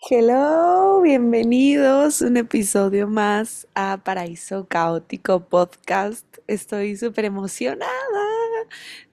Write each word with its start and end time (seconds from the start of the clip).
Hello, 0.00 1.00
bienvenidos 1.00 2.20
un 2.20 2.36
episodio 2.36 3.08
más 3.08 3.66
a 3.74 4.02
Paraíso 4.04 4.66
Caótico 4.68 5.48
Podcast. 5.48 6.26
Estoy 6.46 6.96
súper 6.96 7.24
emocionada 7.24 7.88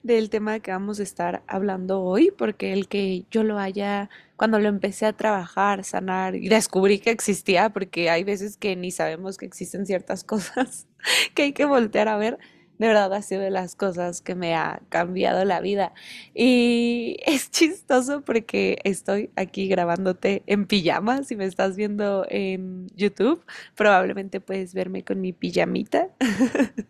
del 0.02 0.28
tema 0.28 0.60
que 0.60 0.70
vamos 0.70 1.00
a 1.00 1.02
estar 1.02 1.42
hablando 1.46 2.02
hoy, 2.02 2.30
porque 2.30 2.74
el 2.74 2.88
que 2.88 3.24
yo 3.30 3.42
lo 3.42 3.58
haya, 3.58 4.10
cuando 4.36 4.58
lo 4.58 4.68
empecé 4.68 5.06
a 5.06 5.14
trabajar, 5.14 5.82
sanar 5.84 6.34
y 6.36 6.48
descubrí 6.48 6.98
que 6.98 7.10
existía, 7.10 7.70
porque 7.70 8.10
hay 8.10 8.24
veces 8.24 8.58
que 8.58 8.76
ni 8.76 8.90
sabemos 8.90 9.38
que 9.38 9.46
existen 9.46 9.86
ciertas 9.86 10.24
cosas 10.24 10.86
que 11.34 11.44
hay 11.44 11.52
que 11.52 11.64
voltear 11.64 12.08
a 12.08 12.18
ver 12.18 12.38
de 12.82 12.88
verdad 12.88 13.14
ha 13.14 13.22
sido 13.22 13.42
de 13.42 13.50
las 13.50 13.76
cosas 13.76 14.20
que 14.20 14.34
me 14.34 14.56
ha 14.56 14.82
cambiado 14.88 15.44
la 15.44 15.60
vida. 15.60 15.94
Y 16.34 17.16
es 17.26 17.48
chistoso 17.48 18.22
porque 18.22 18.78
estoy 18.82 19.30
aquí 19.36 19.68
grabándote 19.68 20.42
en 20.46 20.66
pijama. 20.66 21.22
Si 21.22 21.36
me 21.36 21.44
estás 21.44 21.76
viendo 21.76 22.26
en 22.28 22.88
YouTube, 22.96 23.44
probablemente 23.76 24.40
puedes 24.40 24.74
verme 24.74 25.04
con 25.04 25.20
mi 25.20 25.32
pijamita. 25.32 26.08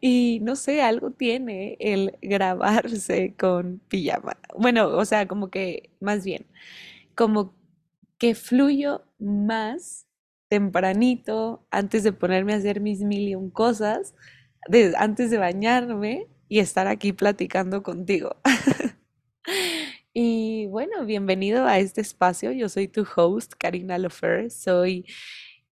Y 0.00 0.38
no 0.42 0.54
sé, 0.54 0.80
algo 0.80 1.10
tiene 1.10 1.76
el 1.80 2.16
grabarse 2.22 3.34
con 3.36 3.80
pijama. 3.88 4.38
Bueno, 4.56 4.88
o 4.88 5.04
sea, 5.04 5.26
como 5.26 5.50
que 5.50 5.90
más 6.00 6.24
bien, 6.24 6.46
como 7.16 7.52
que 8.16 8.34
fluyo 8.34 9.04
más 9.18 10.06
tempranito 10.48 11.66
antes 11.70 12.04
de 12.04 12.12
ponerme 12.12 12.54
a 12.54 12.56
hacer 12.56 12.80
mis 12.80 13.00
mil 13.00 13.28
y 13.28 13.34
un 13.34 13.50
cosas 13.50 14.14
antes 14.96 15.30
de 15.30 15.38
bañarme 15.38 16.26
y 16.48 16.58
estar 16.60 16.86
aquí 16.86 17.12
platicando 17.12 17.82
contigo. 17.82 18.36
Y 20.16 20.66
bueno, 20.68 21.04
bienvenido 21.04 21.66
a 21.66 21.80
este 21.80 22.00
espacio. 22.00 22.52
Yo 22.52 22.68
soy 22.68 22.86
tu 22.86 23.04
host, 23.16 23.54
Karina 23.58 23.98
Lofer. 23.98 24.48
Soy 24.48 25.06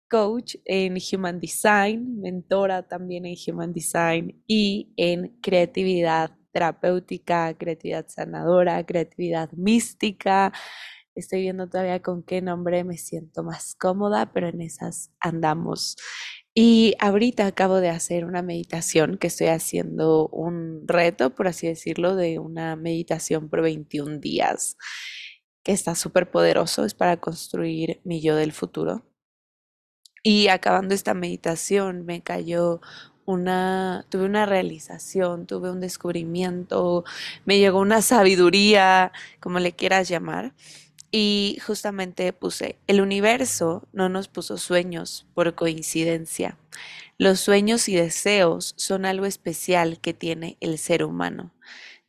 coach 0.10 0.56
en 0.64 0.96
Human 0.96 1.42
Design, 1.42 2.22
mentora 2.22 2.88
también 2.88 3.26
en 3.26 3.36
Human 3.48 3.74
Design 3.74 4.42
y 4.48 4.94
en 4.96 5.38
creatividad 5.42 6.32
terapéutica, 6.54 7.54
creatividad 7.58 8.08
sanadora, 8.08 8.86
creatividad 8.86 9.52
mística. 9.52 10.54
Estoy 11.16 11.42
viendo 11.42 11.68
todavía 11.68 12.02
con 12.02 12.24
qué 12.24 12.42
nombre 12.42 12.86
me 12.86 12.98
siento 12.98 13.44
más 13.44 13.76
cómoda, 13.76 14.32
pero 14.32 14.48
en 14.48 14.62
esas 14.62 15.12
andamos. 15.20 15.98
Y 16.62 16.96
ahorita 17.00 17.48
acabo 17.48 17.80
de 17.80 17.88
hacer 17.88 18.26
una 18.26 18.42
meditación 18.42 19.18
que 19.18 19.28
estoy 19.28 19.48
haciendo 19.48 20.28
un 20.28 20.86
reto, 20.90 21.34
por 21.34 21.48
así 21.48 21.68
decirlo, 21.68 22.18
de 22.18 22.38
una 22.38 22.76
meditación 22.76 23.48
por 23.48 23.62
21 23.62 24.20
días, 24.20 24.76
que 25.64 25.72
está 25.72 25.96
súper 25.96 26.30
poderoso, 26.30 26.84
es 26.84 26.94
para 26.94 27.16
construir 27.16 28.02
mi 28.04 28.20
yo 28.22 28.36
del 28.36 28.52
futuro. 28.52 29.06
Y 30.22 30.50
acabando 30.50 30.94
esta 30.94 31.14
meditación 31.14 32.06
me 32.06 32.24
cayó 32.24 32.82
una, 33.24 34.06
tuve 34.10 34.26
una 34.26 34.46
realización, 34.46 35.48
tuve 35.48 35.72
un 35.72 35.80
descubrimiento, 35.80 37.06
me 37.46 37.60
llegó 37.60 37.80
una 37.80 38.02
sabiduría, 38.02 39.14
como 39.40 39.60
le 39.60 39.72
quieras 39.78 40.10
llamar. 40.10 40.54
Y 41.12 41.58
justamente 41.66 42.32
puse, 42.34 42.78
el 42.86 43.02
universo 43.02 43.88
no 43.94 44.10
nos 44.10 44.28
puso 44.28 44.58
sueños 44.58 45.26
por 45.34 45.56
coincidencia. 45.56 46.58
Los 47.18 47.40
sueños 47.40 47.90
y 47.90 47.96
deseos 47.96 48.74
son 48.78 49.06
algo 49.06 49.26
especial 49.26 50.00
que 50.00 50.14
tiene 50.14 50.58
el 50.60 50.78
ser 50.78 51.04
humano, 51.04 51.52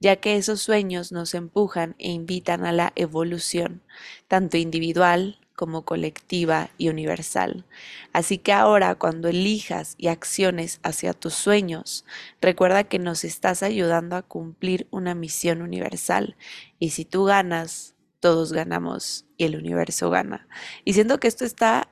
ya 0.00 0.16
que 0.16 0.36
esos 0.36 0.60
sueños 0.60 1.12
nos 1.12 1.34
empujan 1.34 1.96
e 1.98 2.10
invitan 2.10 2.64
a 2.64 2.72
la 2.72 2.92
evolución, 2.94 3.82
tanto 4.28 4.58
individual 4.58 5.38
como 5.56 5.84
colectiva 5.84 6.70
y 6.78 6.88
universal. 6.88 7.66
Así 8.12 8.38
que 8.38 8.52
ahora 8.52 8.94
cuando 8.94 9.28
elijas 9.28 9.94
y 9.98 10.08
acciones 10.08 10.80
hacia 10.82 11.12
tus 11.12 11.34
sueños, 11.34 12.06
recuerda 12.40 12.84
que 12.84 12.98
nos 12.98 13.24
estás 13.24 13.62
ayudando 13.62 14.16
a 14.16 14.22
cumplir 14.22 14.86
una 14.90 15.14
misión 15.14 15.60
universal. 15.60 16.36
Y 16.78 16.90
si 16.90 17.04
tú 17.04 17.24
ganas, 17.24 17.94
todos 18.20 18.52
ganamos 18.52 19.26
y 19.36 19.44
el 19.44 19.56
universo 19.56 20.10
gana. 20.10 20.48
Y 20.84 20.92
siento 20.92 21.18
que 21.18 21.28
esto 21.28 21.44
está 21.44 21.90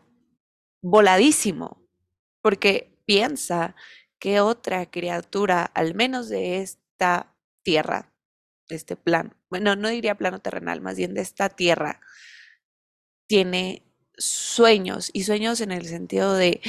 voladísimo, 0.82 1.82
porque 2.42 3.02
piensa 3.06 3.74
que 4.20 4.40
otra 4.40 4.90
criatura, 4.90 5.64
al 5.64 5.94
menos 5.94 6.28
de 6.28 6.58
esta 6.58 7.34
tierra, 7.64 8.12
de 8.68 8.76
este 8.76 8.96
plano, 8.96 9.34
bueno, 9.50 9.76
no 9.76 9.88
diría 9.88 10.16
plano 10.16 10.40
terrenal, 10.40 10.80
más 10.80 10.96
bien 10.96 11.14
de 11.14 11.22
esta 11.22 11.48
tierra, 11.48 12.00
tiene 13.26 13.82
sueños 14.16 15.10
y 15.12 15.24
sueños 15.24 15.60
en 15.60 15.72
el 15.72 15.86
sentido 15.86 16.34
de 16.34 16.60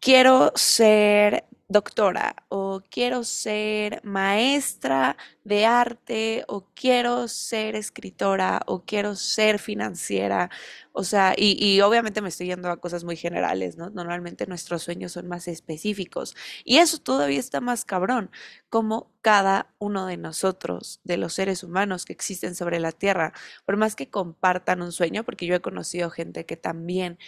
quiero 0.00 0.52
ser 0.54 1.44
doctora 1.68 2.36
o 2.48 2.82
quiero 2.90 3.24
ser 3.24 4.00
maestra 4.04 5.16
de 5.44 5.66
arte 5.66 6.44
o 6.48 6.66
quiero 6.74 7.26
ser 7.28 7.74
escritora 7.76 8.62
o 8.66 8.84
quiero 8.84 9.16
ser 9.16 9.58
financiera. 9.58 10.50
O 10.92 11.04
sea, 11.04 11.34
y, 11.36 11.56
y 11.64 11.80
obviamente 11.80 12.20
me 12.22 12.28
estoy 12.28 12.46
yendo 12.48 12.70
a 12.70 12.76
cosas 12.80 13.04
muy 13.04 13.16
generales, 13.16 13.76
¿no? 13.76 13.90
Normalmente 13.90 14.46
nuestros 14.46 14.82
sueños 14.82 15.12
son 15.12 15.26
más 15.28 15.48
específicos 15.48 16.36
y 16.64 16.78
eso 16.78 16.98
todavía 16.98 17.40
está 17.40 17.60
más 17.60 17.84
cabrón, 17.84 18.30
como 18.68 19.10
cada 19.22 19.74
uno 19.78 20.06
de 20.06 20.16
nosotros, 20.18 21.00
de 21.04 21.16
los 21.16 21.34
seres 21.34 21.62
humanos 21.64 22.04
que 22.04 22.12
existen 22.12 22.54
sobre 22.54 22.78
la 22.80 22.92
Tierra, 22.92 23.32
por 23.64 23.76
más 23.76 23.96
que 23.96 24.10
compartan 24.10 24.82
un 24.82 24.92
sueño, 24.92 25.24
porque 25.24 25.46
yo 25.46 25.54
he 25.54 25.60
conocido 25.60 26.10
gente 26.10 26.44
que 26.46 26.56
también 26.56 27.18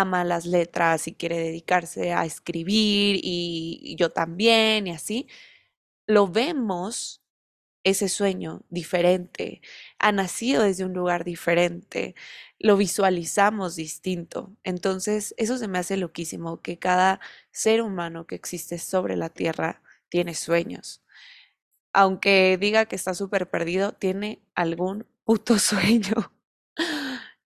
ama 0.00 0.24
las 0.24 0.46
letras 0.46 1.06
y 1.08 1.14
quiere 1.14 1.38
dedicarse 1.38 2.12
a 2.12 2.24
escribir 2.24 3.20
y, 3.22 3.96
yo 3.98 4.10
también 4.10 4.88
y 4.88 4.90
así, 4.92 5.28
lo 6.06 6.28
vemos 6.28 7.22
ese 7.84 8.08
sueño 8.08 8.62
diferente, 8.70 9.60
ha 9.98 10.12
nacido 10.12 10.64
desde 10.64 10.84
un 10.84 10.94
lugar 10.94 11.24
diferente, 11.24 12.14
lo 12.58 12.76
visualizamos 12.76 13.76
distinto. 13.76 14.56
Entonces, 14.64 15.34
eso 15.38 15.58
se 15.58 15.68
me 15.68 15.78
hace 15.78 15.96
loquísimo, 15.96 16.62
que 16.62 16.78
cada 16.78 17.20
ser 17.52 17.82
humano 17.82 18.26
que 18.26 18.36
existe 18.36 18.78
sobre 18.78 19.16
la 19.16 19.28
Tierra 19.30 19.82
tiene 20.08 20.34
sueños. 20.34 21.02
Aunque 21.92 22.58
diga 22.58 22.86
que 22.86 22.96
está 22.96 23.14
súper 23.14 23.50
perdido, 23.50 23.92
tiene 23.92 24.42
algún 24.54 25.06
puto 25.24 25.58
sueño. 25.60 26.32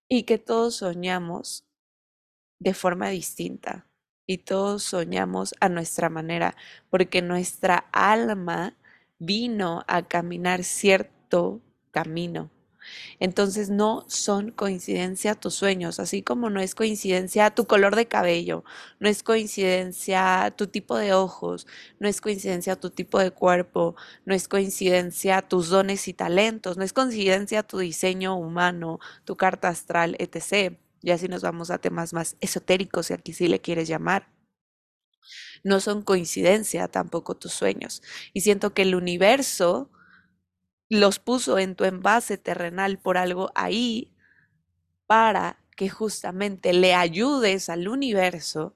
Y 0.09 0.25
que 0.25 0.39
todos 0.39 0.77
soñamos 0.77 1.68
de 2.59 2.75
forma 2.75 3.09
distinta 3.09 3.87
y 4.27 4.39
todos 4.39 4.83
soñamos 4.83 5.55
a 5.61 5.69
nuestra 5.69 6.11
manera, 6.11 6.55
porque 6.91 7.23
nuestra 7.23 7.87
alma 7.93 8.77
vino 9.19 9.85
a 9.89 10.07
caminar 10.07 10.65
cierto 10.65 11.63
camino. 11.91 12.51
Entonces 13.21 13.71
no 13.71 14.05
son 14.09 14.51
coincidencia 14.51 15.35
tus 15.35 15.55
sueños, 15.55 16.01
así 16.01 16.23
como 16.23 16.51
no 16.51 16.61
es 16.61 16.75
coincidencia 16.75 17.51
tu 17.51 17.67
color 17.67 17.97
de 17.97 18.07
cabello, 18.07 18.65
no 19.01 19.09
es 19.09 19.23
coincidencia 19.23 20.53
tu 20.57 20.69
tipo 20.69 20.97
de 20.97 21.13
ojos, 21.15 21.67
no 21.99 22.09
es 22.09 22.21
coincidencia 22.21 22.77
tu 22.77 22.91
tipo 22.91 23.19
de 23.19 23.31
cuerpo, 23.31 23.97
no 24.25 24.35
es 24.35 24.49
coincidencia 24.49 25.43
tus 25.43 25.69
dones 25.69 26.09
y 26.09 26.15
talentos, 26.15 26.77
no 26.77 26.85
es 26.85 26.93
coincidencia 26.93 27.63
tu 27.63 27.79
diseño 27.79 28.37
humano, 28.37 29.01
tu 29.25 29.37
carta 29.37 29.69
astral, 29.69 30.17
etc. 30.19 30.79
Ya 31.03 31.19
si 31.19 31.29
nos 31.29 31.43
vamos 31.43 31.71
a 31.71 31.79
temas 31.79 32.13
más 32.13 32.37
esotéricos, 32.41 33.07
si 33.07 33.15
aquí 33.15 33.33
sí 33.33 33.49
le 33.49 33.61
quieres 33.61 33.89
llamar. 33.89 34.29
No 35.65 35.81
son 35.81 36.03
coincidencia 36.03 36.89
tampoco 36.89 37.37
tus 37.37 37.53
sueños. 37.53 38.03
Y 38.33 38.41
siento 38.43 38.75
que 38.75 38.83
el 38.83 38.95
universo 38.95 39.91
los 40.89 41.19
puso 41.19 41.59
en 41.59 41.75
tu 41.75 41.85
envase 41.85 42.39
terrenal 42.39 42.99
por 42.99 43.19
algo 43.19 43.51
ahí 43.55 44.15
para 45.07 45.59
que 45.77 45.89
justamente 45.89 46.73
le 46.73 46.95
ayudes 46.95 47.69
al 47.69 47.89
universo 47.89 48.75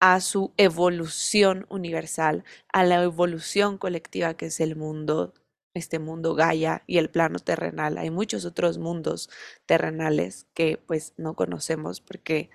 a 0.00 0.20
su 0.20 0.54
evolución 0.56 1.66
universal, 1.68 2.44
a 2.72 2.84
la 2.84 3.02
evolución 3.02 3.78
colectiva 3.78 4.34
que 4.34 4.46
es 4.46 4.60
el 4.60 4.74
mundo, 4.76 5.34
este 5.74 5.98
mundo 5.98 6.34
Gaia 6.34 6.82
y 6.86 6.98
el 6.98 7.10
plano 7.10 7.38
terrenal. 7.38 7.98
Hay 7.98 8.10
muchos 8.10 8.44
otros 8.44 8.78
mundos 8.78 9.30
terrenales 9.66 10.46
que 10.54 10.78
pues 10.86 11.14
no 11.16 11.34
conocemos 11.34 12.00
porque 12.00 12.50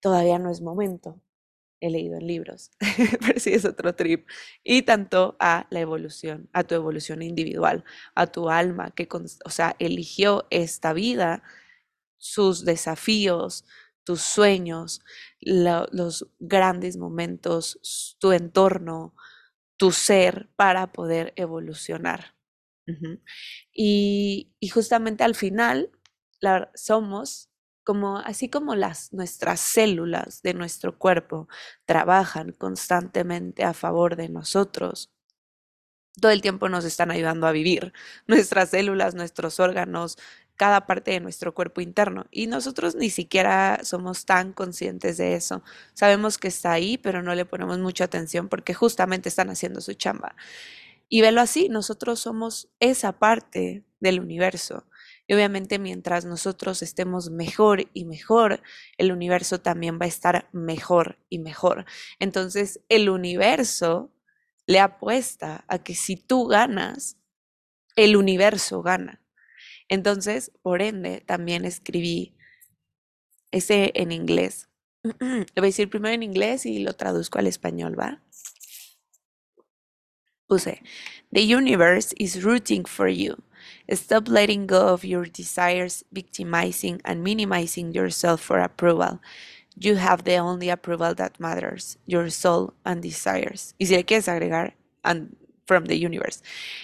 todavía 0.00 0.38
no 0.38 0.50
es 0.50 0.60
momento. 0.60 1.20
He 1.80 1.90
leído 1.90 2.16
en 2.16 2.26
libros, 2.26 2.70
pero 3.26 3.38
sí 3.38 3.52
es 3.52 3.64
otro 3.66 3.94
trip. 3.94 4.26
Y 4.62 4.82
tanto 4.82 5.36
a 5.38 5.66
la 5.70 5.80
evolución, 5.80 6.48
a 6.52 6.64
tu 6.64 6.74
evolución 6.74 7.20
individual, 7.20 7.84
a 8.14 8.26
tu 8.26 8.48
alma 8.48 8.90
que, 8.92 9.06
o 9.44 9.50
sea, 9.50 9.76
eligió 9.78 10.46
esta 10.50 10.94
vida 10.94 11.42
sus 12.16 12.64
desafíos, 12.64 13.66
tus 14.04 14.22
sueños, 14.22 15.02
los 15.40 16.26
grandes 16.38 16.96
momentos, 16.96 18.16
tu 18.18 18.32
entorno, 18.32 19.14
tu 19.84 19.92
ser 19.92 20.48
para 20.56 20.92
poder 20.92 21.34
evolucionar. 21.36 22.34
Y, 23.72 24.52
y 24.60 24.68
justamente 24.68 25.24
al 25.24 25.34
final 25.34 25.90
somos 26.74 27.50
como 27.84 28.18
así 28.18 28.48
como 28.48 28.74
las 28.74 29.12
nuestras 29.12 29.60
células 29.60 30.40
de 30.42 30.54
nuestro 30.54 30.98
cuerpo 30.98 31.48
trabajan 31.86 32.52
constantemente 32.52 33.62
a 33.64 33.74
favor 33.74 34.16
de 34.16 34.28
nosotros, 34.30 35.12
todo 36.20 36.30
el 36.32 36.42
tiempo 36.42 36.68
nos 36.68 36.84
están 36.84 37.10
ayudando 37.10 37.46
a 37.46 37.52
vivir. 37.52 37.92
Nuestras 38.26 38.70
células, 38.70 39.14
nuestros 39.14 39.60
órganos, 39.60 40.16
cada 40.56 40.86
parte 40.86 41.10
de 41.10 41.20
nuestro 41.20 41.54
cuerpo 41.54 41.80
interno. 41.80 42.26
Y 42.30 42.46
nosotros 42.46 42.94
ni 42.94 43.10
siquiera 43.10 43.80
somos 43.82 44.24
tan 44.24 44.52
conscientes 44.52 45.16
de 45.16 45.34
eso. 45.34 45.62
Sabemos 45.94 46.38
que 46.38 46.48
está 46.48 46.72
ahí, 46.72 46.98
pero 46.98 47.22
no 47.22 47.34
le 47.34 47.44
ponemos 47.44 47.78
mucha 47.78 48.04
atención 48.04 48.48
porque 48.48 48.74
justamente 48.74 49.28
están 49.28 49.50
haciendo 49.50 49.80
su 49.80 49.94
chamba. 49.94 50.36
Y 51.08 51.20
velo 51.20 51.40
así, 51.40 51.68
nosotros 51.68 52.20
somos 52.20 52.68
esa 52.80 53.12
parte 53.12 53.84
del 54.00 54.20
universo. 54.20 54.86
Y 55.26 55.34
obviamente 55.34 55.78
mientras 55.78 56.24
nosotros 56.24 56.82
estemos 56.82 57.30
mejor 57.30 57.88
y 57.94 58.04
mejor, 58.04 58.62
el 58.98 59.10
universo 59.10 59.60
también 59.60 59.98
va 59.98 60.04
a 60.04 60.08
estar 60.08 60.48
mejor 60.52 61.18
y 61.30 61.38
mejor. 61.38 61.86
Entonces, 62.18 62.80
el 62.88 63.08
universo 63.08 64.12
le 64.66 64.80
apuesta 64.80 65.64
a 65.68 65.78
que 65.78 65.94
si 65.94 66.16
tú 66.16 66.46
ganas, 66.46 67.16
el 67.96 68.16
universo 68.16 68.82
gana. 68.82 69.23
Entonces, 69.88 70.52
por 70.62 70.82
ende, 70.82 71.22
también 71.26 71.64
escribí 71.64 72.34
ese 73.50 73.92
en 73.94 74.12
inglés. 74.12 74.68
Lo 75.02 75.12
voy 75.20 75.44
a 75.56 75.62
decir 75.62 75.90
primero 75.90 76.14
en 76.14 76.22
inglés 76.22 76.66
y 76.66 76.78
lo 76.78 76.94
traduzco 76.94 77.38
al 77.38 77.46
español, 77.46 77.98
¿va? 77.98 78.22
Puse, 80.46 80.82
The 81.32 81.42
universe 81.54 82.14
is 82.18 82.42
rooting 82.42 82.84
for 82.84 83.08
you. 83.08 83.42
Stop 83.90 84.28
letting 84.28 84.66
go 84.66 84.92
of 84.92 85.04
your 85.04 85.26
desires, 85.26 86.04
victimizing 86.12 87.00
and 87.04 87.22
minimizing 87.22 87.92
yourself 87.92 88.40
for 88.40 88.60
approval. 88.60 89.20
You 89.76 89.96
have 89.96 90.24
the 90.24 90.38
only 90.38 90.70
approval 90.70 91.14
that 91.16 91.40
matters, 91.40 91.98
your 92.06 92.30
soul 92.30 92.74
and 92.84 93.02
desires. 93.02 93.74
Y 93.78 93.86
si 93.86 93.96
le 93.96 94.04
quieres 94.04 94.28
agregar, 94.28 94.74
and 95.02 95.36
from 95.66 95.84
the 95.86 95.96
universe. 96.04 96.42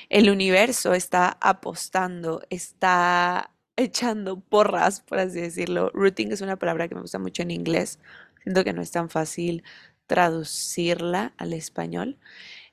El 0.08 0.30
universo 0.30 0.94
está 0.94 1.36
apostando, 1.40 2.42
está 2.50 3.52
echando 3.76 4.40
porras, 4.40 5.00
por 5.00 5.18
así 5.18 5.40
decirlo. 5.40 5.90
Routing 5.94 6.32
es 6.32 6.40
una 6.40 6.56
palabra 6.56 6.88
que 6.88 6.94
me 6.94 7.00
gusta 7.02 7.18
mucho 7.18 7.42
en 7.42 7.50
inglés. 7.50 7.98
Siento 8.42 8.64
que 8.64 8.72
no 8.72 8.82
es 8.82 8.90
tan 8.90 9.10
fácil 9.10 9.64
traducirla 10.06 11.34
al 11.36 11.52
español. 11.52 12.18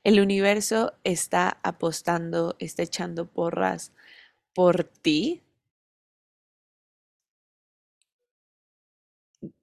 El 0.03 0.19
universo 0.21 0.93
está 1.03 1.59
apostando, 1.63 2.55
está 2.59 2.83
echando 2.83 3.27
porras 3.27 3.93
por 4.53 4.83
ti, 4.85 5.43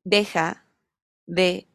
deja 0.04 0.64
de, 1.26 1.68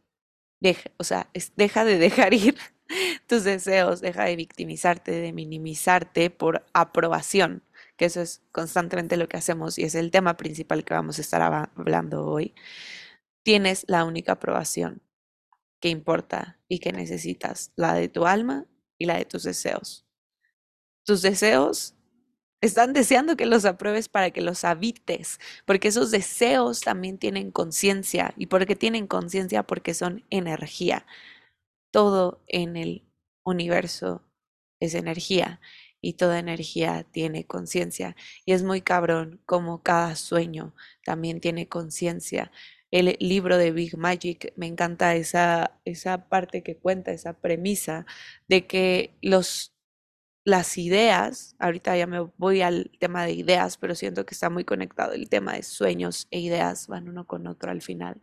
o 0.97 1.03
sea, 1.03 1.29
deja 1.55 1.85
de 1.85 1.97
dejar 1.97 2.33
ir 2.35 2.55
tus 3.27 3.43
deseos, 3.43 4.01
deja 4.01 4.25
de 4.25 4.35
victimizarte, 4.35 5.11
de 5.11 5.33
minimizarte 5.33 6.29
por 6.29 6.65
aprobación, 6.73 7.63
que 7.97 8.05
eso 8.05 8.21
es 8.21 8.41
constantemente 8.51 9.17
lo 9.17 9.27
que 9.27 9.37
hacemos 9.37 9.77
y 9.77 9.83
es 9.83 9.95
el 9.95 10.11
tema 10.11 10.37
principal 10.37 10.83
que 10.83 10.93
vamos 10.93 11.17
a 11.17 11.21
estar 11.21 11.41
hablando 11.41 12.25
hoy. 12.25 12.53
Tienes 13.43 13.85
la 13.87 14.05
única 14.05 14.33
aprobación 14.33 15.01
que 15.79 15.89
importa 15.89 16.59
y 16.67 16.79
que 16.79 16.91
necesitas, 16.91 17.71
la 17.75 17.93
de 17.93 18.09
tu 18.09 18.25
alma 18.25 18.65
y 18.97 19.05
la 19.05 19.17
de 19.17 19.25
tus 19.25 19.43
deseos. 19.43 20.05
Tus 21.05 21.21
deseos 21.21 21.95
están 22.61 22.93
deseando 22.93 23.37
que 23.37 23.45
los 23.45 23.65
apruebes 23.65 24.09
para 24.09 24.31
que 24.31 24.41
los 24.41 24.65
habites, 24.65 25.39
porque 25.65 25.87
esos 25.87 26.11
deseos 26.11 26.81
también 26.81 27.17
tienen 27.17 27.51
conciencia. 27.51 28.33
¿Y 28.37 28.47
porque 28.47 28.75
tienen 28.75 29.07
conciencia? 29.07 29.63
Porque 29.63 29.93
son 29.93 30.25
energía. 30.29 31.05
Todo 31.91 32.43
en 32.47 32.77
el 32.77 33.05
universo 33.43 34.23
es 34.79 34.93
energía 34.95 35.59
y 36.01 36.13
toda 36.13 36.39
energía 36.39 37.05
tiene 37.11 37.45
conciencia. 37.45 38.15
Y 38.45 38.53
es 38.53 38.63
muy 38.63 38.81
cabrón 38.81 39.41
como 39.45 39.83
cada 39.83 40.15
sueño 40.15 40.73
también 41.03 41.41
tiene 41.41 41.67
conciencia. 41.67 42.51
El 42.91 43.17
libro 43.19 43.57
de 43.57 43.71
Big 43.71 43.97
Magic, 43.97 44.53
me 44.55 44.67
encanta 44.67 45.15
esa, 45.15 45.79
esa 45.85 46.29
parte 46.29 46.63
que 46.63 46.77
cuenta, 46.77 47.11
esa 47.11 47.33
premisa 47.39 48.05
de 48.47 48.65
que 48.67 49.17
los 49.21 49.73
las 50.45 50.77
ideas, 50.77 51.55
ahorita 51.59 51.95
ya 51.97 52.07
me 52.07 52.19
voy 52.37 52.61
al 52.61 52.91
tema 52.99 53.25
de 53.25 53.33
ideas, 53.33 53.77
pero 53.77 53.95
siento 53.95 54.25
que 54.25 54.33
está 54.33 54.49
muy 54.49 54.65
conectado 54.65 55.13
el 55.13 55.29
tema 55.29 55.53
de 55.53 55.63
sueños 55.63 56.27
e 56.31 56.39
ideas, 56.39 56.87
van 56.87 57.09
uno 57.09 57.27
con 57.27 57.47
otro 57.47 57.71
al 57.71 57.81
final. 57.81 58.21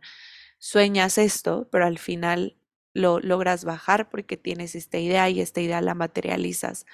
Sueñas 0.59 1.17
esto, 1.17 1.69
pero 1.71 1.85
al 1.85 1.99
final 1.99 2.57
lo 2.97 3.19
logras 3.19 3.63
bajar 3.63 4.09
porque 4.09 4.37
tienes 4.37 4.75
esta 4.75 4.97
idea 4.97 5.29
y 5.29 5.39
esta 5.41 5.61
idea 5.61 5.81
la 5.81 5.93
materializas. 5.93 6.85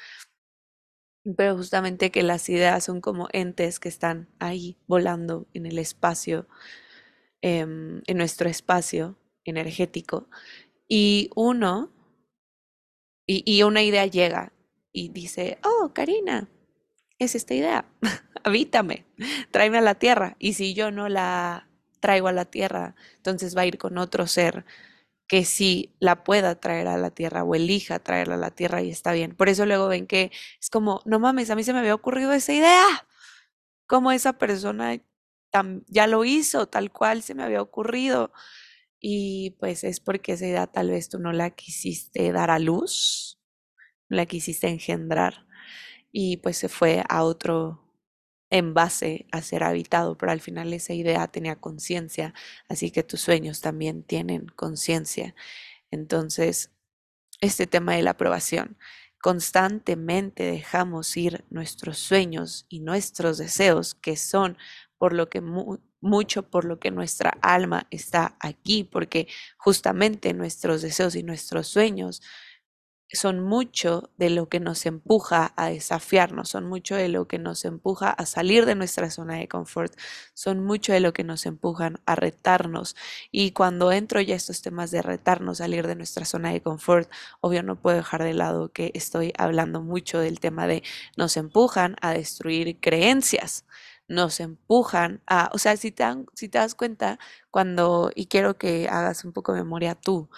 Pero 1.38 1.56
justamente 1.56 2.12
que 2.12 2.24
las 2.24 2.50
ideas 2.50 2.84
son 2.84 3.00
como 3.00 3.30
entes 3.32 3.80
que 3.80 3.90
están 3.90 4.30
ahí 4.40 4.78
volando 4.88 5.48
en 5.54 5.66
el 5.66 5.80
espacio, 5.80 6.48
em, 7.42 8.02
en 8.08 8.18
nuestro 8.18 8.50
espacio 8.50 9.18
energético. 9.46 10.30
Y 10.88 11.30
uno, 11.36 11.92
y 13.26 13.64
una 13.64 13.82
idea 13.84 14.06
llega 14.06 14.52
y 14.92 15.10
dice, 15.10 15.58
oh, 15.64 15.92
Karina, 15.94 16.50
es 17.20 17.36
esta 17.36 17.54
idea, 17.54 17.86
habítame, 18.44 19.06
tráeme 19.52 19.78
a 19.78 19.82
la 19.82 19.96
tierra. 19.96 20.36
Y 20.40 20.54
si 20.54 20.74
yo 20.74 20.92
no 20.92 21.10
la 21.10 21.68
traigo 22.00 22.28
a 22.28 22.34
la 22.34 22.46
tierra, 22.46 22.96
entonces 23.18 23.56
va 23.56 23.62
a 23.62 23.66
ir 23.66 23.78
con 23.78 23.98
otro 23.98 24.28
ser 24.28 24.66
que 25.28 25.46
sí 25.46 25.96
la 26.00 26.24
pueda 26.24 26.60
traer 26.60 26.88
a 26.88 26.98
la 26.98 27.12
tierra 27.12 27.44
o 27.44 27.56
elija 27.56 28.00
traerla 28.00 28.36
a 28.36 28.38
la 28.38 28.52
tierra 28.52 28.81
y 28.81 28.90
está 28.92 29.14
bien. 29.14 29.36
Por 29.36 29.50
eso 29.50 29.66
luego 29.66 29.88
ven 29.88 30.08
que 30.08 30.31
es 30.62 30.70
como, 30.70 31.02
no 31.06 31.20
mames, 31.20 31.50
a 31.50 31.56
mí 31.56 31.64
se 31.64 31.74
me 31.74 31.80
había 31.80 31.96
ocurrido 31.96 32.34
esa 32.34 32.54
idea. 32.54 32.86
Como 33.88 34.12
esa 34.12 34.34
persona 34.34 34.98
ya 35.88 36.08
lo 36.08 36.25
hizo, 36.25 36.68
tal 36.68 36.92
cual 36.92 37.22
se 37.24 37.36
me 37.36 37.44
había 37.44 37.62
ocurrido. 37.62 38.31
Y 39.00 39.52
pues 39.60 39.84
es 39.84 40.00
porque 40.00 40.34
esa 40.34 40.48
idea 40.48 40.68
tal 40.68 40.90
vez 40.92 41.10
tú 41.10 41.20
no 41.20 41.34
la 41.34 41.52
quisiste 41.52 42.31
dar 42.31 42.52
a 42.52 42.60
luz 42.60 43.40
la 44.10 44.26
quisiste 44.28 44.68
engendrar 44.69 45.48
y 46.12 46.38
pues 46.38 46.58
se 46.58 46.69
fue 46.69 47.04
a 47.10 47.24
otro 47.24 47.82
envase 48.54 49.26
a 49.32 49.42
ser 49.42 49.64
habitado, 49.64 50.16
pero 50.16 50.32
al 50.32 50.40
final 50.40 50.72
esa 50.74 50.94
idea 50.94 51.28
tenía 51.28 51.56
conciencia, 51.56 52.36
así 52.69 52.92
que 52.92 53.02
tus 53.02 53.19
sueños 53.19 53.62
también 53.62 54.04
tienen 54.04 54.45
conciencia. 54.56 55.33
Entonces, 55.90 56.72
este 57.42 57.66
tema 57.66 57.95
de 57.95 58.04
la 58.04 58.12
aprobación, 58.12 58.78
constantemente 59.19 60.44
dejamos 60.44 61.18
ir 61.18 61.45
nuestros 61.50 61.98
sueños 61.98 62.68
y 62.69 62.81
nuestros 62.81 63.40
deseos, 63.40 63.95
que 63.95 64.18
son 64.18 64.57
por 65.00 65.14
lo 65.14 65.30
que 65.30 65.42
mucho 66.00 66.50
por 66.50 66.66
lo 66.66 66.80
que 66.80 66.92
nuestra 66.92 67.31
alma 67.42 67.88
está 67.90 68.38
aquí, 68.40 68.83
porque 68.83 69.28
justamente 69.57 70.33
nuestros 70.33 70.83
deseos 70.83 71.16
y 71.16 71.24
nuestros 71.24 71.68
sueños 71.68 72.22
son 73.12 73.40
mucho 73.42 74.10
de 74.18 74.30
lo 74.30 74.50
que 74.50 74.60
nos 74.60 74.86
empuja 74.86 75.54
a 75.56 75.68
desafiarnos, 75.69 76.50
son 76.50 76.66
mucho 76.68 76.95
de 76.95 77.10
lo 77.10 77.28
que 77.28 77.38
nos 77.38 77.66
empuja 77.66 78.10
a 78.10 78.26
salir 78.26 78.66
de 78.66 78.76
nuestra 78.76 79.10
zona 79.12 79.36
de 79.36 79.48
confort, 79.48 79.94
son 80.33 80.64
mucho 80.64 80.94
de 80.94 81.00
lo 81.00 81.14
que 81.14 81.24
nos 81.24 81.45
empujan 81.45 82.00
a 82.06 82.16
retarnos. 82.16 82.95
Y 83.31 83.52
cuando 83.52 83.92
entro 83.92 84.22
ya 84.22 84.36
estos 84.36 84.62
temas 84.62 84.92
de 84.92 85.02
retarnos, 85.02 85.60
salir 85.60 85.88
de 85.88 85.95
nuestra 85.95 86.26
zona 86.26 86.52
de 86.52 86.62
confort, 86.62 87.10
obvio 87.42 87.64
no 87.64 87.76
puedo 87.80 87.98
dejar 87.98 88.24
de 88.24 88.33
lado 88.33 88.72
que 88.72 88.92
estoy 88.95 89.33
hablando 89.38 89.81
mucho 89.81 90.19
del 90.19 90.40
tema 90.40 90.68
de 90.68 90.83
nos 91.18 91.38
empujan 91.38 91.95
a 92.02 92.14
destruir 92.14 92.80
creencias 92.80 93.66
nos 94.07 94.40
empujan 94.40 95.22
a, 95.28 95.50
o 95.54 95.57
sea, 95.57 95.78
si 95.78 95.92
te, 95.92 96.04
si 96.36 96.50
te 96.50 96.57
das 96.57 96.76
cuenta 96.76 97.19
cuando, 97.52 98.12
y 98.14 98.28
quiero 98.28 98.57
que 98.57 98.88
hagas 98.90 99.24
un 99.26 99.31
poco 99.33 99.54
de 99.54 99.64
memoria 99.64 99.95
tú, 99.95 100.30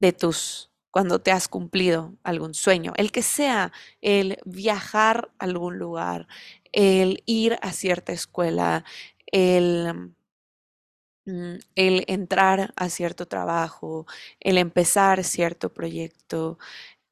de 0.00 0.12
tus 0.12 0.70
cuando 0.94 1.20
te 1.20 1.32
has 1.32 1.48
cumplido 1.48 2.14
algún 2.22 2.54
sueño, 2.54 2.92
el 2.96 3.10
que 3.10 3.22
sea 3.22 3.72
el 4.00 4.38
viajar 4.44 5.32
a 5.40 5.46
algún 5.46 5.76
lugar, 5.76 6.28
el 6.70 7.24
ir 7.26 7.58
a 7.62 7.72
cierta 7.72 8.12
escuela, 8.12 8.84
el, 9.26 10.14
mm, 11.26 11.54
el 11.74 12.04
entrar 12.06 12.72
a 12.76 12.88
cierto 12.90 13.26
trabajo, 13.26 14.06
el 14.38 14.56
empezar 14.56 15.24
cierto 15.24 15.74
proyecto, 15.74 16.60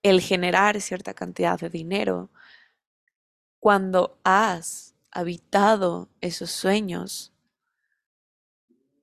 el 0.04 0.20
generar 0.20 0.80
cierta 0.80 1.12
cantidad 1.12 1.58
de 1.58 1.68
dinero. 1.68 2.30
Cuando 3.58 4.16
has 4.22 4.94
habitado 5.10 6.08
esos 6.20 6.52
sueños, 6.52 7.32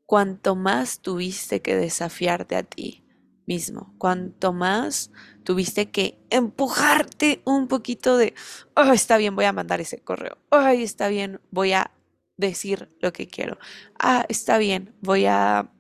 cuanto 0.06 0.56
más 0.56 1.02
tuviste 1.02 1.62
que 1.62 1.76
desafiarte 1.76 2.56
a 2.56 2.64
ti, 2.64 3.04
mismo. 3.50 3.96
Cuanto 3.98 4.54
más 4.54 5.12
tuviste 5.44 5.90
que 5.90 6.24
empujarte 6.30 7.42
un 7.46 7.68
poquito 7.68 8.16
de, 8.16 8.36
oh, 8.76 8.94
está 8.94 9.18
bien, 9.18 9.36
voy 9.36 9.46
a 9.46 9.54
mandar 9.54 9.82
ese 9.82 10.02
correo. 10.04 10.38
Ay, 10.52 10.84
está 10.84 11.08
bien, 11.08 11.42
voy 11.50 11.74
a 11.74 11.92
decir 12.38 12.96
lo 13.02 13.12
que 13.12 13.28
quiero. 13.28 13.58
Ah, 13.98 14.24
está 14.30 14.60
bien, 14.60 14.96
voy 15.02 15.26
a 15.26 15.74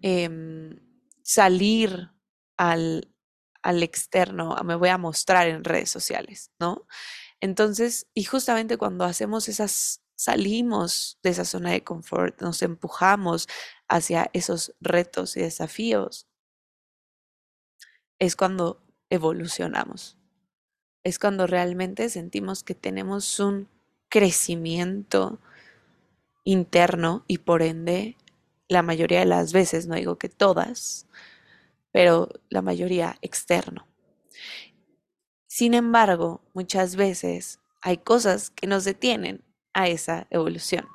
em, 0.00 0.78
salir 1.22 2.12
al, 2.56 3.12
al 3.62 3.82
externo, 3.82 4.56
me 4.64 4.76
voy 4.76 4.90
a 4.90 4.98
mostrar 4.98 5.48
en 5.48 5.64
redes 5.64 5.90
sociales, 5.90 6.52
¿no? 6.60 6.86
Entonces, 7.40 8.06
y 8.14 8.22
justamente 8.22 8.76
cuando 8.76 9.04
hacemos 9.04 9.48
esas, 9.48 10.02
salimos 10.14 11.18
de 11.24 11.30
esa 11.30 11.44
zona 11.44 11.72
de 11.72 11.82
confort, 11.82 12.40
nos 12.40 12.62
empujamos 12.62 13.48
hacia 13.88 14.30
esos 14.34 14.72
retos 14.80 15.36
y 15.36 15.40
desafíos, 15.40 16.29
es 18.20 18.36
cuando 18.36 18.80
evolucionamos. 19.08 20.16
Es 21.02 21.18
cuando 21.18 21.48
realmente 21.48 22.08
sentimos 22.10 22.62
que 22.62 22.76
tenemos 22.76 23.40
un 23.40 23.66
crecimiento 24.08 25.40
interno 26.44 27.24
y 27.26 27.38
por 27.38 27.62
ende, 27.62 28.16
la 28.68 28.82
mayoría 28.82 29.20
de 29.20 29.26
las 29.26 29.52
veces, 29.52 29.86
no 29.86 29.96
digo 29.96 30.16
que 30.16 30.28
todas, 30.28 31.06
pero 31.90 32.28
la 32.50 32.62
mayoría 32.62 33.16
externo. 33.20 33.86
Sin 35.48 35.74
embargo, 35.74 36.40
muchas 36.54 36.94
veces 36.94 37.58
hay 37.80 37.98
cosas 37.98 38.50
que 38.50 38.68
nos 38.68 38.84
detienen 38.84 39.42
a 39.72 39.88
esa 39.88 40.26
evolución. 40.30 40.86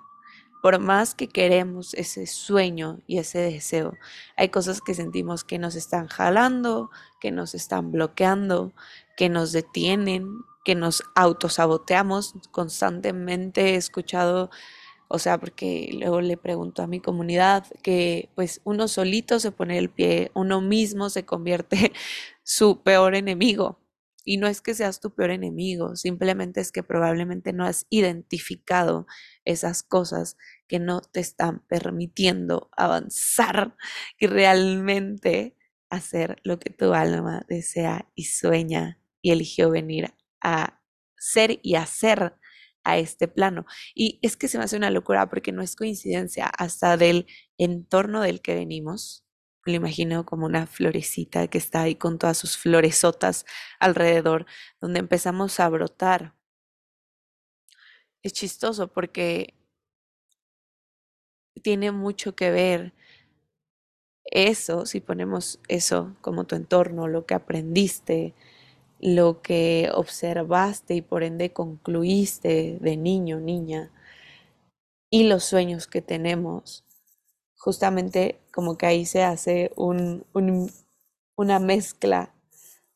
Por 0.65 0.79
más 0.79 1.13
que 1.13 1.27
queremos 1.27 1.93
ese 1.93 2.25
sueño 2.25 3.00
y 3.05 3.19
ese 3.19 3.38
deseo, 3.38 3.93
hay 4.36 4.50
cosas 4.50 4.81
que 4.81 4.95
sentimos 4.95 5.43
que 5.43 5.60
nos 5.60 5.75
están 5.75 6.07
jalando, 6.07 6.89
que 7.22 7.29
nos 7.29 7.53
están 7.53 7.91
bloqueando, 7.91 8.74
que 9.15 9.29
nos 9.29 9.51
detienen, 9.51 10.39
que 10.63 10.74
nos 10.74 11.03
autosaboteamos. 11.13 12.34
Constantemente 12.50 13.74
he 13.74 13.75
escuchado 13.75 14.50
o 15.07 15.19
sea, 15.19 15.38
porque 15.39 15.91
luego 15.93 16.19
le 16.19 16.36
pregunto 16.36 16.81
a 16.81 16.88
mi 16.88 17.00
comunidad 17.00 17.67
que 17.84 18.31
pues 18.34 18.60
uno 18.63 18.88
solito 18.88 19.39
se 19.39 19.51
pone 19.51 19.77
el 19.77 19.91
pie, 19.91 20.31
uno 20.34 20.62
mismo 20.62 21.12
se 21.12 21.25
convierte 21.25 21.93
su 22.43 22.81
peor 22.81 23.13
enemigo. 23.13 23.77
Y 24.25 24.38
no 24.38 24.48
es 24.48 24.62
que 24.62 24.74
seas 24.74 25.00
tu 25.00 25.13
peor 25.15 25.32
enemigo, 25.32 25.96
simplemente 25.96 26.62
es 26.62 26.72
que 26.72 26.84
probablemente 26.84 27.53
no 27.53 27.65
has 27.65 27.86
identificado 27.89 29.08
esas 29.46 29.84
cosas 29.84 30.38
que 30.67 30.79
no 30.79 31.01
te 31.01 31.20
están 31.22 31.60
permitiendo 31.67 32.70
avanzar 32.75 33.75
y 34.20 34.27
realmente 34.27 35.55
hacer 35.89 36.38
lo 36.44 36.60
que 36.60 36.72
tu 36.72 36.94
alma 36.94 37.46
desea 37.48 38.10
y 38.15 38.25
sueña 38.25 39.00
y 39.22 39.32
eligió 39.32 39.70
venir 39.70 40.13
a 40.41 40.82
ser 41.17 41.60
y 41.63 41.75
hacer 41.75 42.36
a 42.84 42.98
este 43.00 43.27
plano. 43.27 43.65
Y 43.96 44.20
es 44.22 44.38
que 44.38 44.48
se 44.48 44.58
me 44.58 44.63
hace 44.63 44.77
una 44.77 44.91
locura 44.91 45.29
porque 45.29 45.51
no 45.51 45.62
es 45.63 45.75
coincidencia, 45.75 46.46
hasta 46.48 46.98
del 46.98 47.27
entorno 47.58 48.22
del 48.22 48.41
que 48.41 48.55
venimos. 48.55 49.25
Me 49.65 49.72
lo 49.72 49.77
imagino 49.77 50.27
como 50.27 50.45
una 50.45 50.67
florecita 50.67 51.48
que 51.48 51.57
está 51.57 51.81
ahí 51.81 51.95
con 51.95 52.19
todas 52.19 52.38
sus 52.38 52.55
floresotas 52.55 53.45
alrededor, 53.79 54.45
donde 54.79 55.00
empezamos 55.00 55.60
a 55.60 55.67
brotar. 55.69 56.36
Es 58.22 58.34
chistoso 58.34 58.88
porque 58.93 59.55
tiene 61.63 61.91
mucho 61.91 62.36
que 62.36 62.51
ver 62.51 62.93
eso, 64.25 64.86
si 64.86 65.00
ponemos 65.00 65.60
eso 65.67 66.15
como 66.22 66.45
tu 66.45 66.55
entorno, 66.55 67.07
lo 67.07 67.25
que 67.25 67.34
aprendiste, 67.34 68.34
lo 69.00 69.41
que 69.41 69.89
observaste 69.93 70.95
y 70.95 71.01
por 71.01 71.24
ende 71.24 71.53
concluiste 71.53 72.77
de 72.81 72.98
niño, 72.98 73.39
niña, 73.39 73.91
y 75.12 75.27
los 75.27 75.43
sueños 75.43 75.88
que 75.88 76.01
tenemos, 76.01 76.85
justamente 77.57 78.39
como 78.53 78.77
que 78.77 78.85
ahí 78.85 79.05
se 79.05 79.24
hace 79.24 79.71
un, 79.75 80.25
una 81.35 81.59
mezcla 81.59 82.33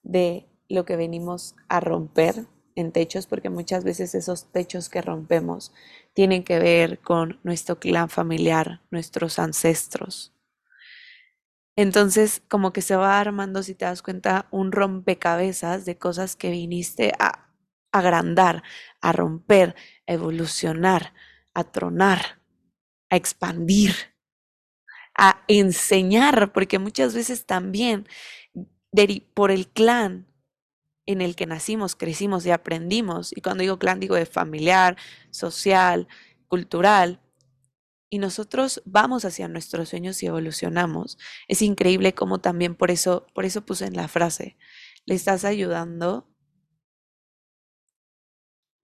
de 0.04 0.48
lo 0.70 0.86
que 0.86 0.96
venimos 0.96 1.56
a 1.68 1.80
romper 1.80 2.46
en 2.76 2.92
techos, 2.92 3.28
porque 3.28 3.50
muchas 3.50 3.84
veces 3.84 4.16
esos 4.16 4.52
techos 4.52 4.90
que 4.90 5.02
rompemos 5.02 5.74
tienen 6.14 6.44
que 6.44 6.60
ver 6.60 7.00
con 7.00 7.40
nuestro 7.44 7.80
clan 7.80 8.10
familiar, 8.10 8.82
nuestros 8.92 9.40
ancestros, 9.40 10.34
entonces, 11.76 12.42
como 12.50 12.74
que 12.74 12.82
se 12.82 12.98
va 12.98 13.22
armando, 13.22 13.64
si 13.64 13.74
te 13.74 13.86
das 13.86 14.02
cuenta, 14.02 14.48
un 14.52 14.74
rompecabezas 14.74 15.86
de 15.86 15.98
cosas 15.98 16.36
que 16.36 16.52
viniste 16.52 17.14
a 17.20 17.48
agrandar, 17.94 18.64
a 19.00 19.14
romper, 19.14 19.76
a 20.06 20.12
evolucionar, 20.12 21.14
a 21.54 21.64
tronar, 21.64 22.42
a 23.10 23.16
expandir, 23.16 23.94
a 25.22 25.44
enseñar, 25.50 26.54
porque 26.54 26.80
muchas 26.80 27.14
veces 27.14 27.46
también 27.46 28.08
por 29.34 29.52
el 29.52 29.68
clan 29.68 30.26
en 31.06 31.22
el 31.22 31.36
que 31.36 31.46
nacimos, 31.46 31.96
crecimos 31.96 32.46
y 32.46 32.52
aprendimos, 32.52 33.36
y 33.36 33.42
cuando 33.42 33.62
digo 33.62 33.80
clan 33.80 34.00
digo 34.00 34.16
de 34.16 34.26
familiar, 34.26 34.96
social, 35.32 36.08
cultural, 36.48 37.20
y 38.10 38.20
nosotros 38.20 38.82
vamos 38.86 39.26
hacia 39.26 39.48
nuestros 39.48 39.90
sueños 39.90 40.24
y 40.24 40.28
evolucionamos. 40.28 41.18
Es 41.48 41.62
increíble 41.62 42.14
cómo 42.14 42.40
también 42.40 42.74
por 42.76 42.90
eso, 42.90 43.28
por 43.36 43.46
eso 43.46 43.66
puse 43.66 43.86
en 43.86 43.96
la 43.96 44.08
frase, 44.08 44.58
le 45.06 45.16
estás 45.16 45.46
ayudando, 45.46 46.29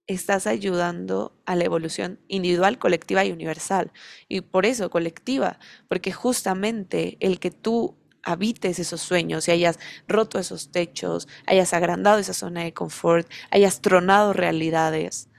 estás 0.08 0.48
ayudando 0.48 1.36
a 1.46 1.56
la 1.56 1.64
evolución 1.64 2.20
individual, 2.28 2.78
colectiva 2.78 3.26
y 3.26 3.32
universal. 3.32 3.92
Y 4.28 4.42
por 4.42 4.66
eso 4.66 4.90
colectiva, 4.90 5.60
porque 5.88 6.12
justamente 6.12 7.18
el 7.20 7.40
que 7.40 7.52
tú 7.52 7.98
habites 8.24 8.80
esos 8.80 9.02
sueños 9.02 9.48
y 9.48 9.52
hayas 9.52 9.80
roto 10.08 10.40
esos 10.40 10.72
techos, 10.72 11.28
hayas 11.46 11.74
agrandado 11.74 12.20
esa 12.20 12.34
zona 12.34 12.64
de 12.64 12.74
confort, 12.74 13.30
hayas 13.52 13.82
tronado 13.82 14.34
realidades, 14.34 15.30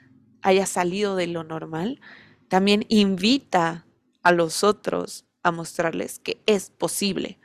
hayas 0.43 0.69
salido 0.69 1.17
de 1.17 1.27
lo 1.27 1.43
normal, 1.45 2.01
también 2.49 2.87
invita 2.89 3.87
a 4.23 4.33
los 4.33 4.63
otros 4.63 5.27
a 5.43 5.51
mostrarles 5.51 6.21
que 6.21 6.43
es 6.47 6.71
posible, 6.71 7.41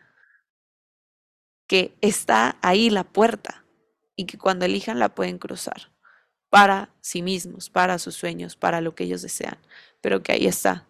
que 1.67 1.95
está 2.01 2.57
ahí 2.61 2.89
la 2.89 3.03
puerta 3.03 3.65
y 4.15 4.25
que 4.25 4.37
cuando 4.37 4.65
elijan 4.65 4.99
la 4.99 5.15
pueden 5.15 5.39
cruzar 5.39 5.90
para 6.51 6.93
sí 6.99 7.21
mismos, 7.21 7.69
para 7.69 7.97
sus 7.97 8.13
sueños, 8.13 8.57
para 8.57 8.81
lo 8.81 8.93
que 8.93 9.05
ellos 9.05 9.21
desean, 9.21 9.57
pero 10.01 10.21
que 10.21 10.33
ahí 10.33 10.47
está. 10.47 10.85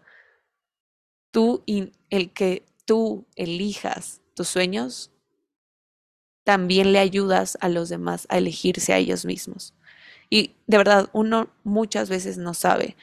Tú, 1.29 1.63
el 2.09 2.33
que 2.33 2.65
tú 2.85 3.27
elijas 3.35 4.21
tus 4.33 4.47
sueños, 4.47 5.11
también 6.43 6.91
le 6.91 6.97
ayudas 6.97 7.59
a 7.61 7.69
los 7.69 7.89
demás 7.89 8.25
a 8.29 8.39
elegirse 8.39 8.91
a 8.91 8.97
ellos 8.97 9.23
mismos. 9.23 9.75
Y 10.31 10.55
de 10.65 10.77
verdad, 10.77 11.09
uno 11.13 11.51
muchas 11.63 12.09
veces 12.09 12.39
no 12.39 12.55
sabe 12.55 12.97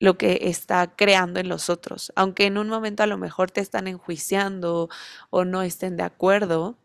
lo 0.00 0.16
que 0.16 0.38
está 0.44 0.96
creando 0.96 1.38
en 1.38 1.50
los 1.50 1.68
otros. 1.68 2.12
Aunque 2.16 2.46
en 2.46 2.56
un 2.56 2.70
momento 2.70 3.02
a 3.02 3.06
lo 3.06 3.18
mejor 3.18 3.50
te 3.50 3.60
están 3.60 3.88
enjuiciando 3.88 4.88
o 5.28 5.44
no 5.44 5.60
estén 5.60 5.98
de 5.98 6.04
acuerdo, 6.04 6.78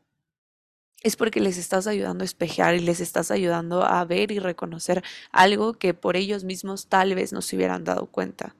es 1.04 1.16
porque 1.16 1.40
les 1.40 1.58
estás 1.58 1.88
ayudando 1.88 2.24
a 2.24 2.26
espejear 2.26 2.76
y 2.76 2.80
les 2.80 3.00
estás 3.00 3.32
ayudando 3.32 3.84
a 3.84 4.04
ver 4.06 4.32
y 4.32 4.40
reconocer 4.40 5.04
algo 5.32 5.74
que 5.74 5.94
por 5.94 6.18
ellos 6.18 6.44
mismos 6.44 6.88
tal 6.88 7.16
vez 7.16 7.32
no 7.32 7.42
se 7.42 7.56
hubieran 7.56 7.84
dado 7.84 8.08
cuenta. 8.08 8.56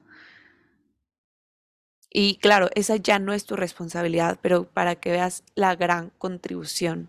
Y 2.12 2.36
claro, 2.36 2.70
esa 2.74 2.96
ya 2.96 3.18
no 3.18 3.32
es 3.32 3.44
tu 3.44 3.56
responsabilidad, 3.56 4.38
pero 4.42 4.64
para 4.64 4.96
que 4.96 5.12
veas 5.12 5.44
la 5.54 5.76
gran 5.76 6.10
contribución 6.18 7.08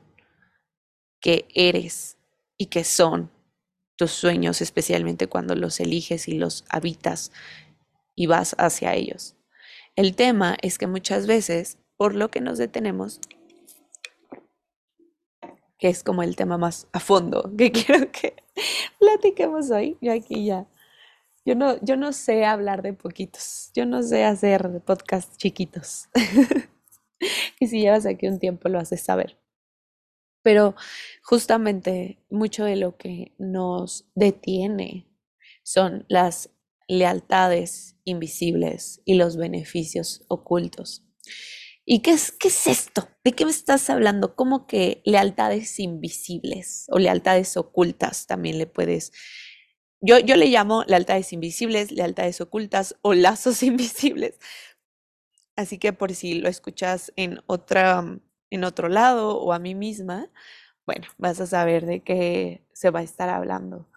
que 1.19 1.47
eres 1.55 2.17
y 2.57 2.67
que 2.67 2.83
son 2.83 3.31
tus 3.95 4.11
sueños, 4.11 4.61
especialmente 4.61 5.27
cuando 5.27 5.55
los 5.55 5.79
eliges 5.79 6.27
y 6.27 6.33
los 6.33 6.65
habitas 6.69 7.31
y 8.15 8.27
vas 8.27 8.55
hacia 8.59 8.93
ellos. 8.93 9.35
El 9.95 10.15
tema 10.15 10.57
es 10.61 10.77
que 10.77 10.88
muchas 10.88 11.25
veces, 11.25 11.77
por 11.97 12.15
lo 12.15 12.29
que 12.29 12.41
nos 12.41 12.57
detenemos, 12.57 13.19
que 15.81 15.89
es 15.89 16.03
como 16.03 16.21
el 16.21 16.35
tema 16.35 16.59
más 16.59 16.88
a 16.93 17.00
fondo 17.00 17.51
que 17.57 17.71
quiero 17.73 18.09
que 18.11 18.35
platiquemos 19.00 19.71
hoy, 19.71 19.97
yo 20.00 20.13
aquí 20.13 20.45
ya. 20.45 20.67
Yo 21.43 21.55
no, 21.55 21.83
yo 21.83 21.97
no 21.97 22.13
sé 22.13 22.45
hablar 22.45 22.83
de 22.83 22.93
poquitos, 22.93 23.71
yo 23.73 23.88
no 23.88 24.03
sé 24.03 24.23
hacer 24.23 24.81
podcasts 24.85 25.38
chiquitos. 25.38 26.07
y 27.59 27.67
si 27.67 27.81
llevas 27.81 28.05
aquí 28.05 28.27
un 28.27 28.38
tiempo 28.38 28.69
lo 28.69 28.77
haces 28.77 29.01
saber. 29.01 29.39
Pero 30.43 30.75
justamente 31.23 32.19
mucho 32.29 32.63
de 32.63 32.75
lo 32.75 32.95
que 32.97 33.33
nos 33.39 34.05
detiene 34.13 35.07
son 35.63 36.05
las 36.09 36.51
lealtades 36.88 37.95
invisibles 38.05 39.01
y 39.03 39.15
los 39.15 39.35
beneficios 39.35 40.25
ocultos. 40.27 41.03
¿Y 41.85 42.01
qué 42.01 42.11
es, 42.11 42.31
qué 42.31 42.47
es 42.50 42.67
esto? 42.67 43.09
¿De 43.23 43.33
qué 43.33 43.45
me 43.45 43.51
estás 43.51 43.89
hablando? 43.89 44.35
¿Cómo 44.35 44.67
que 44.67 45.01
lealtades 45.05 45.79
invisibles 45.79 46.85
o 46.89 47.00
lealtades 47.00 47.57
ocultas 47.57 48.27
también 48.27 48.57
le 48.57 48.67
puedes 48.67 49.11
yo, 50.01 50.17
yo 50.19 50.35
le 50.35 50.47
llamo 50.47 50.83
lealtades 50.88 51.31
invisibles, 51.31 51.91
lealtades 51.91 52.41
ocultas 52.41 52.95
o 53.03 53.13
lazos 53.13 53.61
invisibles. 53.63 54.39
Así 55.55 55.77
que 55.77 55.93
por 55.93 56.13
si 56.13 56.35
lo 56.35 56.50
escuchas 56.50 57.11
en 57.15 57.41
otra, 57.45 58.03
en 58.50 58.63
otro 58.63 58.89
lado 58.89 59.38
o 59.38 59.53
a 59.53 59.59
mí 59.59 59.75
misma, 59.75 60.29
bueno, 60.85 61.07
vas 61.17 61.39
a 61.39 61.47
saber 61.47 61.85
de 61.85 62.01
qué 62.03 62.65
se 62.73 62.89
va 62.89 63.01
a 63.01 63.03
estar 63.03 63.29
hablando. 63.29 63.88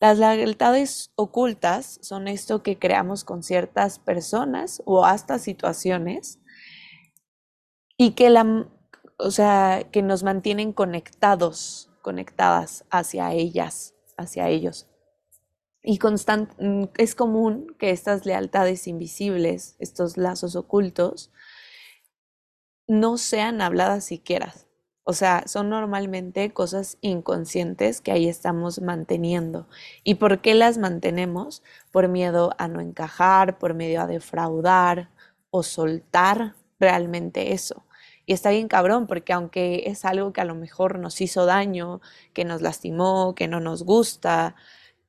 Las 0.00 0.18
lealtades 0.18 1.12
ocultas 1.14 1.98
son 2.02 2.28
esto 2.28 2.62
que 2.62 2.78
creamos 2.78 3.24
con 3.24 3.42
ciertas 3.42 3.98
personas 3.98 4.82
o 4.84 5.06
hasta 5.06 5.38
situaciones 5.38 6.40
y 7.96 8.12
que 8.12 8.30
la, 8.30 8.66
o 9.18 9.30
sea, 9.30 9.86
que 9.90 10.02
nos 10.02 10.22
mantienen 10.22 10.72
conectados, 10.72 11.90
conectadas 12.02 12.84
hacia 12.90 13.32
ellas, 13.32 13.94
hacia 14.16 14.48
ellos. 14.48 14.86
Y 15.82 15.98
mm, 15.98 16.84
es 16.96 17.14
común 17.14 17.76
que 17.78 17.90
estas 17.90 18.24
lealtades 18.24 18.86
invisibles, 18.88 19.76
estos 19.78 20.16
lazos 20.16 20.56
ocultos, 20.56 21.30
no 22.86 23.18
sean 23.18 23.60
habladas 23.60 24.04
siquiera. 24.04 24.54
O 25.06 25.12
sea, 25.12 25.44
son 25.46 25.68
normalmente 25.68 26.50
cosas 26.54 26.96
inconscientes 27.02 28.00
que 28.00 28.12
ahí 28.12 28.26
estamos 28.26 28.80
manteniendo. 28.80 29.68
¿Y 30.02 30.14
por 30.14 30.40
qué 30.40 30.54
las 30.54 30.78
mantenemos? 30.78 31.62
Por 31.92 32.08
miedo 32.08 32.52
a 32.56 32.68
no 32.68 32.80
encajar, 32.80 33.58
por 33.58 33.74
miedo 33.74 34.00
a 34.00 34.06
defraudar 34.06 35.10
o 35.50 35.62
soltar 35.62 36.54
realmente 36.78 37.52
eso. 37.52 37.86
Y 38.26 38.32
está 38.32 38.50
bien 38.50 38.68
cabrón, 38.68 39.06
porque 39.06 39.32
aunque 39.32 39.84
es 39.86 40.04
algo 40.04 40.32
que 40.32 40.40
a 40.40 40.44
lo 40.46 40.54
mejor 40.54 40.98
nos 40.98 41.20
hizo 41.20 41.46
daño, 41.46 42.00
que 42.32 42.44
nos 42.44 42.62
lastimó, 42.62 43.34
que 43.34 43.48
no 43.48 43.60
nos 43.60 43.84
gusta, 43.84 44.56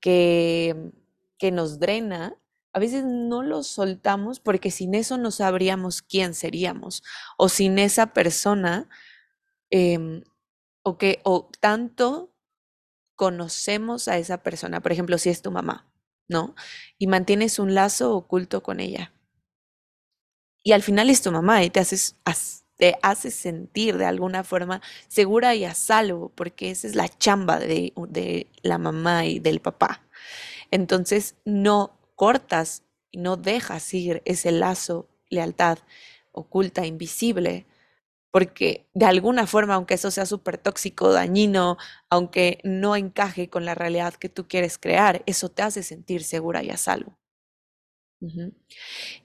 que, 0.02 0.92
que 1.38 1.52
nos 1.52 1.80
drena, 1.80 2.36
a 2.74 2.80
veces 2.80 3.06
no 3.06 3.42
lo 3.42 3.64
soltamos 3.64 4.40
porque 4.42 4.70
sin 4.70 4.96
eso 4.96 5.18
no 5.18 5.32
sabríamos 5.32 6.02
quién 6.02 6.34
seríamos. 6.34 7.04
O 7.38 7.48
sin 7.50 7.80
esa 7.80 8.08
persona 8.08 8.90
Em, 9.70 10.24
o 10.84 10.98
que 10.98 11.20
o 11.24 11.50
tanto 11.60 12.32
conocemos 13.16 14.08
a 14.08 14.18
esa 14.18 14.44
persona, 14.44 14.82
por 14.82 14.92
ejemplo, 14.92 15.18
si 15.18 15.30
es 15.30 15.42
tu 15.42 15.52
mamá, 15.52 15.92
¿no? 16.28 16.56
Y 16.98 17.08
mantienes 17.08 17.60
un 17.60 17.74
lazo 17.76 18.16
oculto 18.16 18.64
con 18.64 18.80
ella. 18.80 19.12
Y 20.66 20.72
al 20.74 20.82
final 20.82 21.12
es 21.12 21.22
tu 21.22 21.32
mamá 21.32 21.64
y 21.64 21.70
te 21.70 21.80
haces 21.80 22.16
te 22.78 22.98
sentir 23.32 23.98
de 23.98 24.06
alguna 24.06 24.44
forma 24.44 24.82
segura 25.08 25.56
y 25.56 25.64
a 25.64 25.76
salvo, 25.76 26.30
porque 26.36 26.72
esa 26.72 26.88
es 26.88 26.96
la 26.96 27.08
chamba 27.08 27.60
de, 27.60 27.94
de 28.10 28.48
la 28.64 28.78
mamá 28.80 29.26
y 29.28 29.40
del 29.40 29.62
papá. 29.62 30.02
Entonces 30.72 31.36
no 31.46 32.00
cortas 32.16 32.84
y 33.12 33.20
no 33.20 33.38
dejas 33.38 33.94
ir 33.94 34.24
ese 34.26 34.52
lazo, 34.52 35.08
lealtad 35.30 35.80
oculta, 36.34 36.86
invisible, 36.86 37.68
porque 38.32 38.88
de 38.94 39.06
alguna 39.06 39.48
forma, 39.48 39.76
aunque 39.76 39.96
eso 39.96 40.12
sea 40.12 40.26
súper 40.26 40.58
tóxico, 40.58 41.14
dañino, 41.14 41.78
aunque 42.10 42.60
no 42.64 42.96
encaje 42.96 43.50
con 43.50 43.66
la 43.66 43.76
realidad 43.76 44.16
que 44.16 44.30
tú 44.30 44.48
quieres 44.48 44.78
crear, 44.80 45.24
eso 45.28 45.50
te 45.50 45.64
hace 45.64 45.84
sentir 45.84 46.24
segura 46.24 46.64
y 46.64 46.72
a 46.72 46.78
salvo. 46.78 47.18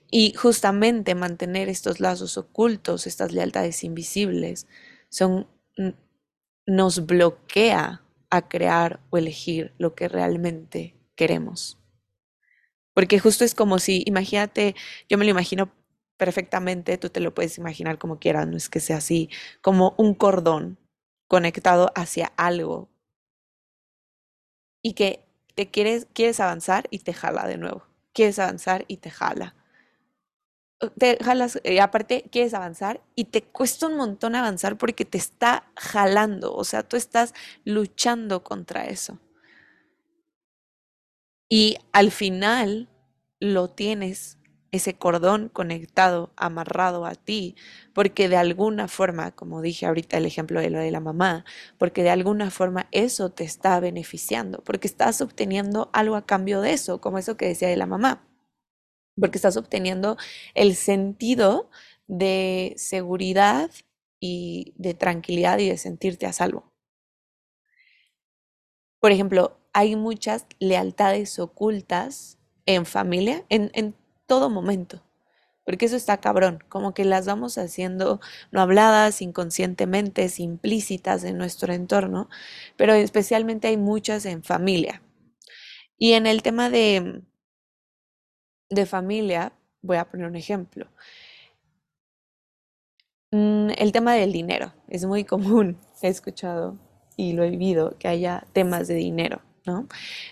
Y 0.09 0.33
justamente 0.33 1.15
mantener 1.15 1.69
estos 1.69 1.99
lazos 1.99 2.37
ocultos, 2.37 3.07
estas 3.07 3.31
lealtades 3.31 3.83
invisibles, 3.83 4.67
son, 5.09 5.47
nos 6.65 7.05
bloquea 7.05 8.03
a 8.29 8.47
crear 8.47 8.99
o 9.09 9.17
elegir 9.17 9.73
lo 9.77 9.95
que 9.95 10.07
realmente 10.07 10.95
queremos. 11.15 11.77
Porque 12.93 13.19
justo 13.19 13.43
es 13.43 13.55
como 13.55 13.79
si, 13.79 14.03
imagínate, 14.05 14.75
yo 15.09 15.17
me 15.17 15.25
lo 15.25 15.31
imagino 15.31 15.71
perfectamente, 16.17 16.97
tú 16.97 17.09
te 17.09 17.19
lo 17.19 17.33
puedes 17.33 17.57
imaginar 17.57 17.97
como 17.97 18.19
quieras, 18.19 18.47
no 18.47 18.57
es 18.57 18.69
que 18.69 18.79
sea 18.79 18.97
así, 18.97 19.29
como 19.61 19.95
un 19.97 20.13
cordón 20.13 20.77
conectado 21.27 21.91
hacia 21.95 22.27
algo. 22.37 22.89
Y 24.83 24.93
que 24.93 25.23
te 25.55 25.69
quieres, 25.69 26.07
quieres 26.13 26.39
avanzar 26.39 26.87
y 26.91 26.99
te 26.99 27.13
jala 27.13 27.47
de 27.47 27.57
nuevo, 27.57 27.83
quieres 28.13 28.39
avanzar 28.39 28.85
y 28.87 28.97
te 28.97 29.09
jala. 29.11 29.55
Te 30.97 31.17
jalas, 31.23 31.59
eh, 31.63 31.79
aparte 31.79 32.23
quieres 32.31 32.55
avanzar 32.55 33.01
y 33.15 33.25
te 33.25 33.43
cuesta 33.43 33.85
un 33.87 33.97
montón 33.97 34.33
avanzar 34.35 34.77
porque 34.79 35.05
te 35.05 35.19
está 35.19 35.71
jalando, 35.77 36.55
o 36.55 36.63
sea, 36.63 36.81
tú 36.81 36.97
estás 36.97 37.33
luchando 37.65 38.43
contra 38.43 38.85
eso. 38.85 39.19
Y 41.49 41.75
al 41.91 42.11
final 42.11 42.89
lo 43.39 43.69
tienes 43.69 44.37
ese 44.71 44.93
cordón 44.97 45.49
conectado, 45.49 46.31
amarrado 46.37 47.05
a 47.05 47.15
ti, 47.15 47.55
porque 47.93 48.29
de 48.29 48.37
alguna 48.37 48.87
forma, 48.87 49.31
como 49.31 49.61
dije 49.61 49.85
ahorita 49.85 50.17
el 50.17 50.25
ejemplo 50.25 50.61
de 50.61 50.69
lo 50.69 50.79
de 50.79 50.91
la 50.91 50.99
mamá, 51.01 51.45
porque 51.77 52.03
de 52.03 52.09
alguna 52.09 52.51
forma 52.51 52.87
eso 52.91 53.31
te 53.31 53.43
está 53.43 53.79
beneficiando, 53.79 54.63
porque 54.63 54.87
estás 54.87 55.21
obteniendo 55.21 55.89
algo 55.93 56.15
a 56.15 56.25
cambio 56.25 56.61
de 56.61 56.73
eso, 56.73 57.01
como 57.01 57.17
eso 57.17 57.37
que 57.37 57.47
decía 57.47 57.67
de 57.67 57.77
la 57.77 57.85
mamá, 57.85 58.25
porque 59.19 59.37
estás 59.37 59.57
obteniendo 59.57 60.17
el 60.55 60.75
sentido 60.75 61.69
de 62.07 62.73
seguridad 62.77 63.71
y 64.19 64.73
de 64.77 64.93
tranquilidad 64.93 65.59
y 65.59 65.69
de 65.69 65.77
sentirte 65.77 66.25
a 66.27 66.33
salvo. 66.33 66.71
Por 68.99 69.11
ejemplo, 69.11 69.57
hay 69.73 69.95
muchas 69.95 70.45
lealtades 70.59 71.39
ocultas 71.39 72.37
en 72.65 72.85
familia, 72.85 73.45
en, 73.49 73.71
en 73.73 73.95
todo 74.31 74.49
momento. 74.49 75.03
Porque 75.65 75.87
eso 75.87 75.97
está 75.97 76.21
cabrón, 76.21 76.63
como 76.69 76.93
que 76.93 77.03
las 77.03 77.25
vamos 77.25 77.57
haciendo 77.57 78.21
no 78.51 78.61
habladas, 78.61 79.21
inconscientemente, 79.21 80.25
implícitas 80.37 81.25
en 81.25 81.37
nuestro 81.37 81.73
entorno, 81.73 82.29
pero 82.77 82.93
especialmente 82.93 83.67
hay 83.67 83.75
muchas 83.75 84.25
en 84.25 84.41
familia. 84.41 85.01
Y 85.97 86.13
en 86.13 86.27
el 86.27 86.43
tema 86.43 86.69
de, 86.69 87.23
de 88.69 88.85
familia, 88.85 89.51
voy 89.81 89.97
a 89.97 90.05
poner 90.05 90.27
un 90.27 90.37
ejemplo. 90.37 90.87
Mm, 93.31 93.71
el 93.77 93.91
tema 93.91 94.13
del 94.13 94.31
dinero 94.31 94.73
es 94.87 95.03
muy 95.05 95.25
común, 95.25 95.77
he 96.01 96.07
escuchado 96.07 96.77
y 97.17 97.33
lo 97.33 97.43
he 97.43 97.49
vivido, 97.49 97.97
que 97.99 98.07
haya 98.07 98.45
temas 98.53 98.87
de 98.87 98.95
dinero. 98.95 99.41
¿No? 99.65 99.87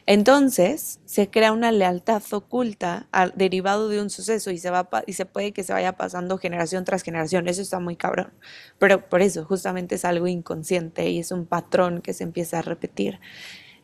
Entonces 0.06 1.00
se 1.06 1.30
crea 1.30 1.52
una 1.52 1.72
lealtad 1.72 2.24
oculta 2.32 3.08
al, 3.12 3.34
derivado 3.36 3.89
de 3.89 4.02
un 4.02 4.10
suceso 4.10 4.52
y 4.52 4.58
se, 4.58 4.70
va, 4.70 4.89
y 5.06 5.13
se 5.13 5.26
puede 5.26 5.52
que 5.52 5.63
se 5.63 5.74
vaya 5.74 5.94
pasando 5.98 6.38
generación 6.38 6.86
tras 6.86 7.04
generación. 7.04 7.48
Eso 7.48 7.62
está 7.62 7.80
muy 7.80 7.96
cabrón. 7.96 8.34
Pero 8.80 9.08
por 9.10 9.22
eso, 9.22 9.46
justamente 9.46 9.96
es 9.96 10.06
algo 10.06 10.28
inconsciente 10.28 11.10
y 11.10 11.20
es 11.20 11.32
un 11.32 11.46
patrón 11.46 12.02
que 12.02 12.13
se 12.13 12.24
empieza 12.24 12.60
a 12.60 12.62
repetir. 12.62 13.20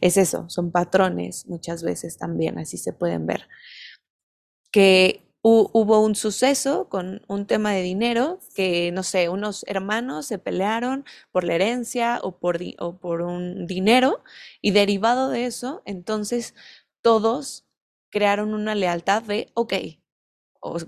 Es 0.02 0.18
eso, 0.18 0.50
son 0.50 0.72
patrones 0.72 1.48
muchas 1.48 1.84
veces 1.84 2.18
también, 2.18 2.60
así 2.60 2.78
se 2.78 2.94
pueden 2.94 3.26
ver. 3.26 3.48
Que 4.72 5.25
hubo 5.48 6.00
un 6.00 6.16
suceso 6.16 6.90
con 6.90 7.22
un 7.28 7.46
tema 7.46 7.72
de 7.72 7.84
dinero 7.84 8.40
que, 8.56 8.92
no 8.92 9.04
sé, 9.04 9.30
unos 9.30 9.64
hermanos 9.68 10.26
se 10.26 10.40
pelearon 10.40 11.06
por 11.32 11.44
la 11.44 11.54
herencia 11.54 12.20
o 12.24 12.40
por, 12.40 13.22
un 13.22 13.68
dinero 13.68 14.24
y 14.60 14.72
derivado 14.72 15.30
de 15.30 15.46
eso, 15.46 15.84
entonces 15.86 16.56
todos 17.02 17.68
crearon 18.10 18.56
una 18.56 18.74
lealtad 18.74 19.22
de, 19.22 19.52
ok, 19.54 19.74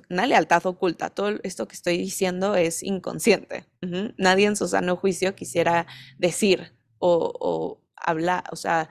una 0.09 0.25
lealtad 0.25 0.65
oculta. 0.65 1.11
Todo 1.11 1.39
esto 1.43 1.67
que 1.67 1.75
estoy 1.75 1.99
diciendo 1.99 2.55
es 2.55 2.81
inconsciente. 2.81 3.67
Nadie 4.17 4.47
en 4.47 4.55
su 4.55 4.67
sano 4.67 4.95
juicio 4.95 5.35
quisiera 5.35 5.85
decir 6.17 6.73
o, 6.97 7.31
o 7.39 7.81
hablar, 7.95 8.43
o 8.51 8.55
sea, 8.55 8.89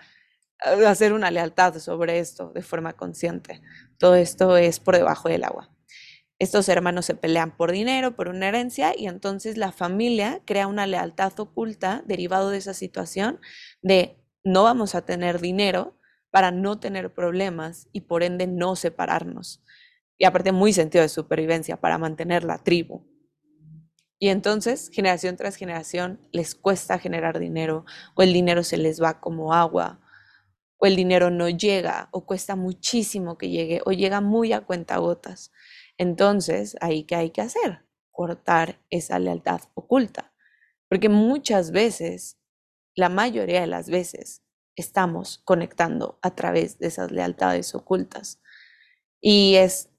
hacer 0.58 1.12
una 1.12 1.30
lealtad 1.30 1.78
sobre 1.78 2.18
esto 2.18 2.52
de 2.54 2.62
forma 2.62 2.94
consciente. 2.94 3.62
Todo 3.98 4.14
esto 4.14 4.56
es 4.56 4.80
por 4.80 4.96
debajo 4.96 5.28
del 5.28 5.44
agua. 5.44 5.70
Estos 6.38 6.68
hermanos 6.68 7.06
se 7.06 7.14
pelean 7.14 7.56
por 7.56 7.72
dinero, 7.72 8.14
por 8.14 8.28
una 8.28 8.48
herencia, 8.48 8.92
y 8.96 9.06
entonces 9.06 9.56
la 9.56 9.72
familia 9.72 10.42
crea 10.44 10.66
una 10.66 10.86
lealtad 10.86 11.32
oculta 11.40 12.02
derivado 12.06 12.50
de 12.50 12.58
esa 12.58 12.74
situación 12.74 13.40
de 13.80 14.22
no 14.44 14.62
vamos 14.62 14.94
a 14.94 15.04
tener 15.04 15.40
dinero 15.40 15.98
para 16.30 16.50
no 16.50 16.78
tener 16.78 17.14
problemas 17.14 17.88
y 17.92 18.02
por 18.02 18.22
ende 18.22 18.46
no 18.46 18.76
separarnos. 18.76 19.62
Y 20.18 20.26
aparte 20.26 20.52
muy 20.52 20.74
sentido 20.74 21.02
de 21.02 21.08
supervivencia 21.08 21.78
para 21.78 21.96
mantener 21.96 22.44
la 22.44 22.58
tribu. 22.58 23.06
Y 24.18 24.28
entonces, 24.28 24.90
generación 24.92 25.36
tras 25.36 25.56
generación, 25.56 26.20
les 26.32 26.54
cuesta 26.54 26.98
generar 26.98 27.38
dinero 27.38 27.86
o 28.14 28.22
el 28.22 28.32
dinero 28.32 28.62
se 28.62 28.76
les 28.76 29.02
va 29.02 29.20
como 29.20 29.54
agua 29.54 30.00
o 30.78 30.86
el 30.86 30.96
dinero 30.96 31.30
no 31.30 31.48
llega 31.48 32.08
o 32.12 32.26
cuesta 32.26 32.56
muchísimo 32.56 33.38
que 33.38 33.48
llegue 33.48 33.80
o 33.84 33.92
llega 33.92 34.20
muy 34.20 34.52
a 34.52 34.62
cuentagotas. 34.62 35.52
Entonces, 35.98 36.76
ahí 36.80 37.04
qué 37.04 37.16
hay 37.16 37.30
que 37.30 37.40
hacer? 37.40 37.84
Cortar 38.10 38.80
esa 38.90 39.18
lealtad 39.18 39.60
oculta. 39.74 40.34
Porque 40.88 41.08
muchas 41.08 41.70
veces, 41.70 42.38
la 42.94 43.08
mayoría 43.08 43.60
de 43.60 43.66
las 43.66 43.90
veces, 43.90 44.42
estamos 44.76 45.38
conectando 45.44 46.18
a 46.22 46.34
través 46.34 46.78
de 46.78 46.88
esas 46.88 47.10
lealtades 47.10 47.74
ocultas. 47.74 48.40
Y 49.20 49.56
es, 49.56 49.90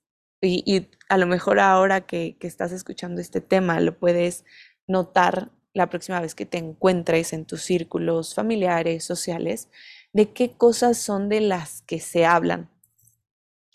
y, 0.41 0.87
a 1.09 1.17
lo 1.17 1.25
mejor 1.25 1.59
ahora 1.59 2.05
que, 2.05 2.37
que 2.37 2.47
estás 2.47 2.71
escuchando 2.71 3.19
este 3.19 3.41
tema, 3.41 3.79
lo 3.79 3.97
puedes 3.97 4.45
notar 4.87 5.51
la 5.73 5.89
próxima 5.89 6.19
vez 6.19 6.35
que 6.35 6.45
te 6.45 6.57
encuentres 6.57 7.33
en 7.33 7.45
tus 7.45 7.61
círculos 7.61 8.35
familiares, 8.35 9.03
sociales, 9.03 9.69
de 10.13 10.31
qué 10.33 10.51
cosas 10.51 10.97
son 10.97 11.29
de 11.29 11.41
las 11.41 11.81
que 11.81 11.99
se 11.99 12.25
hablan. 12.25 12.69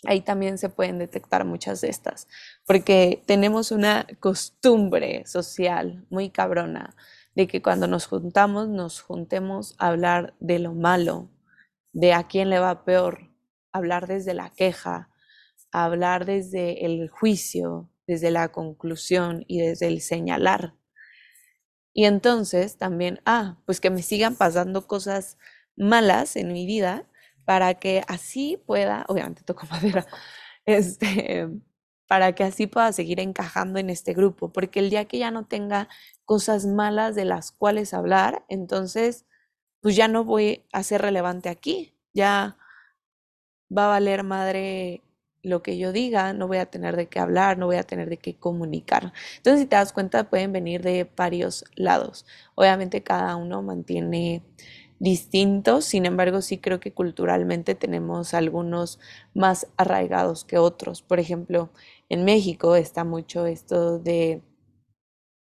Ahí 0.05 0.21
también 0.21 0.57
se 0.57 0.69
pueden 0.69 0.99
detectar 0.99 1.45
muchas 1.45 1.79
de 1.81 1.89
estas, 1.89 2.27
porque 2.65 3.23
tenemos 3.25 3.71
una 3.71 4.05
costumbre 4.19 5.25
social 5.25 6.05
muy 6.09 6.29
cabrona 6.29 6.95
de 7.35 7.47
que 7.47 7.61
cuando 7.61 7.87
nos 7.87 8.05
juntamos 8.05 8.67
nos 8.67 9.01
juntemos 9.01 9.75
a 9.79 9.87
hablar 9.87 10.35
de 10.39 10.59
lo 10.59 10.73
malo, 10.73 11.29
de 11.93 12.13
a 12.13 12.27
quién 12.27 12.49
le 12.49 12.59
va 12.59 12.83
peor, 12.83 13.31
hablar 13.71 14.07
desde 14.07 14.33
la 14.33 14.49
queja, 14.49 15.09
hablar 15.71 16.25
desde 16.25 16.85
el 16.85 17.09
juicio, 17.09 17.89
desde 18.05 18.31
la 18.31 18.51
conclusión 18.51 19.45
y 19.47 19.61
desde 19.61 19.87
el 19.87 20.01
señalar. 20.01 20.75
Y 21.93 22.05
entonces 22.05 22.77
también, 22.77 23.21
ah, 23.25 23.57
pues 23.65 23.79
que 23.79 23.89
me 23.89 24.01
sigan 24.01 24.35
pasando 24.35 24.87
cosas 24.87 25.37
malas 25.75 26.35
en 26.35 26.53
mi 26.53 26.65
vida 26.65 27.07
para 27.45 27.75
que 27.75 28.03
así 28.07 28.61
pueda, 28.65 29.05
obviamente 29.07 29.43
toco 29.43 29.67
madera, 29.71 30.05
este, 30.65 31.49
para 32.07 32.33
que 32.33 32.43
así 32.43 32.67
pueda 32.67 32.91
seguir 32.93 33.19
encajando 33.19 33.79
en 33.79 33.89
este 33.89 34.13
grupo, 34.13 34.51
porque 34.51 34.79
el 34.79 34.89
día 34.89 35.05
que 35.05 35.19
ya 35.19 35.31
no 35.31 35.45
tenga 35.45 35.89
cosas 36.25 36.65
malas 36.65 37.15
de 37.15 37.25
las 37.25 37.51
cuales 37.51 37.93
hablar, 37.93 38.45
entonces, 38.49 39.25
pues 39.81 39.95
ya 39.95 40.07
no 40.07 40.23
voy 40.23 40.65
a 40.71 40.83
ser 40.83 41.01
relevante 41.01 41.49
aquí, 41.49 41.95
ya 42.13 42.57
va 43.75 43.85
a 43.85 43.87
valer 43.89 44.23
madre 44.23 45.01
lo 45.41 45.61
que 45.61 45.77
yo 45.77 45.91
diga, 45.91 46.31
no 46.33 46.47
voy 46.47 46.57
a 46.57 46.67
tener 46.67 46.95
de 46.95 47.07
qué 47.07 47.19
hablar, 47.19 47.57
no 47.57 47.65
voy 47.65 47.75
a 47.75 47.83
tener 47.83 48.09
de 48.09 48.17
qué 48.17 48.35
comunicar. 48.35 49.11
Entonces, 49.37 49.61
si 49.61 49.67
te 49.67 49.75
das 49.75 49.91
cuenta, 49.91 50.29
pueden 50.29 50.53
venir 50.53 50.81
de 50.81 51.09
varios 51.17 51.65
lados. 51.75 52.25
Obviamente 52.55 53.03
cada 53.03 53.35
uno 53.35 53.61
mantiene 53.61 54.41
distintos, 55.03 55.83
sin 55.83 56.05
embargo, 56.05 56.41
sí 56.41 56.59
creo 56.59 56.79
que 56.79 56.93
culturalmente 56.93 57.75
tenemos 57.75 58.33
algunos 58.33 58.99
más 59.33 59.67
arraigados 59.75 60.45
que 60.45 60.57
otros. 60.57 61.01
Por 61.01 61.19
ejemplo, 61.19 61.71
en 62.07 62.23
México 62.23 62.77
está 62.77 63.03
mucho 63.03 63.45
esto 63.45 63.99
de 63.99 64.41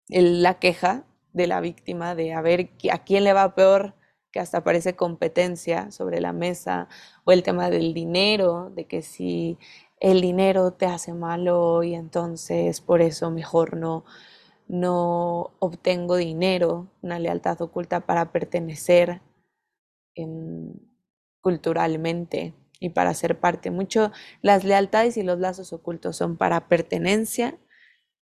la 0.08 0.58
queja 0.60 1.06
de 1.34 1.48
la 1.48 1.60
víctima 1.60 2.16
de 2.16 2.34
a 2.34 2.42
ver 2.42 2.72
a 2.92 3.04
quién 3.04 3.26
le 3.26 3.34
va 3.34 3.54
peor 3.54 3.94
que 4.32 4.40
hasta 4.40 4.64
parece 4.64 4.96
competencia 4.96 5.92
sobre 5.92 6.22
la 6.22 6.32
mesa, 6.32 6.88
o 7.26 7.34
el 7.34 7.44
tema 7.44 7.70
del 7.70 7.94
dinero, 7.94 8.72
de 8.74 8.86
que 8.86 9.02
si 9.02 9.58
el 10.00 10.22
dinero 10.22 10.72
te 10.72 10.86
hace 10.86 11.14
malo 11.14 11.84
y 11.84 11.94
entonces 11.96 12.80
por 12.80 13.02
eso 13.02 13.32
mejor 13.32 13.76
no, 13.76 14.06
no 14.70 15.52
obtengo 15.60 16.16
dinero, 16.16 16.88
una 17.02 17.20
lealtad 17.20 17.62
oculta 17.62 18.00
para 18.00 18.32
pertenecer 18.32 19.22
culturalmente 21.42 22.54
y 22.80 22.90
para 22.90 23.14
ser 23.14 23.40
parte. 23.40 23.72
Mucho 23.72 24.12
las 24.42 24.64
lealtades 24.64 25.18
y 25.18 25.24
los 25.24 25.40
lazos 25.40 25.74
ocultos 25.74 26.18
son 26.18 26.38
para 26.38 26.68
pertenencia, 26.68 27.58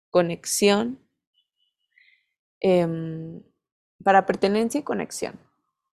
conexión, 0.09 0.99
em, 2.59 3.41
para 4.03 4.25
pertenencia 4.25 4.79
y 4.79 4.83
conexión. 4.83 5.39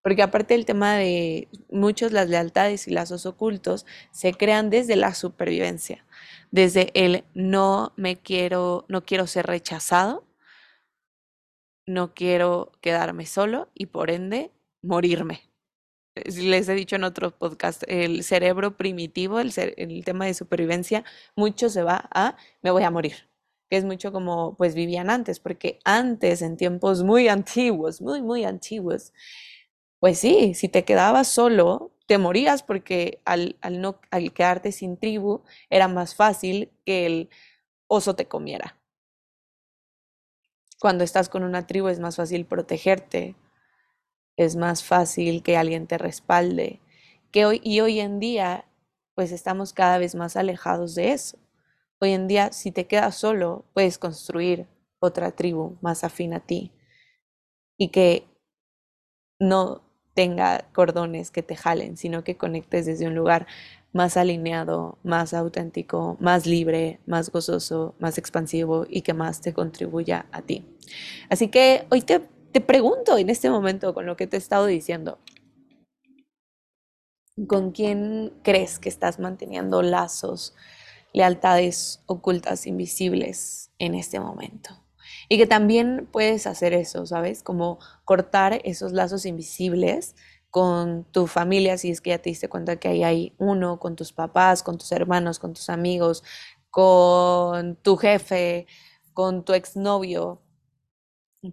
Porque 0.03 0.23
aparte 0.23 0.55
el 0.55 0.65
tema 0.65 0.97
de 0.97 1.49
muchos 1.71 2.13
las 2.13 2.29
lealtades 2.29 2.89
y 2.89 2.93
lazos 2.93 3.27
ocultos 3.27 3.85
se 4.13 4.33
crean 4.33 4.71
desde 4.71 4.97
la 4.97 5.15
supervivencia, 5.15 6.05
desde 6.51 6.91
el 6.95 7.25
no 7.35 7.93
me 7.97 8.17
quiero, 8.17 8.87
no 8.89 9.05
quiero 9.05 9.27
ser 9.27 9.47
rechazado, 9.47 10.25
no 11.87 12.15
quiero 12.15 12.73
quedarme 12.81 13.27
solo 13.27 13.69
y 13.75 13.87
por 13.87 14.11
ende 14.11 14.53
morirme. 14.83 15.43
Les 16.25 16.69
he 16.69 16.75
dicho 16.75 16.97
en 16.97 17.05
otros 17.05 17.33
podcasts, 17.33 17.85
el 17.89 18.23
cerebro 18.25 18.77
primitivo, 18.77 19.41
el, 19.41 19.53
el 19.77 20.05
tema 20.05 20.27
de 20.27 20.35
supervivencia, 20.35 21.05
mucho 21.37 21.69
se 21.69 21.83
va 21.83 22.09
a 22.13 22.37
me 22.63 22.71
voy 22.71 22.83
a 22.85 22.91
morir 22.91 23.29
que 23.69 23.77
es 23.77 23.85
mucho 23.85 24.13
como 24.13 24.57
pues 24.57 24.75
vivían 24.75 25.11
antes, 25.11 25.41
porque 25.41 25.79
antes, 25.85 26.43
en 26.43 26.57
tiempos 26.57 27.03
muy 27.03 27.29
antiguos, 27.29 28.01
muy, 28.01 28.23
muy 28.23 28.45
antiguos, 28.45 29.13
pues 30.01 30.19
sí, 30.19 30.55
si 30.55 30.69
te 30.69 30.85
quedabas 30.85 31.29
solo, 31.29 31.93
te 32.07 32.19
morías 32.19 32.63
porque 32.63 33.21
al, 33.25 33.57
no, 33.71 34.01
al 34.11 34.33
quedarte 34.33 34.73
sin 34.73 34.97
tribu 34.97 35.43
era 35.71 35.89
más 35.89 36.15
fácil 36.15 36.71
que 36.85 37.07
el 37.07 37.31
oso 37.89 38.15
te 38.17 38.27
comiera. 38.27 38.77
Cuando 40.81 41.05
estás 41.05 41.29
con 41.29 41.43
una 41.43 41.67
tribu 41.67 41.89
es 41.89 41.99
más 41.99 42.17
fácil 42.17 42.47
protegerte, 42.47 43.35
es 44.39 44.57
más 44.57 44.85
fácil 44.85 45.43
que 45.43 45.57
alguien 45.57 45.87
te 45.87 45.99
respalde. 45.99 46.81
Que 47.33 47.45
hoy, 47.45 47.61
y 47.63 47.81
hoy 47.81 48.01
en 48.01 48.21
día, 48.21 48.65
pues 49.15 49.33
estamos 49.33 49.73
cada 49.73 49.99
vez 49.99 50.15
más 50.15 50.37
alejados 50.37 50.95
de 50.95 51.13
eso. 51.13 51.39
Hoy 52.01 52.13
en 52.13 52.29
día, 52.29 52.53
si 52.53 52.71
te 52.71 52.87
quedas 52.87 53.17
solo, 53.17 53.65
puedes 53.75 53.99
construir 53.99 54.67
otra 55.01 55.33
tribu 55.33 55.77
más 55.81 56.05
afín 56.05 56.33
a 56.33 56.41
ti 56.41 56.71
y 57.77 57.89
que 57.89 58.27
no 59.41 59.83
tenga 60.15 60.69
cordones 60.73 61.31
que 61.31 61.43
te 61.43 61.57
jalen, 61.57 61.97
sino 61.97 62.23
que 62.23 62.37
conectes 62.37 62.87
desde 62.87 63.07
un 63.09 63.17
lugar 63.17 63.47
más 63.93 64.17
alineado, 64.17 64.99
más 65.03 65.35
auténtico, 65.35 66.17
más 66.21 66.47
libre, 66.47 67.01
más 67.07 67.31
gozoso, 67.31 67.97
más 67.99 68.19
expansivo 68.19 68.87
y 68.89 69.03
que 69.03 69.15
más 69.15 69.41
te 69.41 69.53
contribuya 69.53 70.27
a 70.31 70.43
ti. 70.43 70.65
Así 71.29 71.49
que 71.49 71.87
hoy 71.91 72.03
te, 72.03 72.23
te 72.53 72.61
pregunto 72.61 73.19
en 73.19 73.31
este 73.31 73.51
momento 73.51 73.95
con 73.95 74.07
lo 74.07 74.17
que 74.17 74.27
te 74.27 74.37
he 74.37 74.39
estado 74.39 74.67
diciendo, 74.67 75.19
¿con 77.47 77.73
quién 77.73 78.33
crees 78.43 78.79
que 78.79 78.89
estás 78.89 79.19
manteniendo 79.19 79.83
lazos, 79.83 80.55
lealtades 81.13 82.03
ocultas, 82.07 82.67
invisibles 82.67 83.71
en 83.79 83.95
este 83.95 84.19
momento? 84.21 84.71
Y 85.29 85.37
que 85.37 85.47
también 85.47 86.09
puedes 86.11 86.47
hacer 86.47 86.73
eso, 86.73 87.05
¿sabes? 87.07 87.43
Como 87.43 87.79
cortar 88.05 88.61
esos 88.65 88.93
lazos 88.93 89.27
invisibles 89.27 90.15
con 90.51 91.05
tu 91.05 91.27
familia, 91.27 91.77
si 91.77 91.91
es 91.91 92.01
que 92.01 92.11
ya 92.11 92.19
te 92.19 92.31
diste 92.31 92.49
cuenta 92.49 92.77
que 92.77 92.89
ahí 92.89 93.05
hay 93.05 93.35
uno, 93.39 93.79
con 93.79 93.95
tus 93.95 94.13
papás, 94.13 94.63
con 94.63 94.79
tus 94.79 94.91
hermanos, 94.93 95.39
con 95.39 95.53
tus 95.53 95.69
amigos, 95.69 96.25
con 96.71 97.77
tu 97.77 97.97
jefe, 97.97 98.67
con 99.13 99.45
tu 99.45 99.53
exnovio, 99.53 100.41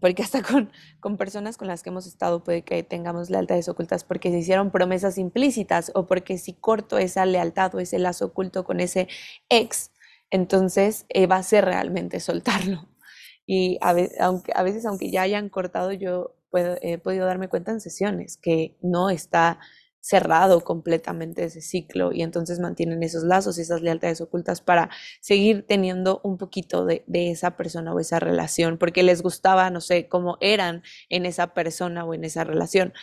porque 0.01 0.23
hasta 0.23 0.41
con, 0.41 0.71
con 0.99 1.17
personas 1.17 1.57
con 1.57 1.67
las 1.67 1.83
que 1.83 1.89
hemos 1.89 2.07
estado 2.07 2.43
puede 2.43 2.63
que 2.63 2.83
tengamos 2.83 3.29
lealtades 3.29 3.69
ocultas 3.69 4.03
porque 4.03 4.31
se 4.31 4.39
hicieron 4.39 4.71
promesas 4.71 5.17
implícitas 5.17 5.91
o 5.93 6.07
porque 6.07 6.37
si 6.37 6.53
corto 6.53 6.97
esa 6.97 7.25
lealtad 7.25 7.73
o 7.75 7.79
ese 7.79 7.99
lazo 7.99 8.25
oculto 8.25 8.63
con 8.63 8.79
ese 8.79 9.07
ex, 9.49 9.91
entonces 10.31 11.05
eh, 11.09 11.27
va 11.27 11.37
a 11.37 11.43
ser 11.43 11.65
realmente 11.65 12.19
soltarlo. 12.19 12.89
Y 13.47 13.77
a, 13.81 13.93
veces, 13.93 14.17
aunque 14.85 15.11
ya 15.11 15.21
hayan 15.21 15.49
cortado, 15.49 15.91
yo 15.93 16.35
he 16.81 16.97
podido 16.97 17.25
darme 17.25 17.49
cuenta 17.49 17.71
en 17.71 17.79
sesiones 17.79 18.37
que 18.37 18.77
no 18.81 19.09
está 19.09 19.59
cerrado 20.05 20.61
completamente 20.61 21.45
ese 21.45 21.61
ciclo 21.61 22.11
y 22.13 22.21
entonces 22.21 22.59
mantienen 22.59 23.01
esos 23.01 23.23
lazos 23.23 23.57
y 23.57 23.61
esas 23.61 23.81
lealtades 23.81 24.21
ocultas 24.21 24.61
para 24.61 24.91
seguir 25.19 25.65
teniendo 25.65 26.21
un 26.23 26.37
poquito 26.37 26.85
de, 26.85 27.03
esa 27.07 27.57
persona 27.57 27.91
o 27.91 27.99
esa 27.99 28.19
relación, 28.19 28.77
porque 28.77 29.01
les 29.01 29.23
gustaba, 29.23 29.71
no 29.71 29.81
sé, 29.81 30.07
cómo 30.07 30.37
eran 30.41 30.83
en 31.09 31.25
esa 31.25 31.55
persona 31.55 32.05
o 32.05 32.13
en 32.13 32.23
esa 32.23 32.43
relación. 32.43 32.93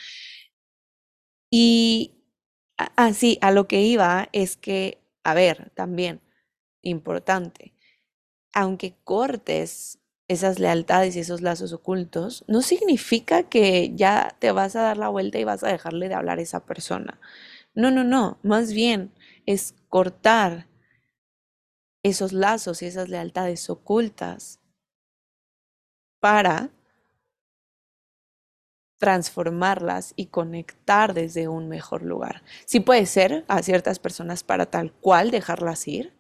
Y 1.51 2.23
así, 2.77 3.37
a 3.41 3.51
lo 3.51 3.67
que 3.67 3.83
iba 3.83 4.29
es 4.33 4.57
que, 4.57 5.03
a 5.25 5.35
ver, 5.35 5.73
también, 5.75 6.21
importante, 6.83 7.75
aunque 8.53 8.95
cortes 9.03 9.99
esas 10.33 10.59
lealtades 10.59 11.17
y 11.17 11.21
esos 11.21 11.43
lazos 11.43 11.73
ocultos, 11.73 12.45
no 12.49 12.63
significa 12.63 13.45
que 13.45 13.93
ya 13.95 14.37
te 14.39 14.53
vas 14.53 14.77
a 14.77 14.83
dar 14.83 14.97
la 14.97 15.09
vuelta 15.09 15.39
y 15.39 15.45
vas 15.45 15.65
a 15.65 15.69
dejarle 15.69 16.09
de 16.09 16.15
hablar 16.15 16.39
a 16.39 16.43
esa 16.43 16.65
persona. 16.67 17.21
No, 17.75 17.91
no, 17.91 18.05
no, 18.05 18.39
más 18.43 18.73
bien 18.73 19.13
es 19.47 19.75
cortar 19.89 20.67
esos 22.05 22.33
lazos 22.33 22.83
y 22.83 22.87
esas 22.87 23.09
lealtades 23.09 23.71
ocultas 23.71 24.61
para 26.21 26.71
transformarlas 28.99 30.13
y 30.15 30.27
conectar 30.27 31.13
desde 31.13 31.49
un 31.49 31.69
mejor 31.69 32.03
lugar. 32.03 32.43
Sí 32.67 32.79
puede 32.79 33.07
ser 33.07 33.45
a 33.49 33.61
ciertas 33.63 33.99
personas 33.99 34.45
para 34.45 34.67
tal 34.67 34.93
cual 34.93 35.33
dejarlas 35.33 35.89
ir, 35.89 36.13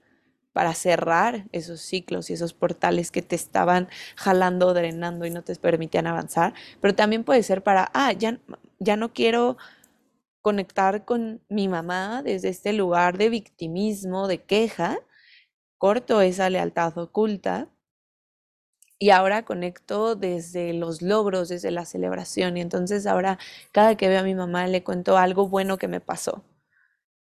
para 0.52 0.74
cerrar 0.74 1.46
esos 1.52 1.80
ciclos 1.80 2.30
y 2.30 2.34
esos 2.34 2.54
portales 2.54 3.10
que 3.10 3.22
te 3.22 3.36
estaban 3.36 3.88
jalando, 4.16 4.74
drenando 4.74 5.26
y 5.26 5.30
no 5.30 5.42
te 5.42 5.54
permitían 5.56 6.06
avanzar, 6.06 6.54
pero 6.80 6.94
también 6.94 7.24
puede 7.24 7.42
ser 7.42 7.62
para, 7.62 7.90
ah, 7.94 8.12
ya, 8.12 8.38
ya 8.78 8.96
no 8.96 9.12
quiero 9.12 9.56
conectar 10.42 11.04
con 11.04 11.40
mi 11.48 11.68
mamá 11.68 12.22
desde 12.22 12.48
este 12.48 12.72
lugar 12.72 13.16
de 13.16 13.30
victimismo, 13.30 14.28
de 14.28 14.42
queja, 14.42 14.98
corto 15.78 16.20
esa 16.20 16.50
lealtad 16.50 16.96
oculta 16.98 17.68
y 18.98 19.10
ahora 19.10 19.44
conecto 19.44 20.14
desde 20.14 20.72
los 20.74 21.02
logros, 21.02 21.48
desde 21.48 21.72
la 21.72 21.84
celebración. 21.84 22.56
Y 22.56 22.60
entonces 22.60 23.06
ahora 23.06 23.38
cada 23.72 23.96
que 23.96 24.08
veo 24.08 24.20
a 24.20 24.22
mi 24.22 24.34
mamá 24.34 24.66
le 24.68 24.84
cuento 24.84 25.16
algo 25.16 25.48
bueno 25.48 25.78
que 25.78 25.88
me 25.88 26.00
pasó. 26.00 26.44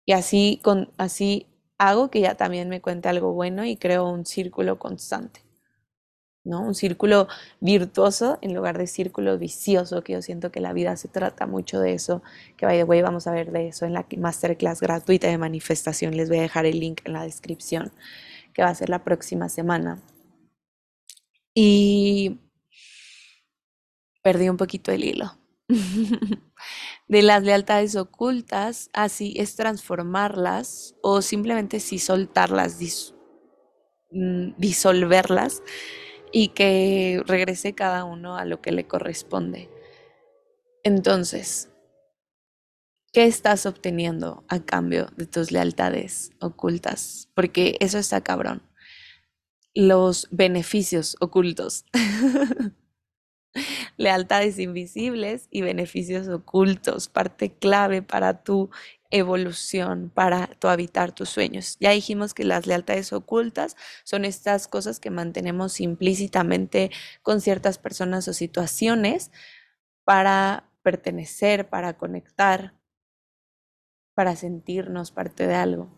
Y 0.06 0.14
así, 0.14 0.62
con, 0.64 0.94
así 0.98 1.48
hago 1.78 2.10
que 2.10 2.20
ella 2.20 2.36
también 2.36 2.70
me 2.70 2.82
cuente 2.82 3.10
algo 3.10 3.34
bueno 3.34 3.66
y 3.66 3.78
creo 3.78 4.10
un 4.10 4.26
círculo 4.26 4.80
constante. 4.80 5.46
¿no? 6.46 6.62
Un 6.62 6.76
círculo 6.76 7.28
virtuoso 7.60 8.38
en 8.42 8.54
lugar 8.54 8.78
de 8.78 8.88
círculo 8.88 9.38
vicioso, 9.38 10.04
que 10.04 10.14
yo 10.14 10.22
siento 10.22 10.52
que 10.52 10.62
la 10.62 10.74
vida 10.74 10.96
se 10.96 11.08
trata 11.08 11.48
mucho 11.48 11.80
de 11.80 11.94
eso, 11.94 12.22
que 12.56 12.66
by 12.66 12.78
the 12.78 12.84
way 12.84 13.02
vamos 13.02 13.28
a 13.28 13.32
ver 13.32 13.52
de 13.52 13.68
eso 13.70 13.86
en 13.86 13.94
la 13.94 14.06
masterclass 14.18 14.80
gratuita 14.80 15.28
de 15.28 15.38
manifestación. 15.38 16.16
Les 16.16 16.30
voy 16.30 16.38
a 16.38 16.44
dejar 16.44 16.66
el 16.66 16.80
link 16.80 17.02
en 17.06 17.14
la 17.14 17.24
descripción, 17.24 17.92
que 18.54 18.62
va 18.62 18.70
a 18.70 18.76
ser 18.76 18.90
la 18.90 19.04
próxima 19.04 19.50
semana. 19.50 20.00
Y 21.56 22.40
perdí 24.22 24.50
un 24.50 24.58
poquito 24.58 24.92
el 24.92 25.04
hilo. 25.04 25.38
de 27.08 27.22
las 27.22 27.44
lealtades 27.44 27.96
ocultas, 27.96 28.90
así 28.94 29.34
es 29.38 29.56
transformarlas 29.56 30.96
o 31.02 31.22
simplemente 31.22 31.80
si 31.80 32.00
soltarlas, 32.00 33.14
mm, 34.12 34.52
disolverlas 34.58 35.64
y 36.32 36.50
que 36.50 37.22
regrese 37.26 37.74
cada 37.74 38.04
uno 38.04 38.38
a 38.38 38.46
lo 38.46 38.62
que 38.62 38.72
le 38.72 38.88
corresponde. 38.88 39.70
Entonces, 40.84 41.70
¿qué 43.12 43.26
estás 43.26 43.66
obteniendo 43.66 44.44
a 44.48 44.60
cambio 44.60 45.08
de 45.18 45.26
tus 45.26 45.52
lealtades 45.52 46.32
ocultas? 46.40 47.30
Porque 47.34 47.78
eso 47.80 47.98
está 47.98 48.22
cabrón 48.22 48.62
los 49.76 50.28
beneficios 50.32 51.18
ocultos. 51.20 51.86
Lealtades 53.98 54.60
invisibles 54.60 55.48
y 55.52 55.62
beneficios 55.62 56.28
ocultos, 56.28 57.10
parte 57.10 57.54
clave 57.54 58.02
para 58.02 58.44
tu 58.44 58.70
evolución, 59.12 60.12
para 60.14 60.48
tu 60.48 60.68
habitar 60.68 61.14
tus 61.14 61.30
sueños. 61.30 61.78
Ya 61.80 61.92
dijimos 61.92 62.34
que 62.34 62.44
las 62.44 62.68
lealtades 62.68 63.14
ocultas 63.14 63.78
son 64.04 64.26
estas 64.26 64.68
cosas 64.68 65.00
que 65.00 65.10
mantenemos 65.12 65.80
implícitamente 65.80 66.92
con 67.22 67.42
ciertas 67.42 67.78
personas 67.78 68.28
o 68.28 68.34
situaciones 68.34 69.32
para 70.04 70.70
pertenecer, 70.84 71.70
para 71.70 71.98
conectar, 71.98 72.74
para 74.16 74.36
sentirnos 74.36 75.12
parte 75.12 75.48
de 75.48 75.56
algo. 75.56 75.95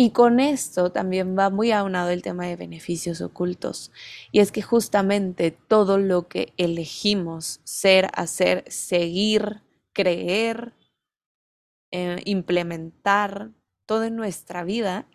Y 0.00 0.12
con 0.12 0.38
esto 0.38 0.92
también 0.92 1.36
va 1.36 1.50
muy 1.50 1.72
aunado 1.72 2.10
el 2.10 2.22
tema 2.22 2.46
de 2.46 2.54
beneficios 2.54 3.20
ocultos. 3.20 3.90
Y 4.30 4.38
es 4.38 4.52
que 4.52 4.62
justamente 4.62 5.50
todo 5.50 5.98
lo 5.98 6.28
que 6.28 6.52
elegimos 6.56 7.60
ser, 7.64 8.08
hacer, 8.14 8.62
seguir, 8.68 9.60
creer, 9.92 10.72
eh, 11.90 12.22
implementar, 12.26 13.50
todo 13.86 14.04
en 14.04 14.14
nuestra 14.14 14.62
vida, 14.62 15.08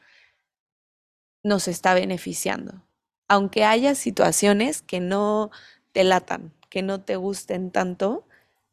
nos 1.44 1.70
está 1.70 1.94
beneficiando. 1.94 2.86
Aunque 3.30 3.64
haya 3.64 3.96
situaciones 3.96 4.82
que 4.82 5.00
no 5.00 5.50
te 5.94 6.04
latan, 6.04 6.52
que 6.70 6.82
no 6.82 7.00
te 7.00 7.16
gusten 7.16 7.72
tanto, 7.72 8.28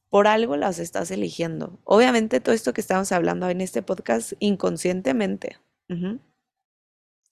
por 0.09 0.27
algo 0.27 0.57
las 0.57 0.81
estás 0.81 1.12
eligiendo. 1.12 1.79
Obviamente 1.85 2.40
todo 2.40 2.53
esto 2.53 2.73
que 2.73 2.81
estamos 2.81 3.12
hablando 3.12 3.49
en 3.49 3.61
este 3.61 3.81
podcast 3.81 4.33
inconscientemente. 4.40 5.61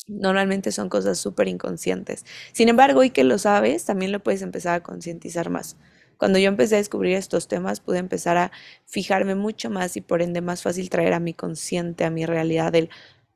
Normalmente 0.06 0.72
son 0.72 0.88
cosas 0.88 1.18
súper 1.18 1.48
inconscientes. 1.48 2.24
Sin 2.52 2.68
embargo, 2.70 3.00
hoy 3.00 3.10
que 3.10 3.24
lo 3.24 3.38
sabes, 3.38 3.84
también 3.84 4.10
lo 4.12 4.22
puedes 4.22 4.40
empezar 4.42 4.74
a 4.74 4.82
concientizar 4.82 5.50
más. 5.50 5.76
Cuando 6.16 6.38
yo 6.38 6.48
empecé 6.48 6.76
a 6.76 6.78
descubrir 6.78 7.14
estos 7.16 7.46
temas, 7.46 7.80
pude 7.80 7.98
empezar 7.98 8.38
a 8.38 8.50
fijarme 8.86 9.34
mucho 9.34 9.70
más 9.70 9.96
y 9.96 10.00
por 10.00 10.22
ende 10.22 10.40
más 10.40 10.62
fácil 10.62 10.88
traer 10.90 11.12
a 11.12 11.20
mi 11.20 11.34
consciente, 11.34 12.04
a 12.04 12.10
mi 12.10 12.24
realidad 12.26 12.72
del, 12.72 12.88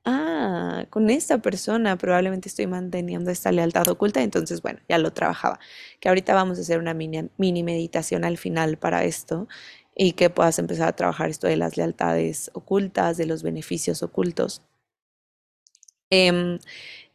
ah, 0.04 0.87
con 0.90 1.11
esta 1.11 1.38
persona 1.42 1.96
probablemente 1.98 2.48
estoy 2.48 2.66
manteniendo 2.66 3.30
esta 3.30 3.52
lealtad 3.52 3.87
oculta, 3.88 4.22
entonces 4.22 4.62
bueno, 4.62 4.80
ya 4.88 4.98
lo 4.98 5.12
trabajaba. 5.12 5.61
Que 6.00 6.08
ahorita 6.08 6.35
vamos 6.35 6.58
a 6.58 6.62
hacer 6.62 6.78
una 6.78 6.94
mini, 6.94 7.28
mini 7.37 7.62
meditación 7.62 8.24
al 8.24 8.38
final 8.38 8.78
para 8.78 9.04
esto 9.04 9.46
y 9.94 10.12
que 10.12 10.30
puedas 10.30 10.58
empezar 10.58 10.88
a 10.88 10.96
trabajar 10.96 11.28
esto 11.30 11.46
de 11.48 11.56
las 11.56 11.76
lealtades 11.76 12.50
ocultas, 12.54 13.16
de 13.18 13.26
los 13.26 13.42
beneficios 13.42 14.02
ocultos. 14.02 14.62
Em, 16.14 16.59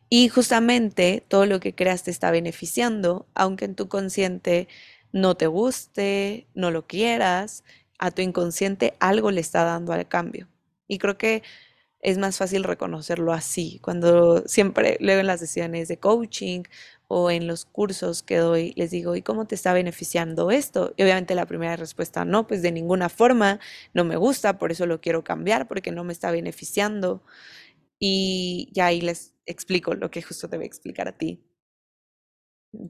y 0.10 0.30
justamente 0.30 1.24
todo 1.28 1.46
lo 1.46 1.60
que 1.60 1.76
creas 1.76 2.04
te 2.04 2.12
está 2.12 2.32
beneficiando, 2.32 3.28
aunque 3.36 3.66
en 3.66 3.76
tu 3.76 3.90
consciente 3.90 4.68
no 5.12 5.36
te 5.38 5.48
guste, 5.48 6.48
no 6.56 6.72
lo 6.72 6.88
quieras, 6.88 7.64
a 8.00 8.12
tu 8.12 8.22
inconsciente 8.24 8.96
algo 9.00 9.32
le 9.32 9.42
está 9.42 9.64
dando 9.66 9.94
al 9.94 10.08
cambio. 10.08 10.48
Y 10.88 10.98
creo 11.00 11.18
que 11.18 11.44
es 12.02 12.18
más 12.18 12.38
fácil 12.38 12.64
reconocerlo 12.64 13.34
así, 13.34 13.80
cuando 13.84 14.44
siempre, 14.48 14.98
luego 15.02 15.22
en 15.22 15.28
las 15.28 15.40
sesiones 15.42 15.88
de 15.90 15.98
coaching 16.00 16.64
o 17.08 17.32
en 17.32 17.48
los 17.48 17.66
cursos 17.66 18.24
que 18.24 18.38
doy, 18.38 18.74
les 18.78 18.92
digo, 18.92 19.16
¿y 19.16 19.22
cómo 19.24 19.46
te 19.48 19.56
está 19.56 19.74
beneficiando 19.74 20.52
esto? 20.52 20.94
Y 20.98 21.04
obviamente 21.04 21.36
la 21.36 21.46
primera 21.48 21.76
respuesta, 21.78 22.26
no, 22.26 22.48
pues 22.48 22.62
de 22.64 22.72
ninguna 22.72 23.10
forma, 23.10 23.60
no 23.94 24.04
me 24.06 24.18
gusta, 24.18 24.58
por 24.60 24.72
eso 24.72 24.86
lo 24.88 25.02
quiero 25.02 25.24
cambiar, 25.24 25.68
porque 25.68 25.92
no 25.92 26.04
me 26.04 26.14
está 26.14 26.32
beneficiando. 26.32 27.24
Y 28.00 28.70
ya 28.74 28.88
ahí 28.88 29.02
les 29.02 29.34
explico 29.46 29.94
lo 29.96 30.12
que 30.12 30.22
justo 30.22 30.50
te 30.50 30.58
voy 30.58 30.66
a 30.66 30.68
explicar 30.68 31.08
a 31.08 31.18
ti. 31.18 31.44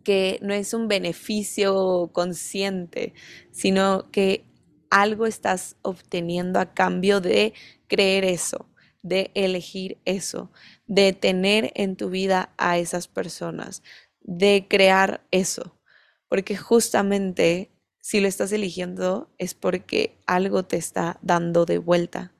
Que 0.04 0.39
no 0.41 0.54
es 0.54 0.74
un 0.74 0.88
beneficio 0.88 2.10
consciente, 2.13 3.13
sino 3.52 4.10
que 4.12 4.43
algo 4.89 5.26
estás 5.28 5.76
obteniendo 5.82 6.60
a 6.60 6.74
cambio 6.74 7.22
de 7.22 7.54
creer 7.88 8.26
eso, 8.26 8.67
de 9.04 9.32
elegir 9.36 9.98
eso, 10.06 10.52
de 10.88 11.13
tener 11.13 11.72
en 11.76 11.96
tu 11.96 12.10
vida 12.10 12.54
a 12.58 12.78
esas 12.80 13.08
personas, 13.08 13.84
de 14.22 14.65
crear 14.70 15.26
eso. 15.32 15.80
Porque 16.28 16.58
justamente 16.58 17.72
si 18.02 18.20
lo 18.20 18.28
estás 18.28 18.52
eligiendo 18.52 19.32
es 19.38 19.54
porque 19.54 20.17
algo 20.26 20.63
te 20.63 20.78
está 20.78 21.20
dando 21.22 21.65
de 21.65 21.78
vuelta. 21.78 22.34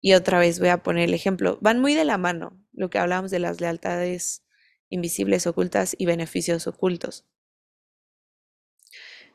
Y 0.00 0.14
otra 0.14 0.38
vez 0.38 0.58
voy 0.58 0.68
a 0.68 0.82
poner 0.82 1.08
el 1.08 1.14
ejemplo. 1.14 1.58
Van 1.60 1.80
muy 1.80 1.94
de 1.94 2.04
la 2.04 2.18
mano 2.18 2.58
lo 2.72 2.90
que 2.90 2.98
hablábamos 2.98 3.30
de 3.30 3.38
las 3.40 3.60
lealtades 3.60 4.42
invisibles 4.88 5.46
ocultas 5.46 5.94
y 5.98 6.06
beneficios 6.06 6.66
ocultos. 6.66 7.26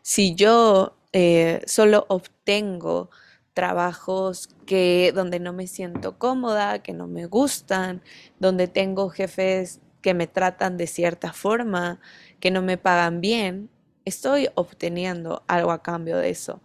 Si 0.01 0.35
yo 0.35 0.97
eh, 1.13 1.61
solo 1.65 2.05
obtengo 2.09 3.09
trabajos 3.53 4.49
que 4.65 5.11
donde 5.15 5.39
no 5.39 5.53
me 5.53 5.67
siento 5.67 6.17
cómoda, 6.19 6.83
que 6.83 6.93
no 6.93 7.07
me 7.07 7.25
gustan, 7.25 8.03
donde 8.39 8.67
tengo 8.67 9.09
jefes 9.09 9.79
que 10.01 10.13
me 10.13 10.27
tratan 10.27 10.77
de 10.77 10.87
cierta 10.87 11.33
forma, 11.33 11.99
que 12.39 12.51
no 12.51 12.61
me 12.61 12.77
pagan 12.77 13.21
bien, 13.21 13.69
estoy 14.03 14.49
obteniendo 14.55 15.43
algo 15.47 15.71
a 15.71 15.81
cambio 15.81 16.17
de 16.17 16.29
eso. 16.29 16.61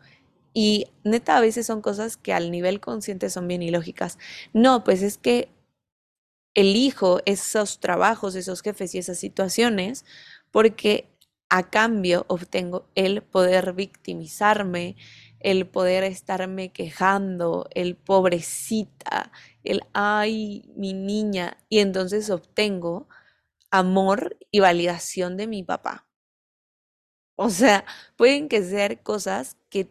Y 0.54 0.88
neta, 1.04 1.36
a 1.36 1.40
veces 1.40 1.66
son 1.66 1.80
cosas 1.82 2.16
que 2.16 2.32
al 2.32 2.50
nivel 2.50 2.80
consciente 2.80 3.30
son 3.30 3.46
bien 3.48 3.62
ilógicas. 3.62 4.18
No, 4.52 4.84
pues 4.84 5.02
es 5.02 5.18
que 5.18 5.48
elijo 6.54 7.20
esos 7.26 7.78
trabajos, 7.80 8.34
esos 8.34 8.62
jefes 8.62 8.94
y 8.94 8.98
esas 8.98 9.18
situaciones 9.18 10.04
porque 10.50 11.08
a 11.48 11.70
cambio 11.70 12.24
obtengo 12.28 12.88
el 12.94 13.22
poder 13.22 13.72
victimizarme, 13.72 14.96
el 15.40 15.66
poder 15.68 16.04
estarme 16.04 16.72
quejando, 16.72 17.68
el 17.74 17.96
pobrecita, 17.96 19.32
el 19.64 19.82
ay, 19.92 20.64
mi 20.76 20.92
niña, 20.92 21.56
y 21.68 21.78
entonces 21.80 22.30
obtengo 22.30 23.08
amor 23.70 24.36
y 24.50 24.60
validación 24.60 25.36
de 25.36 25.46
mi 25.48 25.62
papá. 25.64 26.06
O 27.38 27.50
sea, 27.50 27.84
pueden 28.16 28.48
que 28.48 28.62
ser 28.62 29.02
cosas 29.02 29.56
que 29.70 29.90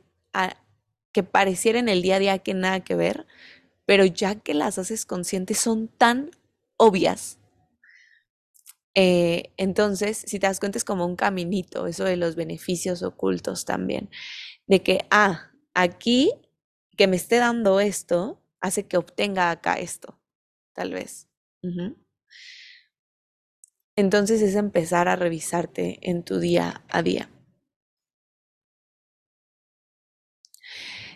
que 1.11 1.23
pareciera 1.23 1.79
en 1.79 1.89
el 1.89 2.01
día 2.01 2.17
a 2.17 2.19
día 2.19 2.39
que 2.39 2.53
nada 2.53 2.81
que 2.81 2.95
ver, 2.95 3.25
pero 3.85 4.05
ya 4.05 4.35
que 4.35 4.53
las 4.53 4.77
haces 4.77 5.05
conscientes 5.05 5.59
son 5.59 5.87
tan 5.87 6.31
obvias. 6.77 7.39
Eh, 8.95 9.51
entonces, 9.57 10.17
si 10.17 10.39
te 10.39 10.47
das 10.47 10.59
cuenta, 10.59 10.77
es 10.77 10.83
como 10.83 11.05
un 11.05 11.15
caminito, 11.15 11.87
eso 11.87 12.03
de 12.03 12.17
los 12.17 12.35
beneficios 12.35 13.03
ocultos 13.03 13.65
también, 13.65 14.09
de 14.67 14.83
que, 14.83 15.05
ah, 15.11 15.51
aquí 15.73 16.31
que 16.97 17.07
me 17.07 17.15
esté 17.15 17.37
dando 17.37 17.79
esto 17.79 18.41
hace 18.61 18.87
que 18.87 18.97
obtenga 18.97 19.51
acá 19.51 19.75
esto, 19.75 20.19
tal 20.73 20.93
vez. 20.93 21.27
Entonces 23.95 24.41
es 24.41 24.55
empezar 24.55 25.07
a 25.07 25.15
revisarte 25.15 25.99
en 26.01 26.23
tu 26.23 26.39
día 26.39 26.83
a 26.89 27.01
día. 27.03 27.29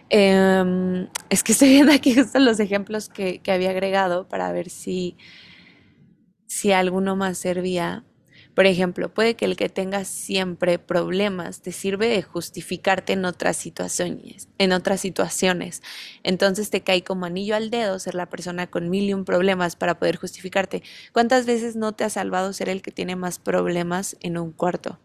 Em, 0.09 1.07
es 1.29 1.43
que 1.43 1.53
estoy 1.53 1.69
viendo 1.69 1.91
aquí 1.91 2.13
justo 2.15 2.39
los 2.39 2.59
ejemplos 2.59 3.09
que, 3.09 3.41
había 3.47 3.71
agregado 3.71 4.27
para 4.27 4.51
ver 4.51 4.69
si, 4.69 5.17
si 6.47 6.71
alguno 6.71 7.15
más 7.15 7.37
servía. 7.37 8.03
Por 8.55 8.67
ejemplo, 8.67 9.11
puede 9.11 9.35
que 9.35 9.45
el 9.45 9.55
que 9.55 9.69
tengas 9.69 10.07
siempre 10.07 10.77
problemas 10.77 11.61
te 11.63 11.71
sirve 11.71 12.07
de 12.07 12.21
justificarte 12.21 13.13
en 13.13 13.25
otras 13.25 13.57
situaciones, 13.57 14.47
en 14.59 14.73
otras 14.73 15.01
situaciones. 15.01 15.81
Entonces 16.21 16.69
te 16.69 16.81
cae 16.81 17.03
como 17.03 17.25
anillo 17.25 17.55
al 17.55 17.71
dedo 17.71 17.97
ser 17.97 18.13
la 18.13 18.29
persona 18.29 18.67
con 18.67 18.89
mil 18.91 19.05
y 19.09 19.13
un 19.15 19.25
problemas 19.25 19.75
para 19.75 19.97
poder 19.97 20.17
justificarte. 20.17 20.83
¿Cuántas 21.13 21.47
veces 21.47 21.75
no 21.75 21.93
te 21.93 22.03
ha 22.03 22.09
salvado 22.11 22.53
ser 22.53 22.69
el 22.69 22.83
que 22.83 22.91
tiene 22.91 23.15
más 23.15 23.39
problemas 23.39 24.17
en 24.21 24.37
un 24.37 24.51
cuarto? 24.51 24.99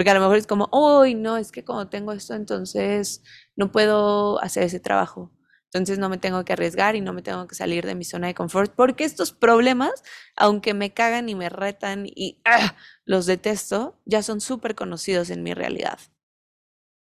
Porque 0.00 0.12
a 0.12 0.14
lo 0.14 0.20
mejor 0.20 0.38
es 0.38 0.46
como, 0.46 0.70
uy, 0.72 1.14
no, 1.14 1.36
es 1.36 1.52
que 1.52 1.62
como 1.62 1.88
tengo 1.88 2.12
esto, 2.12 2.32
entonces 2.32 3.22
no 3.54 3.70
puedo 3.70 4.42
hacer 4.42 4.62
ese 4.62 4.80
trabajo. 4.80 5.30
Entonces 5.64 5.98
no 5.98 6.08
me 6.08 6.16
tengo 6.16 6.42
que 6.42 6.54
arriesgar 6.54 6.96
y 6.96 7.02
no 7.02 7.12
me 7.12 7.20
tengo 7.20 7.46
que 7.46 7.54
salir 7.54 7.84
de 7.84 7.94
mi 7.94 8.04
zona 8.04 8.28
de 8.28 8.34
confort, 8.34 8.72
porque 8.74 9.04
estos 9.04 9.32
problemas, 9.32 10.02
aunque 10.36 10.72
me 10.72 10.94
cagan 10.94 11.28
y 11.28 11.34
me 11.34 11.50
retan 11.50 12.06
y 12.06 12.40
¡ah! 12.46 12.76
los 13.04 13.26
detesto, 13.26 14.00
ya 14.06 14.22
son 14.22 14.40
súper 14.40 14.74
conocidos 14.74 15.28
en 15.28 15.42
mi 15.42 15.52
realidad. 15.52 15.98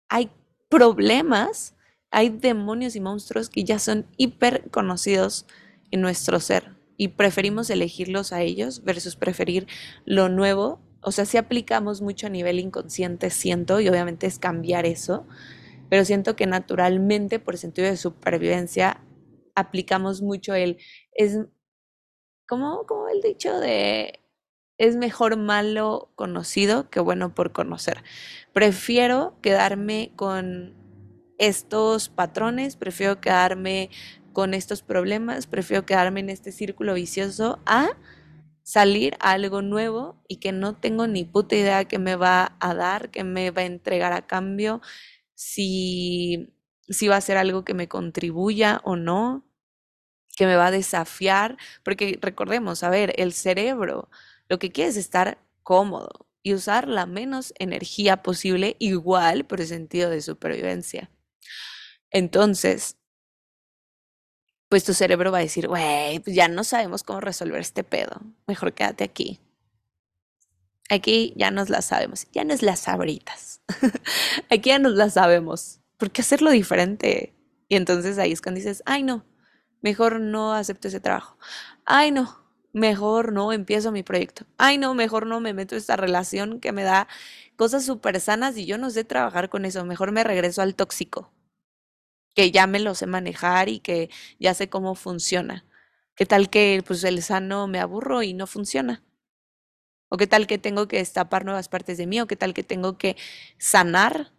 Hay 0.09 0.29
problemas, 0.67 1.77
hay 2.11 2.27
demonios 2.27 2.97
y 2.97 2.99
monstruos 2.99 3.47
que 3.49 3.63
ya 3.63 3.79
son 3.79 4.07
hiper 4.17 4.69
conocidos 4.71 5.45
en 5.91 6.01
nuestro 6.01 6.41
ser 6.41 6.75
y 6.97 7.07
preferimos 7.09 7.69
elegirlos 7.69 8.33
a 8.33 8.41
ellos 8.41 8.83
versus 8.83 9.15
preferir 9.15 9.67
lo 10.03 10.27
nuevo. 10.27 10.81
O 11.03 11.11
sea, 11.11 11.25
si 11.25 11.37
aplicamos 11.37 12.01
mucho 12.01 12.27
a 12.27 12.29
nivel 12.29 12.59
inconsciente, 12.59 13.29
siento, 13.29 13.79
y 13.79 13.89
obviamente 13.89 14.27
es 14.27 14.39
cambiar 14.39 14.85
eso 14.85 15.25
pero 15.93 16.05
siento 16.05 16.35
que 16.35 16.47
naturalmente, 16.47 17.37
por 17.37 17.55
sentido 17.55 17.87
de 17.87 17.97
supervivencia, 17.97 18.99
aplicamos 19.53 20.23
mucho 20.23 20.55
el, 20.55 20.79
es, 21.11 21.37
como, 22.47 22.87
como 22.87 23.09
el 23.09 23.21
dicho 23.21 23.59
de, 23.59 24.19
es 24.79 24.95
mejor 24.95 25.37
malo 25.37 26.11
conocido 26.15 26.89
que 26.89 26.99
bueno 26.99 27.35
por 27.35 27.51
conocer. 27.51 28.03
Prefiero 28.53 29.35
quedarme 29.43 30.13
con 30.15 30.73
estos 31.37 32.09
patrones, 32.09 32.75
prefiero 32.75 33.21
quedarme 33.21 33.91
con 34.31 34.55
estos 34.55 34.81
problemas, 34.81 35.45
prefiero 35.45 35.85
quedarme 35.85 36.21
en 36.21 36.31
este 36.31 36.51
círculo 36.51 36.95
vicioso 36.95 37.59
a 37.67 37.89
salir 38.63 39.15
a 39.19 39.31
algo 39.31 39.61
nuevo 39.61 40.21
y 40.27 40.37
que 40.37 40.51
no 40.51 40.75
tengo 40.77 41.07
ni 41.07 41.25
puta 41.25 41.55
idea 41.55 41.85
que 41.85 41.99
me 41.99 42.15
va 42.15 42.57
a 42.59 42.73
dar, 42.75 43.11
que 43.11 43.23
me 43.23 43.51
va 43.51 43.61
a 43.63 43.65
entregar 43.65 44.13
a 44.13 44.25
cambio, 44.27 44.81
si, 45.35 46.53
si 46.89 47.07
va 47.07 47.17
a 47.17 47.21
ser 47.21 47.37
algo 47.37 47.65
que 47.65 47.73
me 47.73 47.87
contribuya 47.89 48.81
o 48.83 48.95
no, 48.95 49.45
que 50.35 50.45
me 50.45 50.55
va 50.55 50.67
a 50.67 50.71
desafiar, 50.71 51.57
porque 51.83 52.17
recordemos, 52.21 52.83
a 52.83 52.89
ver, 52.89 53.13
el 53.17 53.33
cerebro 53.33 54.09
lo 54.49 54.59
que 54.59 54.71
quiere 54.71 54.89
es 54.91 54.97
estar 54.97 55.37
cómodo 55.63 56.27
y 56.43 56.53
usar 56.53 56.87
la 56.87 57.05
menos 57.05 57.53
energía 57.57 58.23
posible 58.23 58.75
igual 58.79 59.45
por 59.45 59.61
el 59.61 59.67
sentido 59.67 60.09
de 60.09 60.21
supervivencia. 60.21 61.09
Entonces, 62.11 62.97
pues 64.73 64.83
tu 64.83 64.95
cerebro 64.95 65.31
va 65.31 65.37
a 65.37 65.41
decir, 65.41 65.67
güey, 65.67 66.17
pues 66.17 66.35
ya 66.35 66.47
no 66.47 66.63
sabemos 66.63 67.03
cómo 67.03 67.19
resolver 67.21 67.61
este 67.61 67.83
pedo, 67.83 68.19
mejor 68.47 68.73
quédate 68.73 69.03
aquí. 69.03 69.39
Aquí 70.89 71.31
ya 71.37 71.51
nos 71.51 71.69
la 71.69 71.83
sabemos, 71.83 72.25
ya 72.31 72.43
nos 72.43 72.63
las 72.63 72.79
sabritas. 72.79 73.61
Aquí 74.49 74.69
ya 74.71 74.79
nos 74.79 74.93
la 74.93 75.11
sabemos. 75.11 75.79
¿Por 75.97 76.09
qué 76.09 76.23
hacerlo 76.23 76.49
diferente? 76.49 77.35
Y 77.69 77.75
entonces 77.75 78.17
ahí 78.17 78.31
es 78.31 78.41
cuando 78.41 78.61
dices, 78.61 78.81
ay 78.87 79.03
no, 79.03 79.23
mejor 79.83 80.19
no 80.19 80.53
acepto 80.53 80.87
ese 80.87 80.99
trabajo. 80.99 81.37
Ay 81.85 82.09
no, 82.09 82.43
mejor 82.71 83.31
no 83.31 83.53
empiezo 83.53 83.91
mi 83.91 84.01
proyecto. 84.01 84.47
Ay 84.57 84.79
no, 84.79 84.95
mejor 84.95 85.27
no 85.27 85.39
me 85.39 85.53
meto 85.53 85.75
en 85.75 85.81
esta 85.81 85.97
relación 85.97 86.59
que 86.59 86.71
me 86.71 86.81
da 86.81 87.07
cosas 87.57 87.85
súper 87.85 88.19
sanas 88.19 88.57
y 88.57 88.65
yo 88.65 88.79
no 88.79 88.89
sé 88.89 89.03
trabajar 89.03 89.49
con 89.49 89.65
eso. 89.65 89.85
Mejor 89.85 90.11
me 90.11 90.23
regreso 90.23 90.63
al 90.63 90.73
tóxico, 90.73 91.31
que 92.35 92.51
ya 92.51 92.67
me 92.67 92.79
lo 92.79 92.95
sé 92.95 93.07
manejar 93.07 93.69
y 93.69 93.79
que 93.79 94.09
ya 94.39 94.53
sé 94.53 94.69
cómo 94.69 94.95
funciona. 94.95 95.65
¿Qué 96.15 96.25
tal 96.25 96.49
que 96.49 96.83
pues 96.85 97.03
el 97.03 97.21
sano 97.23 97.67
me 97.67 97.79
aburro 97.79 98.23
y 98.23 98.33
no 98.33 98.47
funciona? 98.47 99.03
¿O 100.09 100.17
qué 100.17 100.27
tal 100.27 100.47
que 100.47 100.57
tengo 100.59 100.87
que 100.87 100.97
destapar 100.97 101.43
nuevas 101.43 101.69
partes 101.69 101.97
de 101.97 102.07
mí? 102.07 102.21
¿O 102.21 102.27
qué 102.27 102.35
tal 102.35 102.53
que 102.53 102.63
tengo 102.63 102.97
que 102.97 103.15
sanar 103.57 104.31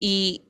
y 0.00 0.44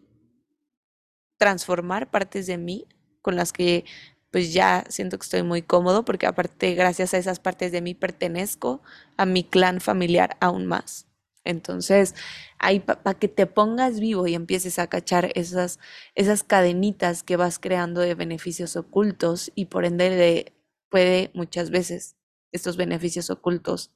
transformar 1.39 2.11
partes 2.11 2.47
de 2.47 2.59
mí 2.59 2.87
con 3.23 3.37
las 3.37 3.53
que 3.53 3.85
pues 4.31 4.53
ya 4.53 4.85
siento 4.91 5.19
que 5.19 5.25
estoy 5.25 5.43
muy 5.43 5.63
cómodo 5.63 6.05
porque 6.05 6.27
aparte 6.27 6.75
gracias 6.75 7.15
a 7.15 7.19
esas 7.19 7.41
partes 7.41 7.73
de 7.73 7.81
mí 7.81 7.95
pertenezco 7.95 8.83
a 9.17 9.25
mi 9.25 9.45
clan 9.45 9.81
familiar 9.81 10.37
aún 10.41 10.67
más. 10.67 11.08
Entonces, 11.45 12.15
ahí 12.59 12.81
para 12.81 13.19
que 13.19 13.29
te 13.29 13.47
pongas 13.47 14.01
vivo 14.01 14.27
y 14.27 14.35
empieces 14.35 14.79
a 14.79 14.89
cachar 14.89 15.33
esas, 15.35 15.79
esas 16.15 16.43
cadenitas 16.45 17.23
que 17.23 17.37
vas 17.37 17.59
creando 17.59 18.01
de 18.01 18.15
beneficios 18.15 18.77
ocultos 18.77 19.51
y 19.55 19.67
por 19.67 19.85
ende 19.85 20.11
de, 20.11 20.53
puede 20.91 21.31
muchas 21.35 21.71
veces 21.71 22.17
estos 22.53 22.77
beneficios 22.77 23.31
ocultos 23.31 23.93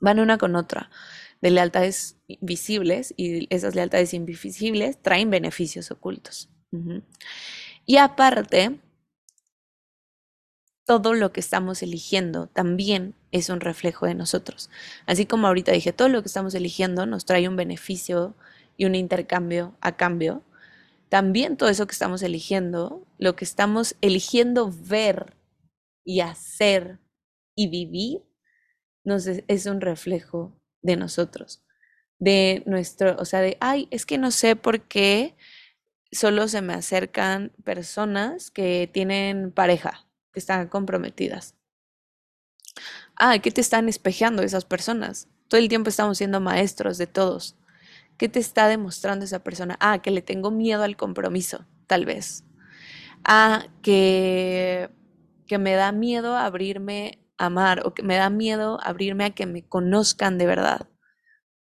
van 0.00 0.20
una 0.20 0.38
con 0.38 0.56
otra, 0.56 0.90
de 1.40 1.50
lealtades 1.50 2.18
visibles 2.40 3.14
y 3.16 3.46
esas 3.54 3.74
lealtades 3.74 4.14
invisibles 4.14 5.00
traen 5.00 5.30
beneficios 5.30 5.90
ocultos. 5.90 6.50
Y 7.86 7.96
aparte, 7.98 8.80
todo 10.84 11.14
lo 11.14 11.32
que 11.32 11.40
estamos 11.40 11.82
eligiendo 11.82 12.46
también 12.46 13.14
es 13.32 13.48
un 13.48 13.60
reflejo 13.60 14.06
de 14.06 14.14
nosotros. 14.14 14.70
Así 15.06 15.26
como 15.26 15.46
ahorita 15.46 15.72
dije, 15.72 15.92
todo 15.92 16.08
lo 16.08 16.22
que 16.22 16.28
estamos 16.28 16.54
eligiendo 16.54 17.06
nos 17.06 17.24
trae 17.24 17.48
un 17.48 17.56
beneficio 17.56 18.34
y 18.76 18.84
un 18.84 18.94
intercambio 18.94 19.76
a 19.80 19.96
cambio. 19.96 20.42
También 21.08 21.56
todo 21.56 21.68
eso 21.68 21.86
que 21.86 21.92
estamos 21.92 22.22
eligiendo, 22.22 23.06
lo 23.18 23.36
que 23.36 23.44
estamos 23.44 23.96
eligiendo 24.00 24.70
ver 24.72 25.34
y 26.04 26.20
hacer 26.20 26.98
y 27.54 27.68
vivir, 27.68 28.22
nos 29.04 29.26
es, 29.26 29.66
un 29.66 29.80
reflejo 29.80 30.52
de 30.82 30.96
nosotros, 30.96 31.62
de 32.18 32.62
nuestro, 32.66 33.16
o 33.18 33.24
sea, 33.24 33.40
de, 33.40 33.56
ay, 33.60 33.86
es 33.90 34.06
que 34.06 34.18
no 34.18 34.30
sé 34.30 34.56
por 34.56 34.82
qué 34.82 35.36
solo 36.10 36.48
se 36.48 36.62
me 36.62 36.74
acercan 36.74 37.52
personas 37.64 38.50
que 38.50 38.88
tienen 38.92 39.52
pareja, 39.52 40.03
que 40.34 40.40
están 40.40 40.68
comprometidas. 40.68 41.54
Ay, 43.16 43.40
¿qué 43.40 43.50
te 43.50 43.60
están 43.60 43.88
espejeando 43.88 44.42
esas 44.42 44.64
personas? 44.64 45.28
Todo 45.48 45.60
el 45.60 45.68
tiempo 45.68 45.88
estamos 45.88 46.18
siendo 46.18 46.40
maestros 46.40 46.98
de 46.98 47.06
todos. 47.06 47.56
¿Qué 48.18 48.28
te 48.28 48.40
está 48.40 48.68
demostrando 48.68 49.24
esa 49.24 49.42
persona? 49.44 49.76
Ah, 49.80 50.00
que 50.02 50.10
le 50.10 50.22
tengo 50.22 50.50
miedo 50.50 50.82
al 50.82 50.96
compromiso, 50.96 51.64
tal 51.86 52.04
vez. 52.06 52.44
Ah, 53.24 53.66
que, 53.82 54.90
que 55.46 55.58
me 55.58 55.74
da 55.74 55.92
miedo 55.92 56.36
abrirme 56.36 57.20
amar 57.38 57.86
o 57.86 57.94
que 57.94 58.02
me 58.02 58.16
da 58.16 58.30
miedo 58.30 58.78
abrirme 58.82 59.24
a 59.24 59.30
que 59.30 59.46
me 59.46 59.66
conozcan 59.66 60.38
de 60.38 60.46
verdad, 60.46 60.88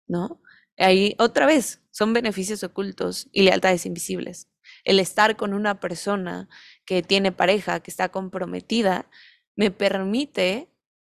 ¿no? 0.07 0.41
Ahí 0.77 1.15
otra 1.19 1.45
vez 1.45 1.81
son 1.91 2.13
beneficios 2.13 2.63
ocultos 2.63 3.29
y 3.31 3.43
lealtades 3.43 3.85
invisibles. 3.85 4.49
El 4.83 4.99
estar 4.99 5.35
con 5.37 5.53
una 5.53 5.79
persona 5.79 6.49
que 6.85 7.01
tiene 7.01 7.31
pareja, 7.31 7.79
que 7.79 7.91
está 7.91 8.09
comprometida, 8.09 9.09
me 9.55 9.71
permite 9.71 10.69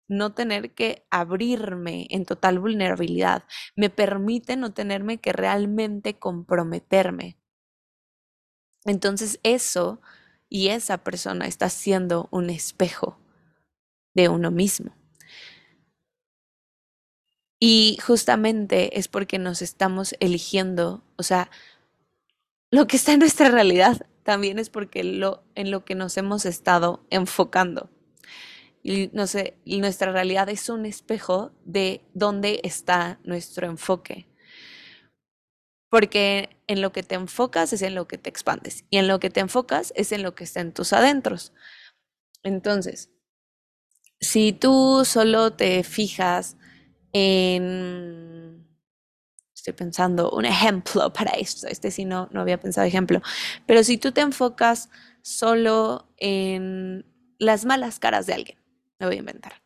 no 0.07 0.33
tener 0.33 0.73
que 0.73 1.05
abrirme 1.09 2.07
en 2.11 2.25
total 2.25 2.59
vulnerabilidad, 2.59 3.43
me 3.75 3.89
permite 3.89 4.55
no 4.55 4.73
tenerme 4.73 5.17
que 5.17 5.33
realmente 5.33 6.17
comprometerme. 6.17 7.37
Entonces 8.85 9.39
eso 9.43 9.99
y 10.47 10.67
esa 10.69 10.99
persona 10.99 11.47
está 11.47 11.69
siendo 11.69 12.29
un 12.31 12.49
espejo 12.49 13.17
de 14.13 14.29
uno 14.29 14.51
mismo. 14.51 14.95
Y 17.59 17.97
justamente 18.05 18.99
es 18.99 19.07
porque 19.07 19.39
nos 19.39 19.61
estamos 19.61 20.15
eligiendo, 20.19 21.03
o 21.17 21.23
sea, 21.23 21.49
lo 22.69 22.85
que 22.85 22.97
está 22.97 23.13
en 23.13 23.19
nuestra 23.19 23.49
realidad 23.49 24.05
también 24.25 24.57
es 24.57 24.71
porque 24.71 25.01
en 25.01 25.71
lo 25.71 25.85
que 25.85 25.93
nos 25.93 26.17
hemos 26.17 26.45
estado 26.45 27.05
enfocando. 27.11 27.91
Y 28.81 29.11
no 29.13 29.27
sé, 29.27 29.57
nuestra 29.65 30.11
realidad 30.11 30.49
es 30.49 30.67
un 30.67 30.87
espejo 30.87 31.51
de 31.63 32.01
dónde 32.15 32.59
está 32.63 33.19
nuestro 33.23 33.67
enfoque. 33.67 34.27
Porque 35.89 36.57
en 36.65 36.81
lo 36.81 36.91
que 36.91 37.03
te 37.03 37.13
enfocas 37.13 37.71
es 37.71 37.83
en 37.83 37.93
lo 37.93 38.07
que 38.07 38.17
te 38.17 38.31
expandes 38.31 38.83
y 38.89 38.97
en 38.97 39.07
lo 39.07 39.19
que 39.19 39.29
te 39.29 39.41
enfocas 39.41 39.93
es 39.95 40.11
en 40.11 40.23
lo 40.23 40.33
que 40.33 40.43
está 40.43 40.61
en 40.61 40.73
tus 40.73 40.91
adentros. 40.91 41.53
Entonces, 42.41 43.11
si 44.19 44.53
tú 44.53 45.03
solo 45.05 45.53
te 45.53 45.83
fijas 45.83 46.57
en, 47.13 48.64
estoy 49.65 49.73
pensando 49.73 50.29
un 50.29 50.45
ejemplo 50.45 51.11
para 51.13 51.31
esto. 51.31 51.67
Este 51.67 51.89
sí 51.89 52.05
no, 52.05 52.29
no 52.31 52.41
había 52.41 52.59
pensado 52.59 52.85
ejemplo. 52.85 53.21
Pero 53.65 53.83
si 53.83 53.97
tú 53.97 54.11
te 54.11 54.21
enfocas 54.21 54.89
solo 55.23 56.07
en 56.17 57.05
las 57.39 57.65
malas 57.65 57.99
caras 57.99 58.27
de 58.27 58.33
alguien, 58.33 58.59
me 58.99 59.07
voy 59.07 59.15
a 59.15 59.19
inventar. 59.19 59.63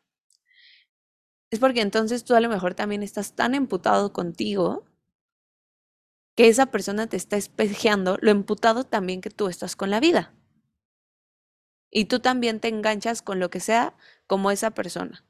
Es 1.52 1.60
porque 1.60 1.82
entonces 1.82 2.24
tú 2.24 2.36
a 2.36 2.40
lo 2.40 2.48
mejor 2.48 2.76
también 2.76 3.04
estás 3.04 3.34
tan 3.34 3.56
emputado 3.56 4.14
contigo 4.14 4.86
que 6.36 6.48
esa 6.48 6.68
persona 6.68 7.08
te 7.08 7.18
está 7.18 7.36
espejeando 7.36 8.18
lo 8.22 8.32
emputado 8.32 8.86
también 8.86 9.20
que 9.20 9.30
tú 9.30 9.48
estás 9.50 9.76
con 9.76 9.90
la 9.90 10.00
vida. 10.00 10.34
Y 11.92 12.06
tú 12.06 12.20
también 12.20 12.60
te 12.60 12.70
enganchas 12.70 13.22
con 13.22 13.40
lo 13.40 13.50
que 13.50 13.60
sea 13.60 13.98
como 14.28 14.52
esa 14.52 14.72
persona. 14.72 15.26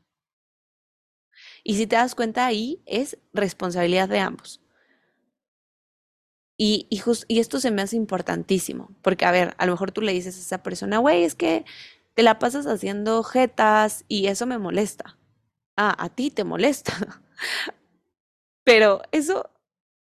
Y 1.64 1.76
si 1.76 1.88
te 1.88 1.96
das 1.96 2.16
cuenta 2.16 2.46
ahí, 2.46 2.82
es 2.86 3.18
responsabilidad 3.34 4.10
de 4.10 4.20
ambos. 4.20 4.62
Y, 6.58 6.88
y, 6.90 7.40
esto 7.40 7.60
se 7.62 7.72
me 7.72 7.82
hace 7.82 7.96
importantísimo, 7.96 8.94
porque 9.02 9.26
a 9.26 9.32
ver, 9.32 9.56
a 9.58 9.66
lo 9.66 9.72
mejor 9.72 9.94
tú 9.94 10.02
le 10.02 10.12
dices 10.12 10.36
a 10.36 10.42
esa 10.42 10.62
persona, 10.62 10.98
güey, 10.98 11.24
es 11.24 11.34
que 11.34 11.64
te 12.16 12.24
la 12.24 12.38
pasas 12.38 12.68
haciendo 12.68 13.24
jetas 13.24 14.04
y 14.10 14.28
eso 14.28 14.46
me 14.46 14.58
molesta. 14.58 15.18
Ah, 15.78 15.96
a 15.98 16.10
ti 16.10 16.32
te 16.32 16.44
molesta. 16.44 16.94
Pero 18.66 19.02
eso 19.14 19.50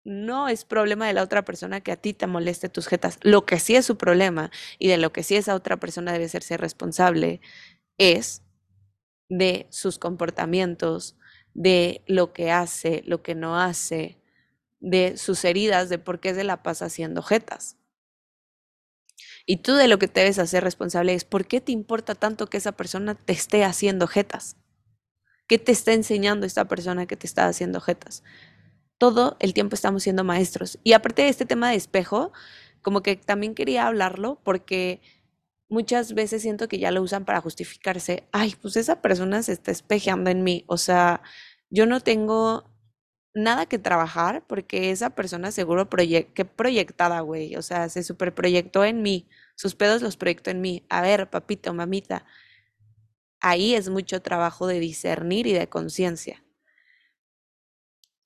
no 0.05 0.47
es 0.47 0.63
problema 0.63 1.05
de 1.05 1.13
la 1.13 1.23
otra 1.23 1.43
persona 1.43 1.81
que 1.81 1.91
a 1.91 1.97
ti 1.97 2.13
te 2.13 2.27
moleste 2.27 2.69
tus 2.69 2.87
jetas. 2.87 3.19
Lo 3.23 3.45
que 3.45 3.59
sí 3.59 3.75
es 3.75 3.85
su 3.85 3.97
problema 3.97 4.51
y 4.79 4.87
de 4.87 4.97
lo 4.97 5.11
que 5.11 5.23
sí 5.23 5.35
esa 5.35 5.53
otra 5.53 5.77
persona 5.77 6.13
debe 6.13 6.29
ser 6.29 6.61
responsable 6.61 7.41
es 7.97 8.41
de 9.29 9.67
sus 9.69 9.99
comportamientos, 9.99 11.17
de 11.57 12.01
lo 12.07 12.31
que 12.31 12.51
hace, 12.51 13.03
lo 13.05 13.21
que 13.21 13.35
no 13.35 13.59
hace, 13.59 14.17
de 14.79 15.17
sus 15.17 15.43
heridas, 15.43 15.89
de 15.89 15.99
por 15.99 16.21
qué 16.21 16.33
se 16.33 16.45
la 16.45 16.63
pasa 16.63 16.85
haciendo 16.85 17.21
jetas. 17.21 17.75
Y 19.45 19.57
tú 19.57 19.73
de 19.73 19.89
lo 19.89 19.99
que 19.99 20.07
te 20.07 20.21
debes 20.21 20.39
hacer 20.39 20.63
responsable 20.63 21.13
es 21.13 21.25
por 21.25 21.45
qué 21.47 21.59
te 21.59 21.73
importa 21.73 22.15
tanto 22.15 22.47
que 22.47 22.55
esa 22.55 22.71
persona 22.71 23.15
te 23.15 23.33
esté 23.33 23.65
haciendo 23.65 24.07
jetas. 24.07 24.55
¿Qué 25.47 25.57
te 25.57 25.73
está 25.73 25.91
enseñando 25.91 26.45
esta 26.45 26.69
persona 26.69 27.05
que 27.07 27.17
te 27.17 27.27
está 27.27 27.47
haciendo 27.47 27.81
jetas? 27.81 28.23
todo 28.97 29.37
el 29.39 29.53
tiempo 29.53 29.75
estamos 29.75 30.03
siendo 30.03 30.23
maestros. 30.23 30.79
Y 30.83 30.93
aparte 30.93 31.23
de 31.23 31.29
este 31.29 31.45
tema 31.45 31.69
de 31.69 31.75
espejo, 31.75 32.31
como 32.81 33.01
que 33.01 33.15
también 33.15 33.55
quería 33.55 33.87
hablarlo 33.87 34.39
porque 34.43 35.01
muchas 35.69 36.13
veces 36.13 36.41
siento 36.41 36.67
que 36.67 36.79
ya 36.79 36.91
lo 36.91 37.01
usan 37.01 37.25
para 37.25 37.41
justificarse. 37.41 38.27
Ay, 38.31 38.55
pues 38.61 38.75
esa 38.77 39.01
persona 39.01 39.43
se 39.43 39.53
está 39.53 39.71
espejeando 39.71 40.29
en 40.29 40.43
mí. 40.43 40.63
O 40.67 40.77
sea, 40.77 41.21
yo 41.69 41.85
no 41.85 42.01
tengo 42.01 42.69
nada 43.33 43.67
que 43.67 43.79
trabajar 43.79 44.45
porque 44.47 44.91
esa 44.91 45.11
persona 45.11 45.51
seguro 45.51 45.89
que 45.89 46.45
proyectada, 46.45 47.21
güey. 47.21 47.55
O 47.55 47.61
sea, 47.61 47.89
se 47.89 48.03
superproyectó 48.03 48.85
en 48.85 49.01
mí. 49.03 49.27
Sus 49.55 49.75
pedos 49.75 50.01
los 50.01 50.17
proyectó 50.17 50.49
en 50.51 50.61
mí. 50.61 50.85
A 50.89 51.01
ver, 51.01 51.29
papito, 51.29 51.73
mamita. 51.73 52.25
Ahí 53.39 53.75
es 53.75 53.89
mucho 53.89 54.21
trabajo 54.21 54.67
de 54.67 54.79
discernir 54.79 55.47
y 55.47 55.53
de 55.53 55.69
conciencia 55.69 56.43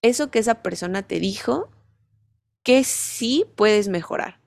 eso 0.01 0.31
que 0.31 0.39
esa 0.39 0.61
persona 0.63 1.03
te 1.03 1.19
dijo, 1.19 1.69
que 2.63 2.83
sí 2.83 3.45
puedes 3.55 3.87
mejorar, 3.87 4.39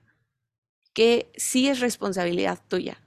que 0.93 1.31
sí 1.35 1.67
es 1.67 1.79
responsabilidad 1.79 2.59
tuya, 2.67 3.01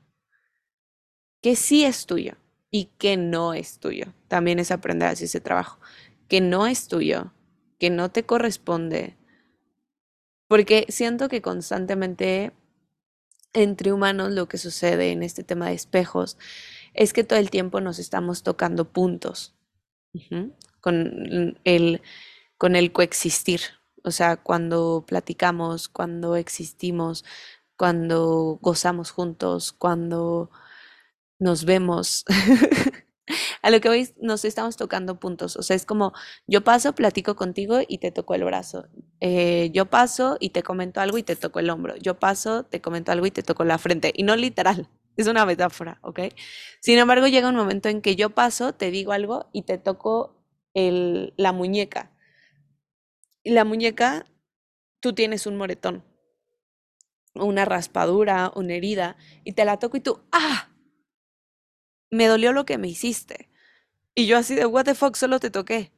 que 1.43 1.57
sí 1.57 1.85
es 1.85 2.07
tuyo 2.07 2.37
y 2.71 2.87
que 2.99 3.17
no 3.17 3.55
es 3.55 3.79
tuyo. 3.79 4.15
También 4.29 4.59
es 4.59 4.71
aprender 4.71 5.09
así 5.09 5.25
ese 5.25 5.41
trabajo, 5.41 5.81
que 6.29 6.41
no 6.41 6.67
es 6.67 6.89
tuyo, 6.89 7.33
que 7.79 7.91
no 7.91 8.11
te 8.11 8.25
corresponde, 8.25 9.17
porque 10.49 10.87
siento 10.89 11.29
que 11.29 11.43
constantemente 11.43 12.53
entre 13.53 13.93
humanos 13.93 14.33
lo 14.33 14.49
que 14.49 14.59
sucede 14.59 15.13
en 15.13 15.23
este 15.23 15.45
tema 15.45 15.69
de 15.69 15.75
espejos 15.75 16.39
es 16.95 17.13
que 17.13 17.25
todo 17.25 17.39
el 17.39 17.51
tiempo 17.51 17.81
nos 17.81 17.99
estamos 17.99 18.43
tocando 18.43 18.91
puntos 18.91 19.55
con 20.81 21.59
el 21.65 22.03
con 22.57 22.77
el 22.77 22.93
coexistir. 22.93 23.61
O 24.03 24.11
sea, 24.11 24.37
cuando 24.37 25.05
platicamos, 25.07 25.89
cuando 25.89 26.37
existimos, 26.37 27.25
cuando 27.77 28.59
gozamos 28.61 29.11
juntos, 29.11 29.73
cuando 29.73 30.51
nos 31.39 31.65
vemos. 31.65 32.25
a 33.63 33.71
lo 33.71 33.81
que 33.81 33.89
hoy 33.89 34.09
nos 34.21 34.45
estamos 34.45 34.77
tocando 34.77 35.19
puntos. 35.21 35.57
O 35.57 35.63
sea, 35.63 35.77
es 35.77 35.87
como 35.87 36.13
yo 36.47 36.65
paso, 36.65 36.95
platico 36.95 37.37
contigo 37.37 37.81
y 37.87 37.99
te 37.99 38.11
toco 38.11 38.35
el 38.35 38.45
brazo. 38.45 38.87
Eh, 39.21 39.71
yo 39.73 39.87
paso 39.87 40.37
y 40.41 40.51
te 40.51 40.63
comento 40.63 41.01
algo 41.01 41.19
y 41.19 41.23
te 41.23 41.37
toco 41.37 41.61
el 41.61 41.71
hombro. 41.71 41.97
Yo 41.97 42.19
paso, 42.19 42.65
te 42.65 42.81
comento 42.81 43.13
algo 43.13 43.27
y 43.27 43.31
te 43.31 43.43
toco 43.43 43.65
la 43.65 43.79
frente. 43.79 44.13
Y 44.15 44.23
no 44.23 44.37
literal, 44.37 44.89
es 45.17 45.27
una 45.27 45.47
metáfora, 45.47 45.99
¿ok? 46.03 46.21
Sin 46.81 46.99
embargo, 46.99 47.27
llega 47.27 47.49
un 47.49 47.57
momento 47.57 47.89
en 47.89 48.01
que 48.03 48.17
yo 48.17 48.31
paso, 48.31 48.73
te 48.75 48.91
digo 48.91 49.13
algo 49.13 49.49
y 49.53 49.63
te 49.63 49.79
toco 49.79 50.37
el, 50.75 51.35
la 51.37 51.53
muñeca. 51.53 52.13
Y 53.43 53.51
la 53.51 53.65
muñeca, 53.65 54.27
tú 55.01 55.13
tienes 55.15 55.47
un 55.47 55.57
moretón, 55.57 56.05
una 57.35 57.65
raspadura, 57.65 58.53
una 58.55 58.75
herida, 58.75 59.17
y 59.45 59.53
te 59.53 59.65
la 59.65 59.79
toco 59.79 59.97
y 59.97 60.01
tú, 60.01 60.21
¡ah! 60.33 60.68
Me 62.11 62.27
dolió 62.27 62.53
lo 62.53 62.65
que 62.65 62.79
me 62.79 62.89
hiciste. 62.89 63.51
Y 64.15 64.27
yo 64.27 64.39
así 64.39 64.55
de, 64.55 64.67
what 64.67 64.85
the 64.85 64.95
fuck, 64.95 65.17
solo 65.17 65.41
te 65.41 65.51
toqué. 65.51 65.93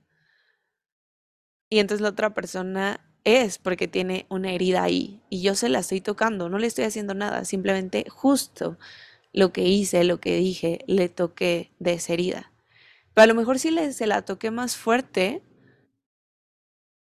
Y 1.71 1.79
entonces 1.79 2.03
la 2.03 2.11
otra 2.11 2.35
persona 2.35 3.01
es 3.25 3.59
porque 3.59 3.89
tiene 3.89 4.27
una 4.29 4.53
herida 4.53 4.83
ahí 4.83 5.21
y 5.31 5.43
yo 5.43 5.55
se 5.55 5.69
la 5.69 5.81
estoy 5.81 6.01
tocando, 6.01 6.49
no 6.49 6.59
le 6.59 6.67
estoy 6.67 6.85
haciendo 6.85 7.15
nada, 7.15 7.45
simplemente 7.45 8.07
justo 8.09 8.79
lo 9.33 9.53
que 9.53 9.63
hice, 9.63 10.05
lo 10.05 10.21
que 10.21 10.37
dije, 10.37 10.81
le 10.87 11.09
toqué 11.09 11.71
de 11.79 11.93
esa 11.95 12.13
herida. 12.15 12.53
Pero 13.15 13.25
a 13.25 13.27
lo 13.27 13.35
mejor 13.35 13.59
si 13.59 13.71
le, 13.71 13.93
se 13.93 14.07
la 14.07 14.23
toqué 14.23 14.51
más 14.51 14.77
fuerte, 14.77 15.43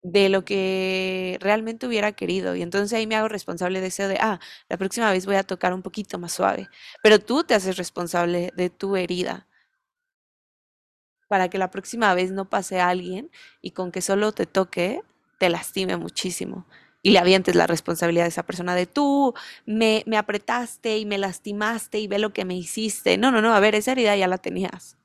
de 0.01 0.29
lo 0.29 0.45
que 0.45 1.37
realmente 1.41 1.87
hubiera 1.87 2.11
querido. 2.13 2.55
Y 2.55 2.61
entonces 2.61 2.93
ahí 2.97 3.07
me 3.07 3.15
hago 3.15 3.27
responsable 3.27 3.81
de 3.81 3.87
eso 3.87 4.07
de, 4.07 4.17
ah, 4.21 4.39
la 4.69 4.77
próxima 4.77 5.11
vez 5.11 5.25
voy 5.25 5.35
a 5.35 5.43
tocar 5.43 5.73
un 5.73 5.81
poquito 5.81 6.19
más 6.19 6.33
suave. 6.33 6.69
Pero 7.03 7.19
tú 7.19 7.43
te 7.43 7.55
haces 7.55 7.77
responsable 7.77 8.51
de 8.55 8.69
tu 8.69 8.95
herida 8.95 9.47
para 11.27 11.49
que 11.49 11.57
la 11.57 11.71
próxima 11.71 12.13
vez 12.13 12.31
no 12.31 12.49
pase 12.49 12.79
a 12.79 12.89
alguien 12.89 13.29
y 13.61 13.71
con 13.71 13.91
que 13.91 14.01
solo 14.01 14.31
te 14.31 14.45
toque, 14.45 15.01
te 15.39 15.49
lastime 15.49 15.97
muchísimo. 15.97 16.65
Y 17.01 17.11
le 17.11 17.19
avientes 17.19 17.55
la 17.55 17.67
responsabilidad 17.67 18.25
de 18.25 18.29
esa 18.29 18.43
persona 18.43 18.75
de 18.75 18.85
tú 18.85 19.33
me, 19.65 20.03
me 20.05 20.17
apretaste 20.17 20.97
y 20.97 21.05
me 21.05 21.17
lastimaste 21.17 21.99
y 21.99 22.07
ve 22.07 22.19
lo 22.19 22.33
que 22.33 22.45
me 22.45 22.55
hiciste. 22.55 23.17
No, 23.17 23.31
no, 23.31 23.41
no, 23.41 23.53
a 23.53 23.59
ver, 23.61 23.75
esa 23.75 23.93
herida 23.93 24.15
ya 24.17 24.27
la 24.27 24.37
tenías. 24.39 24.98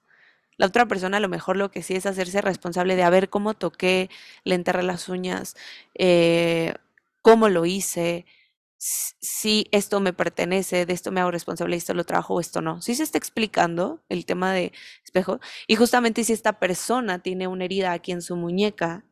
La 0.56 0.66
otra 0.66 0.86
persona 0.86 1.18
a 1.18 1.20
lo 1.20 1.28
mejor 1.28 1.56
lo 1.56 1.70
que 1.70 1.82
sí 1.82 1.94
es 1.94 2.06
hacerse 2.06 2.40
responsable 2.40 2.96
de 2.96 3.02
a 3.02 3.10
ver 3.10 3.30
cómo 3.30 3.54
toqué, 3.54 4.10
le 4.44 4.54
enterré 4.54 4.82
las 4.82 5.08
uñas, 5.08 5.56
eh, 5.94 6.74
cómo 7.22 7.48
lo 7.48 7.66
hice, 7.66 8.26
si 8.76 9.66
esto 9.72 10.00
me 10.00 10.12
pertenece, 10.12 10.84
de 10.86 10.92
esto 10.92 11.10
me 11.10 11.20
hago 11.20 11.30
responsable, 11.30 11.76
esto 11.76 11.94
lo 11.94 12.04
trabajo 12.04 12.34
o 12.34 12.40
esto 12.40 12.60
no. 12.60 12.82
Si 12.82 12.94
se 12.94 13.02
está 13.02 13.18
explicando 13.18 14.02
el 14.08 14.26
tema 14.26 14.52
de 14.52 14.72
espejo 15.04 15.40
y 15.66 15.76
justamente 15.76 16.24
si 16.24 16.32
esta 16.34 16.58
persona 16.58 17.20
tiene 17.20 17.46
una 17.48 17.64
herida 17.64 17.92
aquí 17.92 18.12
en 18.12 18.20
su 18.22 18.36
muñeca, 18.36 19.04